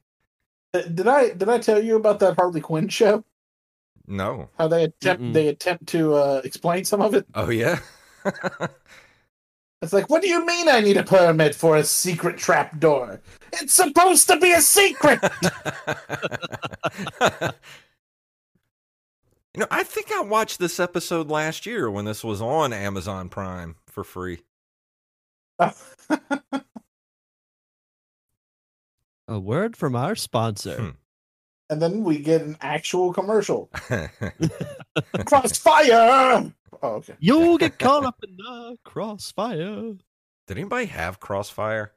Uh, 0.74 0.82
Did 0.82 1.08
I 1.08 1.30
did 1.34 1.48
I 1.50 1.58
tell 1.58 1.82
you 1.82 1.96
about 1.96 2.20
that 2.20 2.36
Harley 2.36 2.62
Quinn 2.62 2.90
show? 2.90 3.24
No. 4.08 4.50
How 4.58 4.68
they 4.68 4.84
attempt 4.86 5.24
Mm-mm. 5.24 5.34
they 5.34 5.48
attempt 5.48 5.88
to 5.88 6.14
uh, 6.14 6.42
explain 6.44 6.84
some 6.86 7.02
of 7.02 7.14
it. 7.14 7.26
Oh, 7.34 7.50
yeah? 7.50 7.80
It's 9.82 9.94
like, 9.94 10.10
what 10.10 10.22
do 10.24 10.28
you 10.28 10.44
mean 10.46 10.68
I 10.68 10.80
need 10.80 10.98
a 10.98 11.04
permit 11.04 11.54
for 11.54 11.76
a 11.76 11.84
secret 11.84 12.38
trap 12.38 12.80
door? 12.80 13.22
It's 13.54 13.74
supposed 13.74 14.28
to 14.30 14.38
be 14.38 14.52
a 14.52 14.62
secret. 14.62 15.20
you 19.54 19.60
know, 19.60 19.68
I 19.70 19.84
think 19.84 20.12
I 20.12 20.22
watched 20.22 20.58
this 20.60 20.80
episode 20.80 21.30
last 21.30 21.66
year 21.68 21.92
when 21.92 22.06
this 22.06 22.24
was 22.24 22.42
on 22.42 22.74
Amazon 22.74 23.30
Prime 23.30 23.76
for 23.86 24.04
free. 24.04 24.40
A 29.28 29.40
word 29.40 29.76
from 29.76 29.96
our 29.96 30.16
sponsor. 30.16 30.78
Hmm. 30.78 30.90
and 31.70 31.82
then 31.82 32.04
we 32.04 32.20
get 32.20 32.42
an 32.42 32.58
actual 32.62 33.12
commercial. 33.12 33.70
Crossfire. 35.26 36.54
Oh, 36.84 36.90
okay. 36.96 37.16
You'll 37.20 37.58
get 37.58 37.80
caught 37.80 38.06
up 38.06 38.18
in 38.24 38.36
the 38.38 38.78
crossfire. 38.84 39.94
Did 40.48 40.58
anybody 40.58 40.86
have 40.86 41.20
Crossfire? 41.20 41.94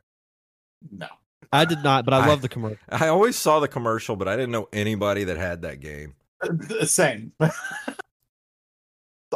No. 0.91 1.09
I 1.53 1.65
did 1.65 1.83
not, 1.83 2.05
but 2.05 2.15
I, 2.15 2.25
I- 2.25 2.29
love 2.29 2.43
the 2.43 2.49
commercial. 2.49 2.79
I 2.89 3.09
always 3.09 3.37
saw 3.37 3.61
the 3.61 3.69
commercial, 3.69 4.17
but 4.17 4.29
I 4.29 4.37
didn't 4.37 4.53
know 4.53 4.69
anybody 4.73 5.25
that 5.25 5.37
had 5.37 5.63
that 5.63 5.81
game. 5.81 6.15
The 6.43 6.87
same. 6.87 7.33
the 7.39 7.53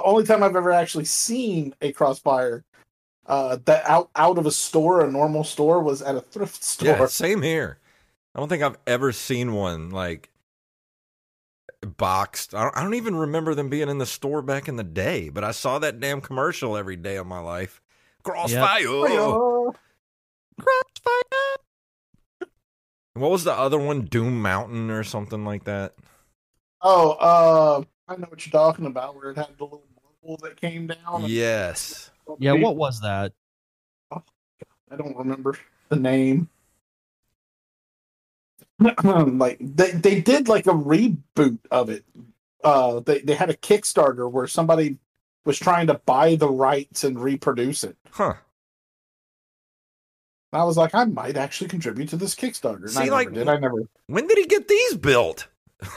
only 0.02 0.24
time 0.24 0.42
I've 0.42 0.56
ever 0.56 0.72
actually 0.72 1.04
seen 1.04 1.74
a 1.82 1.92
crossfire 1.92 2.64
uh 3.26 3.56
that 3.66 3.88
out 3.88 4.10
out 4.16 4.36
of 4.38 4.46
a 4.46 4.50
store, 4.50 5.04
a 5.04 5.10
normal 5.10 5.44
store, 5.44 5.80
was 5.82 6.02
at 6.02 6.16
a 6.16 6.20
thrift 6.20 6.62
store. 6.62 6.88
Yeah, 6.88 7.06
same 7.06 7.40
here. 7.42 7.78
I 8.34 8.38
don't 8.40 8.48
think 8.48 8.62
I've 8.62 8.78
ever 8.86 9.12
seen 9.12 9.52
one 9.52 9.90
like 9.90 10.30
boxed. 11.82 12.54
I 12.54 12.62
don't, 12.62 12.76
I 12.76 12.82
don't 12.82 12.94
even 12.94 13.16
remember 13.16 13.54
them 13.54 13.68
being 13.68 13.88
in 13.88 13.98
the 13.98 14.06
store 14.06 14.42
back 14.42 14.68
in 14.68 14.76
the 14.76 14.84
day, 14.84 15.28
but 15.28 15.44
I 15.44 15.50
saw 15.50 15.78
that 15.80 16.00
damn 16.00 16.20
commercial 16.20 16.76
every 16.76 16.96
day 16.96 17.16
of 17.16 17.26
my 17.26 17.40
life. 17.40 17.82
Crossfire. 18.22 18.86
Oh, 18.86 19.74
Crossfire. 20.60 21.22
What 23.14 23.30
was 23.30 23.44
the 23.44 23.52
other 23.52 23.78
one? 23.78 24.06
Doom 24.06 24.40
Mountain 24.40 24.90
or 24.90 25.04
something 25.04 25.44
like 25.44 25.64
that? 25.64 25.92
Oh, 26.80 27.10
uh 27.10 27.82
I 28.08 28.16
know 28.16 28.26
what 28.30 28.46
you're 28.46 28.52
talking 28.52 28.86
about, 28.86 29.16
where 29.16 29.30
it 29.30 29.36
had 29.36 29.58
the 29.58 29.64
little 29.64 29.84
marble 30.22 30.38
that 30.42 30.58
came 30.58 30.86
down. 30.86 31.24
Yes. 31.26 32.10
Yeah, 32.38 32.52
what 32.52 32.76
was 32.76 33.00
that? 33.02 33.32
I 34.10 34.96
don't 34.96 35.16
remember 35.16 35.58
the 35.90 35.96
name. 35.96 36.48
like 39.38 39.58
they 39.60 39.90
they 39.92 40.20
did 40.20 40.48
like 40.48 40.66
a 40.66 40.70
reboot 40.70 41.58
of 41.70 41.90
it. 41.90 42.04
Uh 42.64 43.00
they 43.00 43.20
they 43.20 43.34
had 43.34 43.50
a 43.50 43.56
Kickstarter 43.56 44.30
where 44.30 44.46
somebody 44.46 44.98
was 45.44 45.58
trying 45.58 45.88
to 45.88 45.94
buy 45.94 46.36
the 46.36 46.48
rights 46.48 47.02
and 47.04 47.18
reproduce 47.18 47.82
it. 47.84 47.96
Huh. 48.10 48.34
I 50.52 50.64
was 50.64 50.76
like, 50.76 50.94
I 50.94 51.04
might 51.04 51.36
actually 51.36 51.68
contribute 51.68 52.10
to 52.10 52.16
this 52.16 52.34
Kickstarter. 52.34 52.82
And 52.82 52.90
See, 52.90 53.00
I 53.00 53.04
never 53.04 53.14
like- 53.14 53.32
did. 53.32 53.48
I 53.48 53.56
never. 53.58 53.82
When 54.06 54.26
did 54.26 54.38
he 54.38 54.46
get 54.46 54.68
these 54.68 54.96
built? 54.96 55.48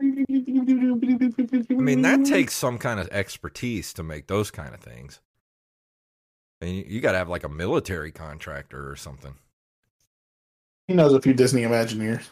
I 0.00 1.74
mean, 1.74 2.02
that 2.02 2.24
takes 2.24 2.54
some 2.54 2.78
kind 2.78 3.00
of 3.00 3.08
expertise 3.08 3.92
to 3.94 4.02
make 4.02 4.26
those 4.26 4.50
kind 4.50 4.74
of 4.74 4.80
things. 4.80 5.20
And 6.60 6.70
you, 6.70 6.84
you 6.88 7.00
got 7.00 7.12
to 7.12 7.18
have 7.18 7.28
like 7.28 7.44
a 7.44 7.48
military 7.48 8.10
contractor 8.10 8.90
or 8.90 8.96
something. 8.96 9.34
He 10.86 10.94
knows 10.94 11.12
a 11.12 11.20
few 11.20 11.34
Disney 11.34 11.62
Imagineers. 11.62 12.24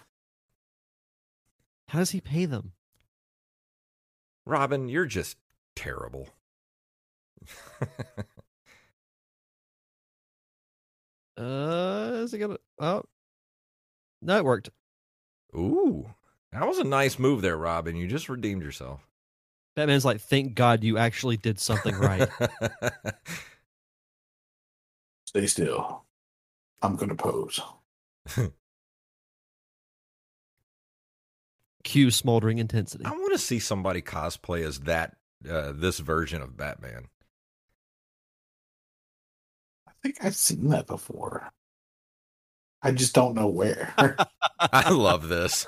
How 1.89 1.99
does 2.01 2.11
he 2.11 2.21
pay 2.21 2.47
them? 2.47 2.73
Robin, 4.45 4.89
you're 4.89 5.07
just 5.07 5.37
terrible. 5.75 6.29
Uh, 11.39 12.13
is 12.23 12.33
it 12.33 12.39
gonna? 12.39 12.57
Oh, 12.81 13.03
no, 14.23 14.39
it 14.39 14.45
worked. 14.45 14.71
Ooh, 15.55 16.07
that 16.53 16.67
was 16.67 16.79
a 16.79 16.85
nice 16.85 17.19
move 17.19 17.43
there, 17.43 17.57
Robin. 17.59 17.97
You 17.97 18.07
just 18.07 18.29
redeemed 18.29 18.63
yourself. 18.63 19.07
Batman's 19.75 20.07
like, 20.07 20.21
thank 20.21 20.55
God 20.55 20.83
you 20.83 20.97
actually 20.97 21.37
did 21.37 21.61
something 21.61 21.95
right. 21.95 22.29
Stay 25.37 25.47
still. 25.49 26.07
I'm 26.81 26.97
going 26.97 27.11
to 27.11 27.15
pose. 27.15 27.61
Cue 31.85 32.11
smoldering 32.11 32.57
intensity. 32.57 33.05
I 33.05 33.11
want 33.11 33.33
to 33.33 33.39
see 33.39 33.59
somebody 33.59 34.01
cosplay 34.01 34.65
as 34.67 34.81
that 34.81 35.15
uh, 35.47 35.73
this 35.75 35.99
version 35.99 36.41
of 36.41 36.57
Batman. 36.57 37.09
I 39.87 39.93
think 40.03 40.17
I've 40.23 40.37
seen 40.37 40.71
that 40.71 40.87
before. 40.87 41.53
I 42.81 42.93
just 42.93 43.15
don't 43.15 43.35
know 43.35 43.49
where. 43.49 43.93
I 44.59 44.89
love 44.89 45.29
this. 45.29 45.67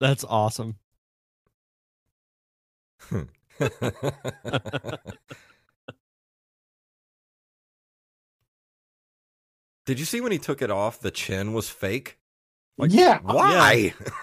That's 0.00 0.24
awesome. 0.24 0.78
Did 9.86 9.98
you 9.98 10.04
see 10.04 10.20
when 10.20 10.32
he 10.32 10.38
took 10.38 10.62
it 10.62 10.70
off? 10.70 11.00
The 11.00 11.10
chin 11.10 11.52
was 11.54 11.70
fake. 11.70 12.18
Like, 12.78 12.92
yeah. 12.92 13.20
Why? 13.22 13.94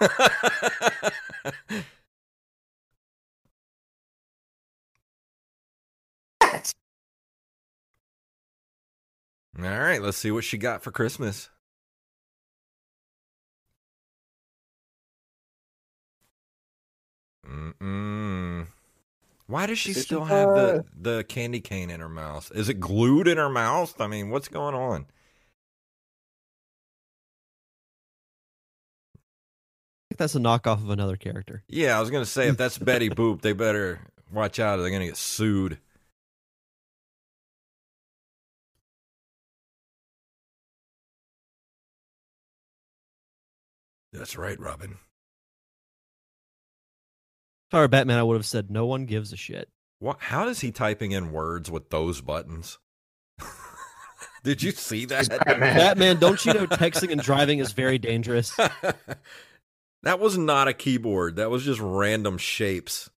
All 9.58 9.64
right, 9.64 10.02
let's 10.02 10.18
see 10.18 10.30
what 10.30 10.44
she 10.44 10.58
got 10.58 10.82
for 10.82 10.90
Christmas. 10.90 11.50
Mm-mm. 17.46 18.66
Why 19.46 19.66
does 19.66 19.78
she 19.78 19.92
Is 19.92 19.98
it 19.98 20.02
still 20.02 20.24
have 20.24 20.48
the, 20.54 20.84
the 21.00 21.24
candy 21.24 21.60
cane 21.60 21.88
in 21.90 22.00
her 22.00 22.08
mouth? 22.08 22.50
Is 22.54 22.68
it 22.68 22.80
glued 22.80 23.28
in 23.28 23.36
her 23.38 23.48
mouth? 23.48 24.00
I 24.00 24.08
mean, 24.08 24.30
what's 24.30 24.48
going 24.48 24.74
on? 24.74 25.06
I 29.14 30.08
think 30.10 30.18
that's 30.18 30.34
a 30.34 30.40
knockoff 30.40 30.82
of 30.82 30.90
another 30.90 31.16
character. 31.16 31.62
Yeah, 31.68 31.96
I 31.96 32.00
was 32.00 32.10
gonna 32.10 32.24
say 32.26 32.48
if 32.48 32.56
that's 32.56 32.78
Betty 32.78 33.08
Boop, 33.10 33.42
they 33.42 33.52
better 33.52 34.00
watch 34.32 34.58
out. 34.58 34.78
or 34.78 34.82
They're 34.82 34.90
gonna 34.90 35.06
get 35.06 35.16
sued. 35.16 35.78
That's 44.12 44.36
right, 44.36 44.58
Robin. 44.58 44.96
If 47.68 47.74
I 47.74 47.80
were 47.80 47.88
Batman, 47.88 48.18
I 48.18 48.22
would 48.22 48.36
have 48.36 48.46
said, 48.46 48.70
"No 48.70 48.86
one 48.86 49.06
gives 49.06 49.32
a 49.32 49.36
shit." 49.36 49.68
What? 49.98 50.18
How 50.20 50.44
does 50.44 50.60
he 50.60 50.70
typing 50.70 51.12
in 51.12 51.32
words 51.32 51.70
with 51.70 51.90
those 51.90 52.20
buttons? 52.20 52.78
Did 54.44 54.62
you 54.62 54.70
see 54.72 55.06
that? 55.06 55.28
Batman. 55.28 55.76
Batman, 55.76 56.18
don't 56.18 56.44
you 56.44 56.54
know 56.54 56.66
texting 56.66 57.10
and 57.10 57.20
driving 57.20 57.58
is 57.58 57.72
very 57.72 57.98
dangerous? 57.98 58.54
that 60.02 60.20
was 60.20 60.38
not 60.38 60.68
a 60.68 60.72
keyboard. 60.72 61.36
That 61.36 61.50
was 61.50 61.64
just 61.64 61.80
random 61.80 62.38
shapes, 62.38 63.10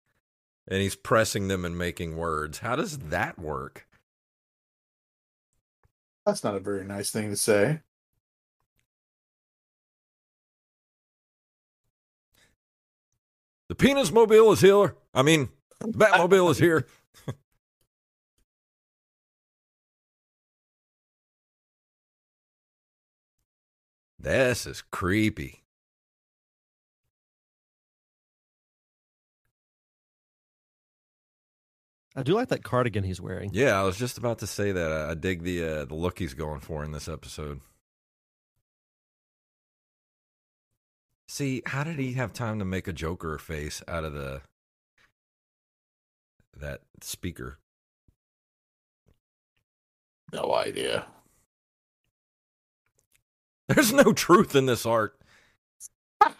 and 0.66 0.80
he's 0.80 0.96
pressing 0.96 1.48
them 1.48 1.64
and 1.64 1.76
making 1.76 2.16
words. 2.16 2.60
How 2.60 2.76
does 2.76 2.98
that 2.98 3.38
work? 3.38 3.86
That's 6.24 6.44
not 6.44 6.56
a 6.56 6.60
very 6.60 6.84
nice 6.84 7.10
thing 7.10 7.30
to 7.30 7.36
say. 7.36 7.80
The 13.68 13.74
penis 13.74 14.10
mobile 14.10 14.50
is 14.52 14.60
here. 14.62 14.96
I 15.12 15.22
mean, 15.22 15.50
the 15.80 15.88
Batmobile 15.88 16.50
is 16.52 16.58
here. 16.58 16.86
this 24.18 24.66
is 24.66 24.82
creepy. 24.90 25.64
I 32.16 32.22
do 32.24 32.34
like 32.34 32.48
that 32.48 32.64
cardigan 32.64 33.04
he's 33.04 33.20
wearing. 33.20 33.50
Yeah, 33.52 33.78
I 33.78 33.84
was 33.84 33.96
just 33.96 34.18
about 34.18 34.38
to 34.40 34.46
say 34.46 34.72
that. 34.72 34.90
I, 34.90 35.14
dig 35.14 35.44
the 35.44 35.62
uh, 35.62 35.84
the 35.84 35.94
look 35.94 36.18
he's 36.18 36.34
going 36.34 36.58
for 36.58 36.82
in 36.82 36.90
this 36.90 37.06
episode. 37.06 37.60
See, 41.28 41.62
how 41.66 41.84
did 41.84 41.98
he 41.98 42.14
have 42.14 42.32
time 42.32 42.58
to 42.58 42.64
make 42.64 42.88
a 42.88 42.92
Joker 42.92 43.36
face 43.36 43.82
out 43.86 44.02
of 44.02 44.14
the 44.14 44.40
that 46.56 46.80
speaker? 47.02 47.58
No 50.32 50.54
idea. 50.54 51.06
There's 53.68 53.92
no 53.92 54.12
truth 54.14 54.56
in 54.56 54.66
this 54.66 54.86
art. 54.86 55.18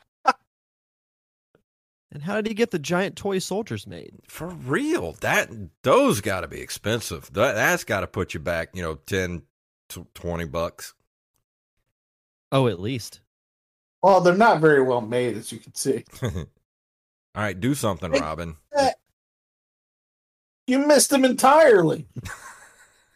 And 2.10 2.22
how 2.22 2.36
did 2.36 2.46
he 2.46 2.54
get 2.54 2.70
the 2.70 2.78
giant 2.78 3.16
toy 3.16 3.38
soldiers 3.38 3.86
made? 3.86 4.14
For 4.26 4.48
real, 4.48 5.12
that 5.20 5.50
those 5.82 6.22
got 6.22 6.40
to 6.40 6.48
be 6.48 6.62
expensive. 6.62 7.30
That 7.34 7.52
that's 7.52 7.84
got 7.84 8.00
to 8.00 8.06
put 8.06 8.32
you 8.32 8.40
back, 8.40 8.70
you 8.72 8.82
know, 8.82 8.94
10 8.94 9.42
to 9.90 10.06
20 10.14 10.46
bucks. 10.46 10.94
Oh, 12.50 12.66
at 12.66 12.80
least. 12.80 13.20
Well, 14.02 14.20
they're 14.20 14.34
not 14.34 14.60
very 14.60 14.82
well 14.82 15.00
made, 15.00 15.36
as 15.36 15.50
you 15.52 15.58
can 15.58 15.74
see. 15.74 16.04
All 16.22 16.30
right, 17.34 17.58
do 17.58 17.74
something, 17.74 18.12
Hey. 18.12 18.20
Robin. 18.20 18.56
You 20.66 20.80
missed 20.80 21.10
them 21.10 21.24
entirely. 21.24 22.06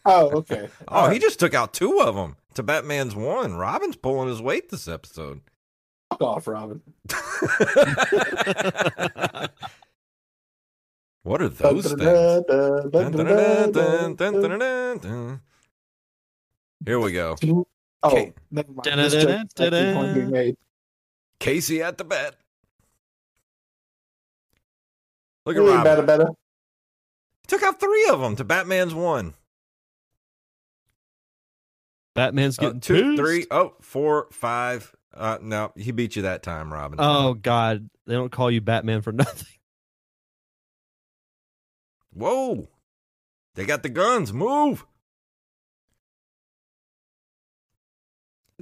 oh, 0.07 0.31
okay. 0.31 0.69
Oh, 0.89 1.11
he 1.11 1.19
just 1.19 1.39
took 1.39 1.53
out 1.55 1.75
two 1.75 2.01
of 2.01 2.15
them 2.15 2.37
to 2.55 2.63
Batman's 2.63 3.15
one. 3.15 3.55
Robin's 3.57 3.97
pulling 3.97 4.29
his 4.29 4.41
weight 4.41 4.71
this 4.71 4.89
episode. 4.89 5.43
Fuck 6.11 6.23
off, 6.23 6.47
Robin. 6.49 6.81
what 11.23 11.41
are 11.43 11.49
those 11.49 11.93
things? 11.93 12.03
Here 16.85 16.99
we 17.01 17.13
go. 17.13 17.37
Oh, 17.45 17.67
Okay. 18.05 18.33
never 18.51 18.73
mind. 18.73 20.57
Casey 21.43 21.83
at 21.83 21.99
the 21.99 22.05
bat. 22.05 22.37
Look 25.45 25.57
at 25.57 25.63
Hey, 25.63 25.69
Robin. 25.69 25.83
better, 25.85 26.03
better. 26.03 26.29
Took 27.49 27.63
out 27.65 27.81
three 27.81 28.07
of 28.11 28.21
them 28.21 28.37
to 28.37 28.45
Batman's 28.45 28.95
one. 28.95 29.35
Batman's 32.15 32.59
Uh, 32.59 32.63
getting 32.63 32.81
two, 32.81 32.95
pissed. 32.95 33.17
three, 33.19 33.47
oh, 33.51 33.75
four, 33.81 34.29
five. 34.31 34.95
Uh, 35.13 35.39
no, 35.43 35.73
he 35.77 35.91
beat 35.91 36.15
you 36.15 36.23
that 36.23 36.43
time, 36.45 36.73
Robin. 36.73 36.99
Oh 37.03 37.35
God, 37.35 37.91
they 38.07 38.15
don't 38.15 38.31
call 38.31 38.51
you 38.51 38.61
Batman 38.61 39.03
for 39.03 39.13
nothing. 39.13 39.49
Whoa. 42.13 42.69
They 43.55 43.65
got 43.67 43.83
the 43.83 43.89
guns. 43.89 44.33
Move. 44.33 44.87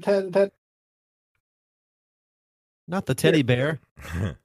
Ted, 0.01 0.33
Ted. 0.33 0.51
Not 2.91 3.07
the 3.07 3.15
teddy 3.15 3.43
bear. 3.43 3.79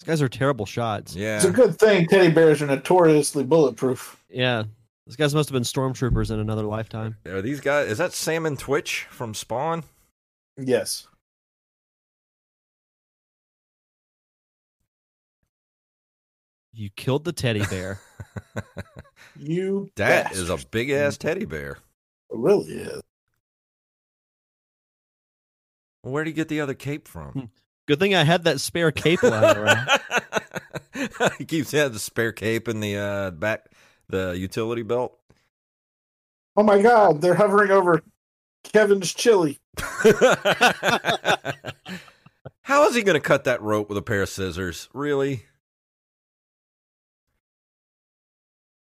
These 0.00 0.06
guys 0.06 0.22
are 0.22 0.28
terrible 0.28 0.66
shots. 0.66 1.16
yeah. 1.16 1.36
It's 1.36 1.44
a 1.44 1.50
good 1.50 1.78
thing 1.78 2.06
teddy 2.06 2.32
bears 2.32 2.62
are 2.62 2.66
notoriously 2.66 3.42
bulletproof. 3.44 4.22
Yeah, 4.30 4.64
These 5.06 5.16
guys 5.16 5.34
must 5.34 5.48
have 5.48 5.54
been 5.54 5.64
stormtroopers 5.64 6.30
in 6.30 6.38
another 6.38 6.62
lifetime. 6.62 7.16
Are 7.26 7.42
these 7.42 7.60
guys? 7.60 7.90
Is 7.90 7.98
that 7.98 8.12
Sam 8.12 8.46
and 8.46 8.58
Twitch 8.58 9.06
from 9.10 9.34
Spawn? 9.34 9.82
Yes. 10.56 11.08
You 16.72 16.90
killed 16.90 17.24
the 17.24 17.32
teddy 17.32 17.64
bear. 17.66 18.00
You 19.40 19.88
That 19.96 20.32
is 20.32 20.50
a 20.50 20.58
big 20.70 20.90
ass 20.90 21.16
teddy 21.16 21.44
bear. 21.44 21.78
It 22.30 22.36
really 22.36 22.72
is. 22.72 23.00
Where'd 26.02 26.26
he 26.26 26.32
get 26.32 26.48
the 26.48 26.60
other 26.60 26.74
cape 26.74 27.06
Hmm. 27.06 27.12
from? 27.12 27.50
Good 27.86 28.00
thing 28.00 28.14
I 28.14 28.24
had 28.24 28.44
that 28.44 28.60
spare 28.60 28.90
cape 28.92 29.22
lying 29.22 29.56
around. 29.56 29.88
he 31.38 31.44
keeps 31.44 31.70
having 31.72 31.92
the 31.94 31.98
spare 31.98 32.32
cape 32.32 32.68
in 32.68 32.80
the 32.80 32.96
uh, 32.96 33.30
back, 33.30 33.66
the 34.08 34.36
utility 34.36 34.82
belt. 34.82 35.18
Oh 36.56 36.62
my 36.62 36.82
god, 36.82 37.20
they're 37.22 37.34
hovering 37.34 37.70
over 37.70 38.02
Kevin's 38.64 39.14
chili. 39.14 39.58
How 42.62 42.86
is 42.88 42.94
he 42.94 43.02
going 43.02 43.14
to 43.14 43.20
cut 43.20 43.44
that 43.44 43.62
rope 43.62 43.88
with 43.88 43.96
a 43.96 44.02
pair 44.02 44.22
of 44.22 44.28
scissors? 44.28 44.88
Really? 44.92 45.46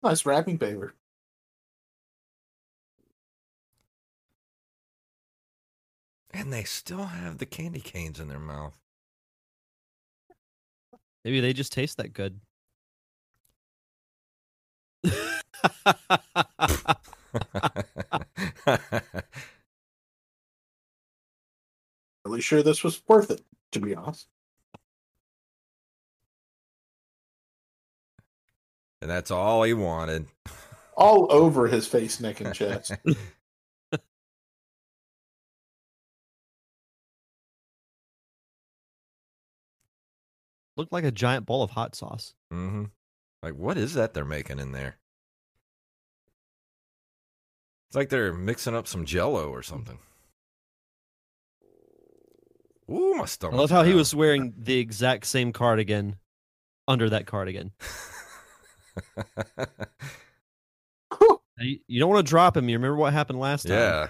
Nice 0.05 0.27
wrapping 0.27 0.59
paper. 0.59 0.95
And 6.31 6.53
they 6.53 6.65
still 6.65 7.05
have 7.07 7.39
the 7.39 7.47
candy 7.47 7.81
canes 7.81 8.21
in 8.21 8.29
their 8.29 8.39
mouth. 8.39 8.79
Maybe 11.25 11.41
they 11.41 11.55
just 11.55 11.73
taste 11.73 11.97
that 11.97 12.13
good. 12.13 12.39
Really 22.27 22.41
sure 22.41 22.63
this 22.63 22.83
was 22.83 23.03
worth 23.07 23.31
it, 23.31 23.43
to 23.73 23.81
be 23.81 23.95
honest. 23.95 24.29
And 29.05 29.11
that's 29.11 29.31
all 29.31 29.63
he 29.65 29.75
wanted. 29.75 30.25
All 30.97 31.27
over 31.31 31.69
his 31.69 31.87
face, 31.87 32.21
neck, 32.21 32.41
and 32.41 32.55
chest. 32.55 32.93
Looked 40.79 40.91
like 40.91 41.05
a 41.05 41.13
giant 41.13 41.45
bowl 41.45 41.63
of 41.63 41.69
hot 41.73 41.95
sauce. 41.95 42.33
hmm 42.51 42.85
Like, 43.43 43.53
what 43.57 43.77
is 43.77 43.93
that 43.93 44.15
they're 44.15 44.25
making 44.25 44.59
in 44.59 44.73
there? 44.73 44.97
It's 47.91 47.97
like 47.97 48.09
they're 48.09 48.33
mixing 48.33 48.75
up 48.75 48.87
some 48.89 49.05
jello 49.05 49.51
or 49.51 49.63
something. 49.63 49.99
Ooh, 52.91 53.17
my 53.17 53.27
stomach. 53.27 53.27
I 53.27 53.27
stomach. 53.27 53.59
love 53.59 53.71
how 53.71 53.83
he 53.83 53.93
was 53.93 54.15
wearing 54.15 54.55
the 54.57 54.79
exact 54.79 55.27
same 55.27 55.53
cardigan 55.53 56.17
under 56.89 57.11
that 57.11 57.27
cardigan. 57.27 57.73
You, 61.59 61.79
you 61.87 62.01
don't 62.01 62.11
want 62.11 62.27
to 62.27 62.29
drop 62.31 62.57
him. 62.57 62.69
You 62.69 62.77
remember 62.77 62.97
what 62.97 63.13
happened 63.13 63.39
last 63.41 63.69
time? 63.69 63.97
yeah. 64.01 64.09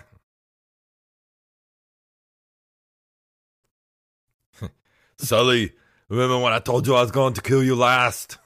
Sully, 5.19 5.73
remember 6.09 6.39
when 6.39 6.53
I 6.53 6.59
told 6.59 6.87
you 6.87 6.95
I 6.95 7.03
was 7.03 7.11
going 7.11 7.35
to 7.35 7.43
kill 7.43 7.63
you 7.63 7.77
last? 7.77 8.39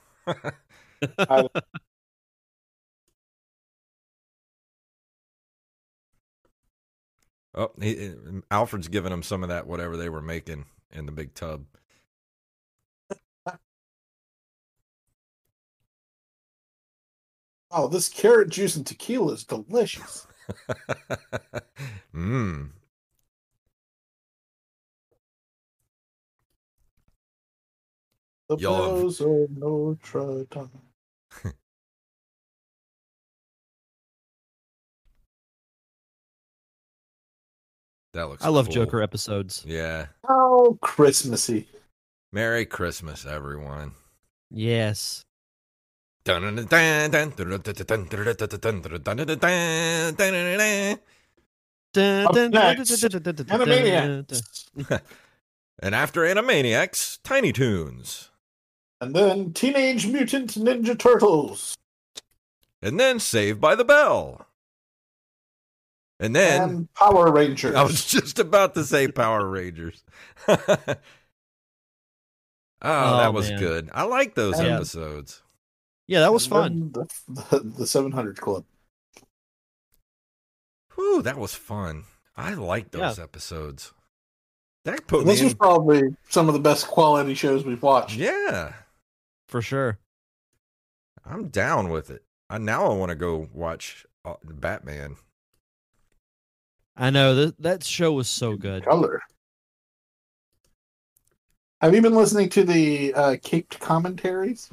I- 1.28 1.49
Oh, 7.55 7.70
he, 7.80 8.12
Alfred's 8.51 8.89
giving 8.89 9.12
him 9.12 9.22
some 9.22 9.43
of 9.43 9.49
that 9.49 9.66
whatever 9.66 9.97
they 9.97 10.09
were 10.09 10.22
making 10.22 10.66
in 10.93 11.07
the 11.07 11.12
big 11.12 11.34
tub. 11.34 11.64
Oh, 17.70 17.88
this 17.88 18.08
carrot 18.08 18.50
juice 18.50 18.76
and 18.76 18.86
tequila 18.86 19.32
is 19.34 19.44
delicious. 19.44 20.26
Mmm. 22.14 22.70
The 28.48 28.56
Y'all 28.56 28.96
have- 29.08 29.20
of 29.20 29.50
Notre 29.50 30.44
Dame. 30.50 30.70
That 38.14 38.28
looks. 38.28 38.44
I 38.44 38.48
love 38.48 38.66
cool. 38.66 38.74
Joker 38.74 39.02
episodes. 39.02 39.64
Yeah. 39.66 40.06
Oh, 40.28 40.78
Christmassy. 40.80 41.68
Merry 42.32 42.66
Christmas, 42.66 43.26
everyone. 43.26 43.92
Yes. 44.50 45.24
Up 46.28 46.34
Animaniacs. 53.46 54.70
And 55.80 55.94
after 55.94 56.22
Animaniacs, 56.22 57.20
Tiny 57.22 57.52
Toons. 57.52 58.30
And 59.00 59.14
then 59.14 59.52
Teenage 59.52 60.08
Mutant 60.08 60.50
Ninja 60.54 60.98
Turtles. 60.98 61.76
And 62.82 62.98
then 62.98 63.20
Saved 63.20 63.60
by 63.60 63.76
the 63.76 63.84
Bell. 63.84 64.44
And 66.18 66.34
then 66.34 66.62
and 66.68 66.94
Power 66.94 67.30
Rangers. 67.30 67.76
I 67.76 67.84
was 67.84 68.04
just 68.10 68.40
about 68.40 68.74
to 68.74 68.82
say 68.84 69.06
Power 69.08 69.48
Rangers. 69.48 70.02
Oh, 72.80 72.90
oh, 72.90 73.16
that 73.18 73.28
Oh, 73.28 73.32
was 73.32 73.50
man. 73.50 73.58
good. 73.58 73.90
I 73.92 74.04
like 74.04 74.36
those 74.36 74.60
Yeah. 74.60 74.76
episodes. 74.76 75.42
Yeah, 76.09 76.20
that 76.20 76.32
was 76.32 76.46
And 76.46 76.50
fun. 76.50 76.92
The, 76.92 77.06
the, 77.50 77.61
the 77.80 77.86
700 77.86 78.36
Club. 78.38 78.64
Whew, 80.94 81.22
that 81.22 81.38
was 81.38 81.54
fun. 81.54 82.04
I 82.36 82.54
like 82.54 82.90
those 82.90 83.18
Yeah. 83.18 83.24
episodes. 83.24 83.92
That 84.84 85.06
put 85.06 85.26
This 85.26 85.38
me 85.40 85.44
was 85.44 85.52
in. 85.52 85.59
probably 85.59 86.02
some 86.30 86.48
of 86.48 86.54
the 86.54 86.61
best 86.61 86.86
quality 86.86 87.34
shows 87.34 87.64
we've 87.64 87.82
watched. 87.82 88.16
Yeah, 88.16 88.72
For 89.48 89.61
sure. 89.62 89.98
I'm 91.24 91.48
down 91.48 91.90
with 91.90 92.11
it. 92.11 92.24
I 92.48 92.56
now 92.59 92.86
I 92.90 92.94
want 92.94 93.11
to 93.11 93.14
go 93.16 93.48
watch 93.52 94.06
uh, 94.24 94.34
Batman. 94.42 95.16
I 96.96 97.11
know 97.11 97.34
that 97.34 97.61
that 97.61 97.84
show 97.84 98.12
was 98.12 98.28
so 98.30 98.56
good. 98.56 98.84
Color. 98.84 99.20
Have 101.82 101.94
you 101.94 102.00
been 102.02 102.14
listening 102.14 102.48
to 102.50 102.64
the 102.64 103.12
uh, 103.14 103.36
caped 103.42 103.78
commentaries? 103.78 104.70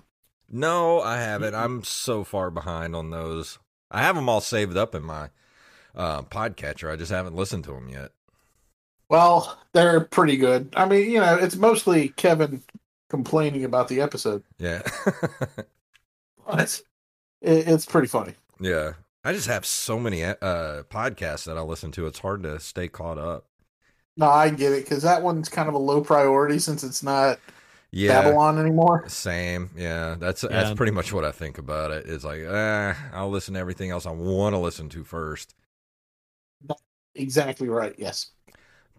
No, 0.49 1.01
I 1.01 1.17
haven't. 1.17 1.55
I'm 1.55 1.83
so 1.83 2.23
far 2.23 2.49
behind 2.51 2.95
on 2.95 3.09
those. 3.09 3.59
I 3.91 4.01
have 4.01 4.15
them 4.15 4.29
all 4.29 4.41
saved 4.41 4.77
up 4.77 4.93
in 4.95 5.03
my 5.03 5.29
uh, 5.95 6.21
podcatcher. 6.23 6.91
I 6.91 6.95
just 6.95 7.11
haven't 7.11 7.35
listened 7.35 7.63
to 7.65 7.71
them 7.71 7.89
yet. 7.89 8.11
Well, 9.09 9.59
they're 9.73 10.01
pretty 10.01 10.37
good. 10.37 10.73
I 10.75 10.85
mean, 10.85 11.11
you 11.11 11.19
know, 11.19 11.35
it's 11.35 11.55
mostly 11.55 12.09
Kevin 12.09 12.63
complaining 13.09 13.63
about 13.63 13.87
the 13.87 14.01
episode. 14.01 14.43
Yeah, 14.57 14.81
But 16.45 16.81
it, 17.41 17.67
it's 17.67 17.85
pretty 17.85 18.07
funny. 18.07 18.33
yeah. 18.59 18.93
I 19.23 19.33
just 19.33 19.47
have 19.47 19.65
so 19.65 19.99
many 19.99 20.23
uh, 20.23 20.35
podcasts 20.83 21.45
that 21.45 21.57
I 21.57 21.61
listen 21.61 21.91
to. 21.93 22.05
It's 22.05 22.19
hard 22.19 22.43
to 22.43 22.59
stay 22.59 22.87
caught 22.87 23.17
up. 23.17 23.45
No, 24.17 24.27
I 24.27 24.49
get 24.51 24.71
it 24.71 24.85
because 24.85 25.01
that 25.01 25.23
one's 25.23 25.49
kind 25.49 25.67
of 25.67 25.73
a 25.73 25.79
low 25.79 26.01
priority 26.01 26.59
since 26.59 26.83
it's 26.83 27.01
not 27.01 27.39
Yeah, 27.95 28.23
Babylon 28.23 28.59
anymore. 28.59 29.05
Same. 29.07 29.69
Yeah, 29.77 30.15
that's 30.19 30.43
Yeah. 30.43 30.49
that's 30.49 30.73
pretty 30.75 30.91
much 30.91 31.13
what 31.13 31.23
I 31.23 31.31
think 31.31 31.57
about 31.57 31.91
it. 31.91 32.05
It's 32.07 32.25
like, 32.25 32.41
ah, 32.45 32.93
I'll 33.13 33.29
listen 33.29 33.53
to 33.53 33.59
everything 33.61 33.89
else 33.89 34.05
I 34.05 34.11
want 34.11 34.53
to 34.53 34.57
listen 34.59 34.89
to 34.89 35.05
first. 35.05 35.55
Exactly 37.15 37.69
right. 37.69 37.95
Yes. 37.97 38.31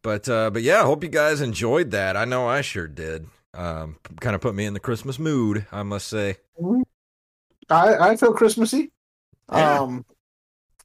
But 0.00 0.26
uh, 0.30 0.48
but 0.48 0.62
yeah, 0.62 0.80
I 0.80 0.84
hope 0.84 1.02
you 1.02 1.10
guys 1.10 1.42
enjoyed 1.42 1.90
that. 1.90 2.16
I 2.16 2.24
know 2.24 2.48
I 2.48 2.62
sure 2.62 2.88
did. 2.88 3.26
Um, 3.52 3.96
kind 4.20 4.34
of 4.34 4.40
put 4.40 4.54
me 4.54 4.64
in 4.64 4.72
the 4.72 4.80
Christmas 4.80 5.18
mood, 5.18 5.66
I 5.70 5.82
must 5.82 6.08
say. 6.08 6.38
I 7.68 7.96
I 7.98 8.16
feel 8.16 8.32
Christmassy. 8.32 8.92
Yeah. 9.52 9.80
Um, 9.80 10.06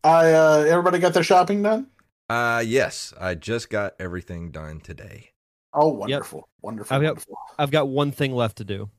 I 0.04 0.34
uh, 0.34 0.66
everybody 0.68 1.00
got 1.00 1.14
their 1.14 1.24
shopping 1.24 1.64
done. 1.64 1.88
Uh, 2.30 2.62
yes, 2.66 3.14
I 3.20 3.36
just 3.36 3.70
got 3.70 3.94
everything 4.00 4.52
done 4.52 4.82
today. 4.82 5.31
Oh, 5.74 5.88
wonderful, 5.90 6.48
wonderful, 6.62 6.96
I've 6.96 7.02
got- 7.02 7.08
wonderful. 7.10 7.38
I've 7.58 7.72
got 7.72 7.88
one 7.88 8.12
thing 8.12 8.34
left 8.34 8.58
to 8.58 8.64
do. 8.64 8.90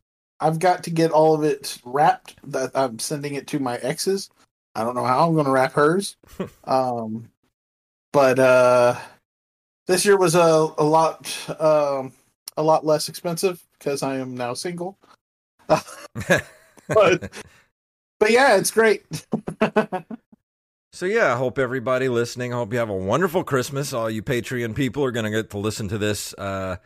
I've 0.41 0.59
got 0.59 0.83
to 0.85 0.91
get 0.91 1.13
all 1.13 1.35
of 1.35 1.45
it 1.45 1.79
wrapped. 1.85 2.37
That 2.51 2.73
I'm 2.75 2.99
sending 2.99 3.35
it 3.35 3.47
to 3.49 3.59
my 3.59 3.77
exes. 3.77 4.29
I 4.75 4.83
don't 4.83 4.97
know 4.97 5.05
how 5.05 5.27
I'm 5.27 5.35
going 5.35 5.45
to 5.45 5.53
wrap 5.53 5.73
hers. 5.75 6.17
um, 6.65 7.29
but 8.13 8.39
uh, 8.39 8.99
this 9.87 10.05
year 10.05 10.17
was 10.17 10.35
a 10.35 10.41
a 10.79 10.85
lot 10.85 11.39
um 11.61 12.13
a 12.57 12.63
lot 12.63 12.85
less 12.85 13.09
expensive 13.09 13.63
because 13.79 14.03
I 14.03 14.17
am 14.17 14.37
now 14.37 14.55
single. 14.55 14.99
but 15.69 17.31
but 18.19 18.31
yeah, 18.31 18.57
it's 18.57 18.71
great. 18.71 19.05
So 20.95 21.07
yeah, 21.07 21.33
I 21.33 21.39
hope 21.39 21.59
everybody 21.59 22.11
listening. 22.11 22.53
I 22.53 22.59
hope 22.59 22.71
you 22.71 22.79
have 22.79 22.91
a 22.91 22.95
wonderful 22.95 23.45
Christmas. 23.45 23.95
All 23.95 24.11
you 24.11 24.23
Patreon 24.23 24.75
people 24.75 25.03
are 25.03 25.11
going 25.11 25.25
to 25.25 25.31
get 25.31 25.49
to 25.49 25.59
listen 25.59 25.89
to 25.89 25.97
this 25.97 26.35
uh, 26.35 26.77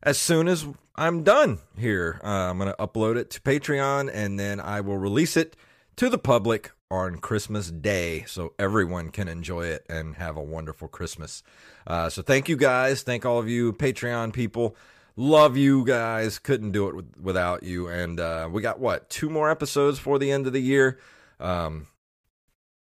as 0.00 0.16
soon 0.16 0.46
as 0.46 0.64
I'm 0.94 1.24
done 1.24 1.58
here. 1.76 2.20
Uh, 2.22 2.28
I'm 2.28 2.58
going 2.58 2.70
to 2.70 2.76
upload 2.76 3.16
it 3.16 3.30
to 3.30 3.40
Patreon, 3.40 4.12
and 4.14 4.38
then 4.38 4.60
I 4.60 4.80
will 4.80 4.96
release 4.96 5.36
it 5.36 5.56
to 5.96 6.08
the 6.08 6.18
public 6.18 6.70
on 6.88 7.16
Christmas 7.18 7.72
Day, 7.72 8.22
so 8.28 8.52
everyone 8.60 9.10
can 9.10 9.26
enjoy 9.26 9.66
it 9.66 9.84
and 9.88 10.14
have 10.14 10.36
a 10.36 10.42
wonderful 10.42 10.86
Christmas. 10.86 11.42
Uh, 11.84 12.08
so 12.08 12.22
thank 12.22 12.48
you 12.48 12.56
guys. 12.56 13.02
Thank 13.02 13.26
all 13.26 13.40
of 13.40 13.48
you 13.48 13.72
Patreon 13.72 14.32
people. 14.32 14.76
Love 15.16 15.56
you 15.56 15.84
guys. 15.84 16.38
Couldn't 16.38 16.70
do 16.70 16.86
it 16.86 16.94
with, 16.94 17.16
without 17.20 17.64
you. 17.64 17.88
And 17.88 18.20
uh, 18.20 18.48
we 18.52 18.62
got 18.62 18.78
what 18.78 19.10
two 19.10 19.28
more 19.28 19.50
episodes 19.50 19.98
for 19.98 20.16
the 20.20 20.30
end 20.30 20.46
of 20.46 20.52
the 20.52 20.62
year. 20.62 21.00
Um, 21.40 21.88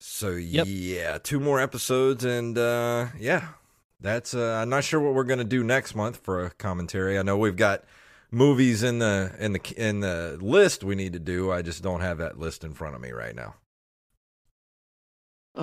so 0.00 0.30
Yep. 0.30 0.66
yeah, 0.68 1.18
two 1.18 1.38
more 1.38 1.60
episodes, 1.60 2.24
and 2.24 2.56
uh, 2.58 3.06
yeah, 3.18 3.48
that's. 4.00 4.34
Uh, 4.34 4.58
I'm 4.62 4.68
not 4.68 4.82
sure 4.84 4.98
what 5.00 5.14
we're 5.14 5.24
gonna 5.24 5.44
do 5.44 5.62
next 5.62 5.94
month 5.94 6.18
for 6.22 6.44
a 6.46 6.50
commentary. 6.50 7.18
I 7.18 7.22
know 7.22 7.36
we've 7.36 7.56
got 7.56 7.84
movies 8.30 8.82
in 8.82 8.98
the 8.98 9.34
in 9.38 9.52
the 9.52 9.74
in 9.76 10.00
the 10.00 10.38
list 10.40 10.82
we 10.84 10.94
need 10.94 11.12
to 11.12 11.18
do. 11.18 11.52
I 11.52 11.62
just 11.62 11.82
don't 11.82 12.00
have 12.00 12.18
that 12.18 12.38
list 12.38 12.64
in 12.64 12.72
front 12.74 12.94
of 12.96 13.00
me 13.00 13.10
right 13.12 13.34
now. 13.34 13.54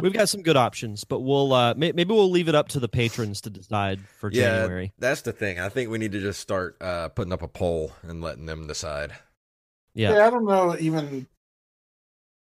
We've 0.02 0.14
got 0.14 0.28
some 0.30 0.42
good 0.44 0.58
options, 0.58 1.06
but 1.06 1.22
we'll 1.22 1.54
uh, 1.54 1.74
may- 1.76 1.94
maybe 1.94 2.14
we'll 2.14 2.30
leave 2.30 2.50
it 2.50 2.56
up 2.56 2.68
to 2.70 2.80
the 2.80 2.90
patrons 2.90 3.42
to 3.42 3.50
decide 3.50 4.02
for 4.20 4.30
January. 4.30 4.92
That's 5.00 5.22
the 5.22 5.32
thing. 5.32 5.60
I 5.60 5.70
think 5.70 5.90
we 5.90 5.98
need 5.98 6.12
to 6.12 6.20
just 6.20 6.40
start 6.42 6.76
uh, 6.82 7.08
putting 7.10 7.32
up 7.34 7.42
a 7.42 7.48
poll 7.48 7.94
and 8.04 8.22
letting 8.22 8.46
them 8.46 8.68
decide. 8.68 9.14
Yeah. 9.96 10.14
Yeah, 10.14 10.28
I 10.28 10.30
don't 10.30 10.46
know 10.46 10.76
even 10.78 11.26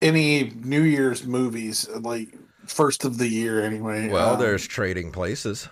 any 0.02 0.52
New 0.64 0.84
Year's 0.84 1.26
movies 1.26 1.88
like 1.90 2.30
first 2.66 3.06
of 3.06 3.18
the 3.18 3.28
year 3.28 3.64
anyway. 3.64 4.10
Well, 4.10 4.34
Um, 4.34 4.40
there's 4.40 4.68
trading 4.68 5.12
places. 5.12 5.70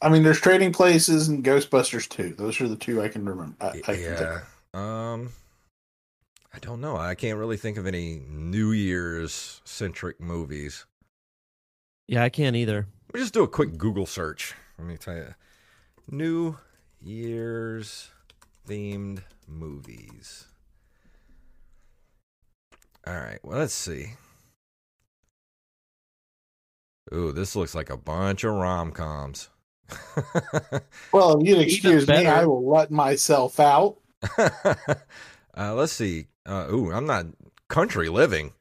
I 0.00 0.08
mean, 0.08 0.22
there's 0.22 0.40
Trading 0.40 0.72
Places 0.72 1.26
and 1.26 1.44
Ghostbusters 1.44 2.08
too. 2.08 2.32
Those 2.38 2.60
are 2.60 2.68
the 2.68 2.76
two 2.76 3.02
I 3.02 3.08
can 3.08 3.24
remember. 3.24 3.56
I, 3.60 3.82
I 3.88 3.92
yeah. 3.94 4.40
of. 4.72 4.78
Um, 4.80 5.30
I 6.54 6.58
don't 6.60 6.80
know. 6.80 6.96
I 6.96 7.16
can't 7.16 7.36
really 7.36 7.56
think 7.56 7.78
of 7.78 7.86
any 7.86 8.22
New 8.28 8.70
Year's 8.70 9.60
centric 9.64 10.20
movies. 10.20 10.86
Yeah, 12.06 12.22
I 12.22 12.28
can't 12.28 12.54
either. 12.54 12.86
Let 13.08 13.14
me 13.14 13.20
just 13.20 13.34
do 13.34 13.42
a 13.42 13.48
quick 13.48 13.76
Google 13.76 14.06
search. 14.06 14.54
Let 14.78 14.86
me 14.86 14.96
tell 14.96 15.16
you. 15.16 15.34
New 16.08 16.56
Year's 17.02 18.10
themed 18.68 19.22
movies. 19.48 20.46
All 23.08 23.14
right. 23.14 23.38
Well, 23.42 23.58
let's 23.58 23.72
see. 23.72 24.12
Ooh, 27.14 27.32
this 27.32 27.56
looks 27.56 27.74
like 27.74 27.88
a 27.88 27.96
bunch 27.96 28.44
of 28.44 28.54
rom 28.54 28.92
coms. 28.92 29.48
Well, 31.12 31.40
if 31.40 31.48
you'd 31.48 31.60
excuse 31.60 32.06
me. 32.06 32.26
I 32.26 32.44
will 32.44 32.68
let 32.68 32.90
myself 32.90 33.58
out. 33.58 33.96
uh, 34.38 35.74
let's 35.74 35.94
see. 35.94 36.26
Uh, 36.44 36.66
ooh, 36.70 36.92
I'm 36.92 37.06
not 37.06 37.26
country 37.68 38.10
living. 38.10 38.52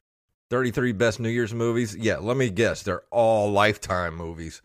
33 0.49 0.93
best 0.93 1.19
New 1.19 1.27
Year's 1.27 1.53
movies. 1.53 1.93
Yeah, 1.97 2.17
let 2.19 2.37
me 2.37 2.49
guess. 2.49 2.83
They're 2.83 3.03
all 3.11 3.51
lifetime 3.51 4.15
movies. 4.15 4.61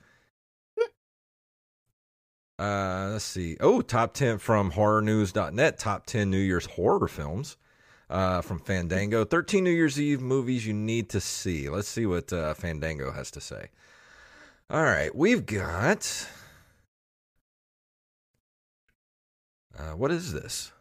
Uh, 2.56 3.08
let's 3.12 3.24
see. 3.24 3.56
Oh, 3.58 3.82
top 3.82 4.14
10 4.14 4.38
from 4.38 4.70
horrornews.net. 4.70 5.78
Top 5.78 6.06
10 6.06 6.30
New 6.30 6.38
Year's 6.38 6.66
horror 6.66 7.08
films 7.08 7.56
uh, 8.12 8.42
from 8.42 8.58
Fandango. 8.58 9.24
13 9.24 9.64
New 9.64 9.70
Year's 9.70 9.98
Eve 9.98 10.20
movies 10.20 10.66
you 10.66 10.74
need 10.74 11.08
to 11.08 11.20
see. 11.20 11.68
Let's 11.68 11.88
see 11.88 12.06
what 12.06 12.32
uh, 12.32 12.52
Fandango 12.54 13.10
has 13.10 13.30
to 13.32 13.40
say. 13.40 13.68
All 14.70 14.82
right, 14.82 15.14
we've 15.14 15.44
got. 15.46 16.28
Uh, 19.76 19.96
what 19.96 20.10
is 20.10 20.32
this? 20.32 20.72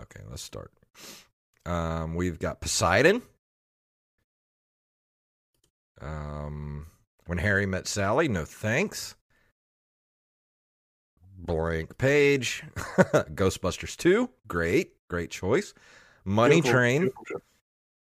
Okay, 0.00 0.20
let's 0.28 0.42
start. 0.42 0.72
Um, 1.64 2.16
we've 2.16 2.38
got 2.38 2.60
Poseidon. 2.60 3.22
Um, 6.00 6.86
when 7.26 7.38
Harry 7.38 7.66
met 7.66 7.86
Sally, 7.86 8.28
no 8.28 8.44
thanks. 8.44 9.14
Blank 11.38 11.96
page. 11.98 12.64
Ghostbusters 12.76 13.96
2, 13.96 14.28
great, 14.48 14.94
great 15.08 15.30
choice. 15.30 15.72
Money 16.26 16.56
Beautiful, 16.56 16.72
Train. 16.72 17.00
beautiful. 17.02 17.42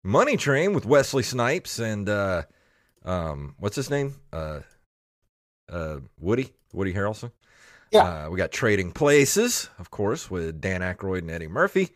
Money 0.03 0.37
Train 0.37 0.73
with 0.73 0.85
Wesley 0.85 1.23
Snipes 1.23 1.79
and 1.79 2.07
uh 2.09 2.43
um 3.05 3.55
what's 3.59 3.75
his 3.77 3.89
name? 3.89 4.15
Uh 4.31 4.59
uh 5.69 5.99
Woody, 6.19 6.53
Woody 6.73 6.93
Harrelson. 6.93 7.31
Yeah. 7.91 8.25
Uh, 8.25 8.29
we 8.29 8.37
got 8.37 8.51
Trading 8.51 8.91
Places, 8.91 9.69
of 9.79 9.89
course, 9.89 10.29
with 10.29 10.61
Dan 10.61 10.81
Aykroyd 10.81 11.19
and 11.19 11.31
Eddie 11.31 11.47
Murphy. 11.47 11.89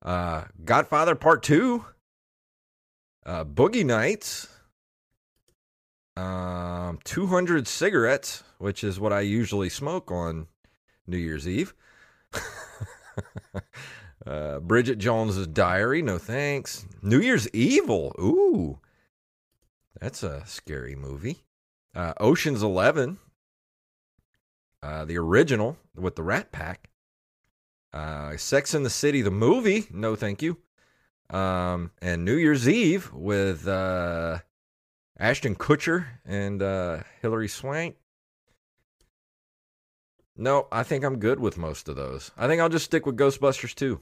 Uh 0.00 0.44
Godfather 0.64 1.14
Part 1.16 1.42
2. 1.42 1.84
Uh 3.26 3.44
Boogie 3.44 3.84
Nights. 3.84 4.48
Um 6.16 7.00
200 7.02 7.66
cigarettes, 7.66 8.44
which 8.58 8.84
is 8.84 9.00
what 9.00 9.12
I 9.12 9.20
usually 9.22 9.68
smoke 9.68 10.12
on 10.12 10.46
New 11.08 11.18
Year's 11.18 11.48
Eve. 11.48 11.74
uh, 14.26 14.60
Bridget 14.60 14.98
Jones's 14.98 15.46
Diary, 15.46 16.02
no 16.02 16.18
thanks. 16.18 16.86
New 17.02 17.20
Year's 17.20 17.48
Evil, 17.50 18.14
ooh, 18.18 18.78
that's 20.00 20.22
a 20.22 20.42
scary 20.46 20.94
movie. 20.94 21.44
Uh, 21.94 22.14
Ocean's 22.18 22.62
Eleven, 22.62 23.18
uh, 24.82 25.04
the 25.04 25.18
original 25.18 25.76
with 25.94 26.16
the 26.16 26.22
Rat 26.22 26.52
Pack. 26.52 26.90
Uh, 27.92 28.36
Sex 28.36 28.74
in 28.74 28.82
the 28.82 28.90
City, 28.90 29.22
the 29.22 29.30
movie, 29.30 29.86
no 29.90 30.16
thank 30.16 30.42
you. 30.42 30.58
Um, 31.30 31.92
and 32.02 32.24
New 32.24 32.34
Year's 32.34 32.68
Eve 32.68 33.12
with 33.12 33.68
uh, 33.68 34.38
Ashton 35.18 35.54
Kutcher 35.54 36.06
and 36.24 36.60
uh, 36.60 36.98
Hilary 37.22 37.48
Swank. 37.48 37.96
No, 40.36 40.66
I 40.72 40.82
think 40.82 41.04
I'm 41.04 41.20
good 41.20 41.38
with 41.38 41.56
most 41.56 41.88
of 41.88 41.94
those. 41.94 42.32
I 42.36 42.48
think 42.48 42.60
I'll 42.60 42.68
just 42.68 42.86
stick 42.86 43.06
with 43.06 43.16
Ghostbusters 43.16 43.74
2 43.74 44.00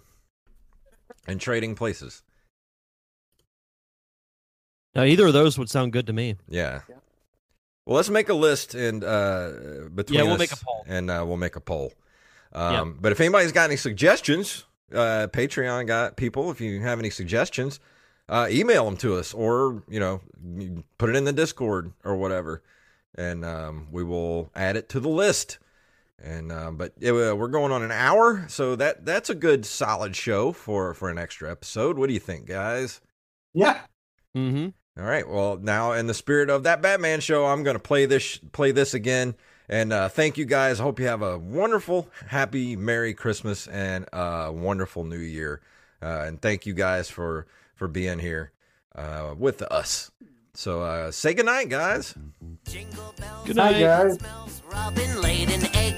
and 1.26 1.40
Trading 1.40 1.74
Places. 1.74 2.22
Now, 4.94 5.04
either 5.04 5.26
of 5.26 5.32
those 5.32 5.58
would 5.58 5.70
sound 5.70 5.92
good 5.92 6.06
to 6.06 6.12
me. 6.12 6.36
Yeah. 6.48 6.80
Well, 7.86 7.96
let's 7.96 8.10
make 8.10 8.28
a 8.28 8.34
list 8.34 8.74
and 8.74 9.02
uh, 9.02 9.50
between 9.94 10.18
Yeah, 10.18 10.24
we'll 10.24 10.34
us 10.34 10.38
make 10.38 10.52
a 10.52 10.56
poll. 10.56 10.84
and 10.86 11.10
uh, 11.10 11.24
we'll 11.26 11.36
make 11.38 11.56
a 11.56 11.60
poll. 11.60 11.92
Um, 12.52 12.98
But 13.00 13.12
if 13.12 13.20
anybody's 13.20 13.52
got 13.52 13.64
any 13.64 13.76
suggestions, 13.76 14.64
uh, 14.92 15.26
Patreon 15.32 15.86
got 15.86 16.16
people. 16.16 16.50
If 16.50 16.60
you 16.60 16.80
have 16.82 16.98
any 16.98 17.10
suggestions, 17.10 17.80
uh, 18.28 18.46
email 18.50 18.84
them 18.84 18.96
to 18.98 19.16
us 19.16 19.32
or 19.34 19.82
you 19.88 19.98
know 19.98 20.20
put 20.98 21.08
it 21.10 21.16
in 21.16 21.24
the 21.24 21.32
Discord 21.32 21.92
or 22.04 22.14
whatever, 22.16 22.62
and 23.16 23.44
um, 23.44 23.88
we 23.90 24.04
will 24.04 24.50
add 24.54 24.76
it 24.76 24.88
to 24.90 25.00
the 25.00 25.08
list. 25.08 25.58
And 26.18 26.52
uh, 26.52 26.70
but 26.70 26.92
it, 27.00 27.12
uh, 27.12 27.34
we're 27.34 27.48
going 27.48 27.72
on 27.72 27.82
an 27.82 27.90
hour, 27.90 28.44
so 28.48 28.76
that 28.76 29.04
that's 29.04 29.28
a 29.28 29.34
good 29.34 29.66
solid 29.66 30.14
show 30.14 30.52
for 30.52 30.94
for 30.94 31.10
an 31.10 31.18
extra 31.18 31.50
episode. 31.50 31.98
What 31.98 32.06
do 32.06 32.12
you 32.14 32.20
think, 32.20 32.46
guys? 32.46 33.00
Yeah. 33.54 33.80
Mm-hmm. 34.36 34.68
All 35.00 35.08
right. 35.08 35.28
Well, 35.28 35.58
now 35.60 35.92
in 35.92 36.06
the 36.06 36.14
spirit 36.14 36.50
of 36.50 36.64
that 36.64 36.82
Batman 36.82 37.20
show, 37.20 37.46
I'm 37.46 37.62
going 37.62 37.76
to 37.76 37.80
play 37.82 38.06
this 38.06 38.38
play 38.52 38.72
this 38.72 38.94
again. 38.94 39.34
And 39.68 39.92
uh, 39.92 40.08
thank 40.08 40.36
you 40.36 40.44
guys. 40.44 40.80
I 40.80 40.82
hope 40.82 41.00
you 41.00 41.06
have 41.06 41.22
a 41.22 41.38
wonderful, 41.38 42.08
happy, 42.26 42.76
Merry 42.76 43.14
Christmas 43.14 43.66
and 43.68 44.06
a 44.12 44.52
wonderful 44.52 45.04
New 45.04 45.18
Year. 45.18 45.62
Uh, 46.02 46.24
and 46.26 46.42
thank 46.42 46.66
you 46.66 46.74
guys 46.74 47.08
for 47.08 47.46
for 47.74 47.88
being 47.88 48.18
here 48.18 48.52
uh, 48.94 49.34
with 49.36 49.62
us. 49.62 50.10
So 50.54 50.82
uh, 50.82 51.10
say 51.10 51.32
goodnight, 51.34 51.68
guys. 51.70 52.14
Good 53.44 53.56
Hi 53.56 53.70
night. 53.72 53.80
guys. 53.80 54.18
Robin 54.70 55.20
laid 55.20 55.50
an 55.50 55.64
egg. 55.74 55.96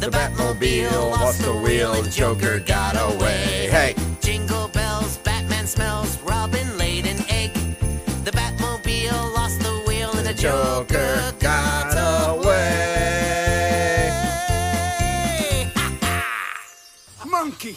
The, 0.00 0.08
Batmobile 0.08 1.10
lost 1.10 1.42
the 1.42 1.52
wheel 1.54 1.92
and 1.94 2.10
Joker 2.12 2.60
got 2.60 2.94
away. 2.96 3.68
Hey. 3.70 3.94
Jingle 4.20 4.68
bells, 4.68 5.16
Batman 5.18 5.66
smells 5.66 6.20
Robin 6.22 6.76
laid 6.78 7.06
an 7.06 7.18
egg. 7.30 7.52
The 8.24 8.30
Batmobile 8.30 9.34
lost 9.34 9.60
the 9.60 9.82
wheel 9.86 10.10
and 10.14 10.26
the 10.26 10.34
Joker 10.34 11.34
got 11.40 11.94
away. 12.36 12.54
Monkey. 17.26 17.76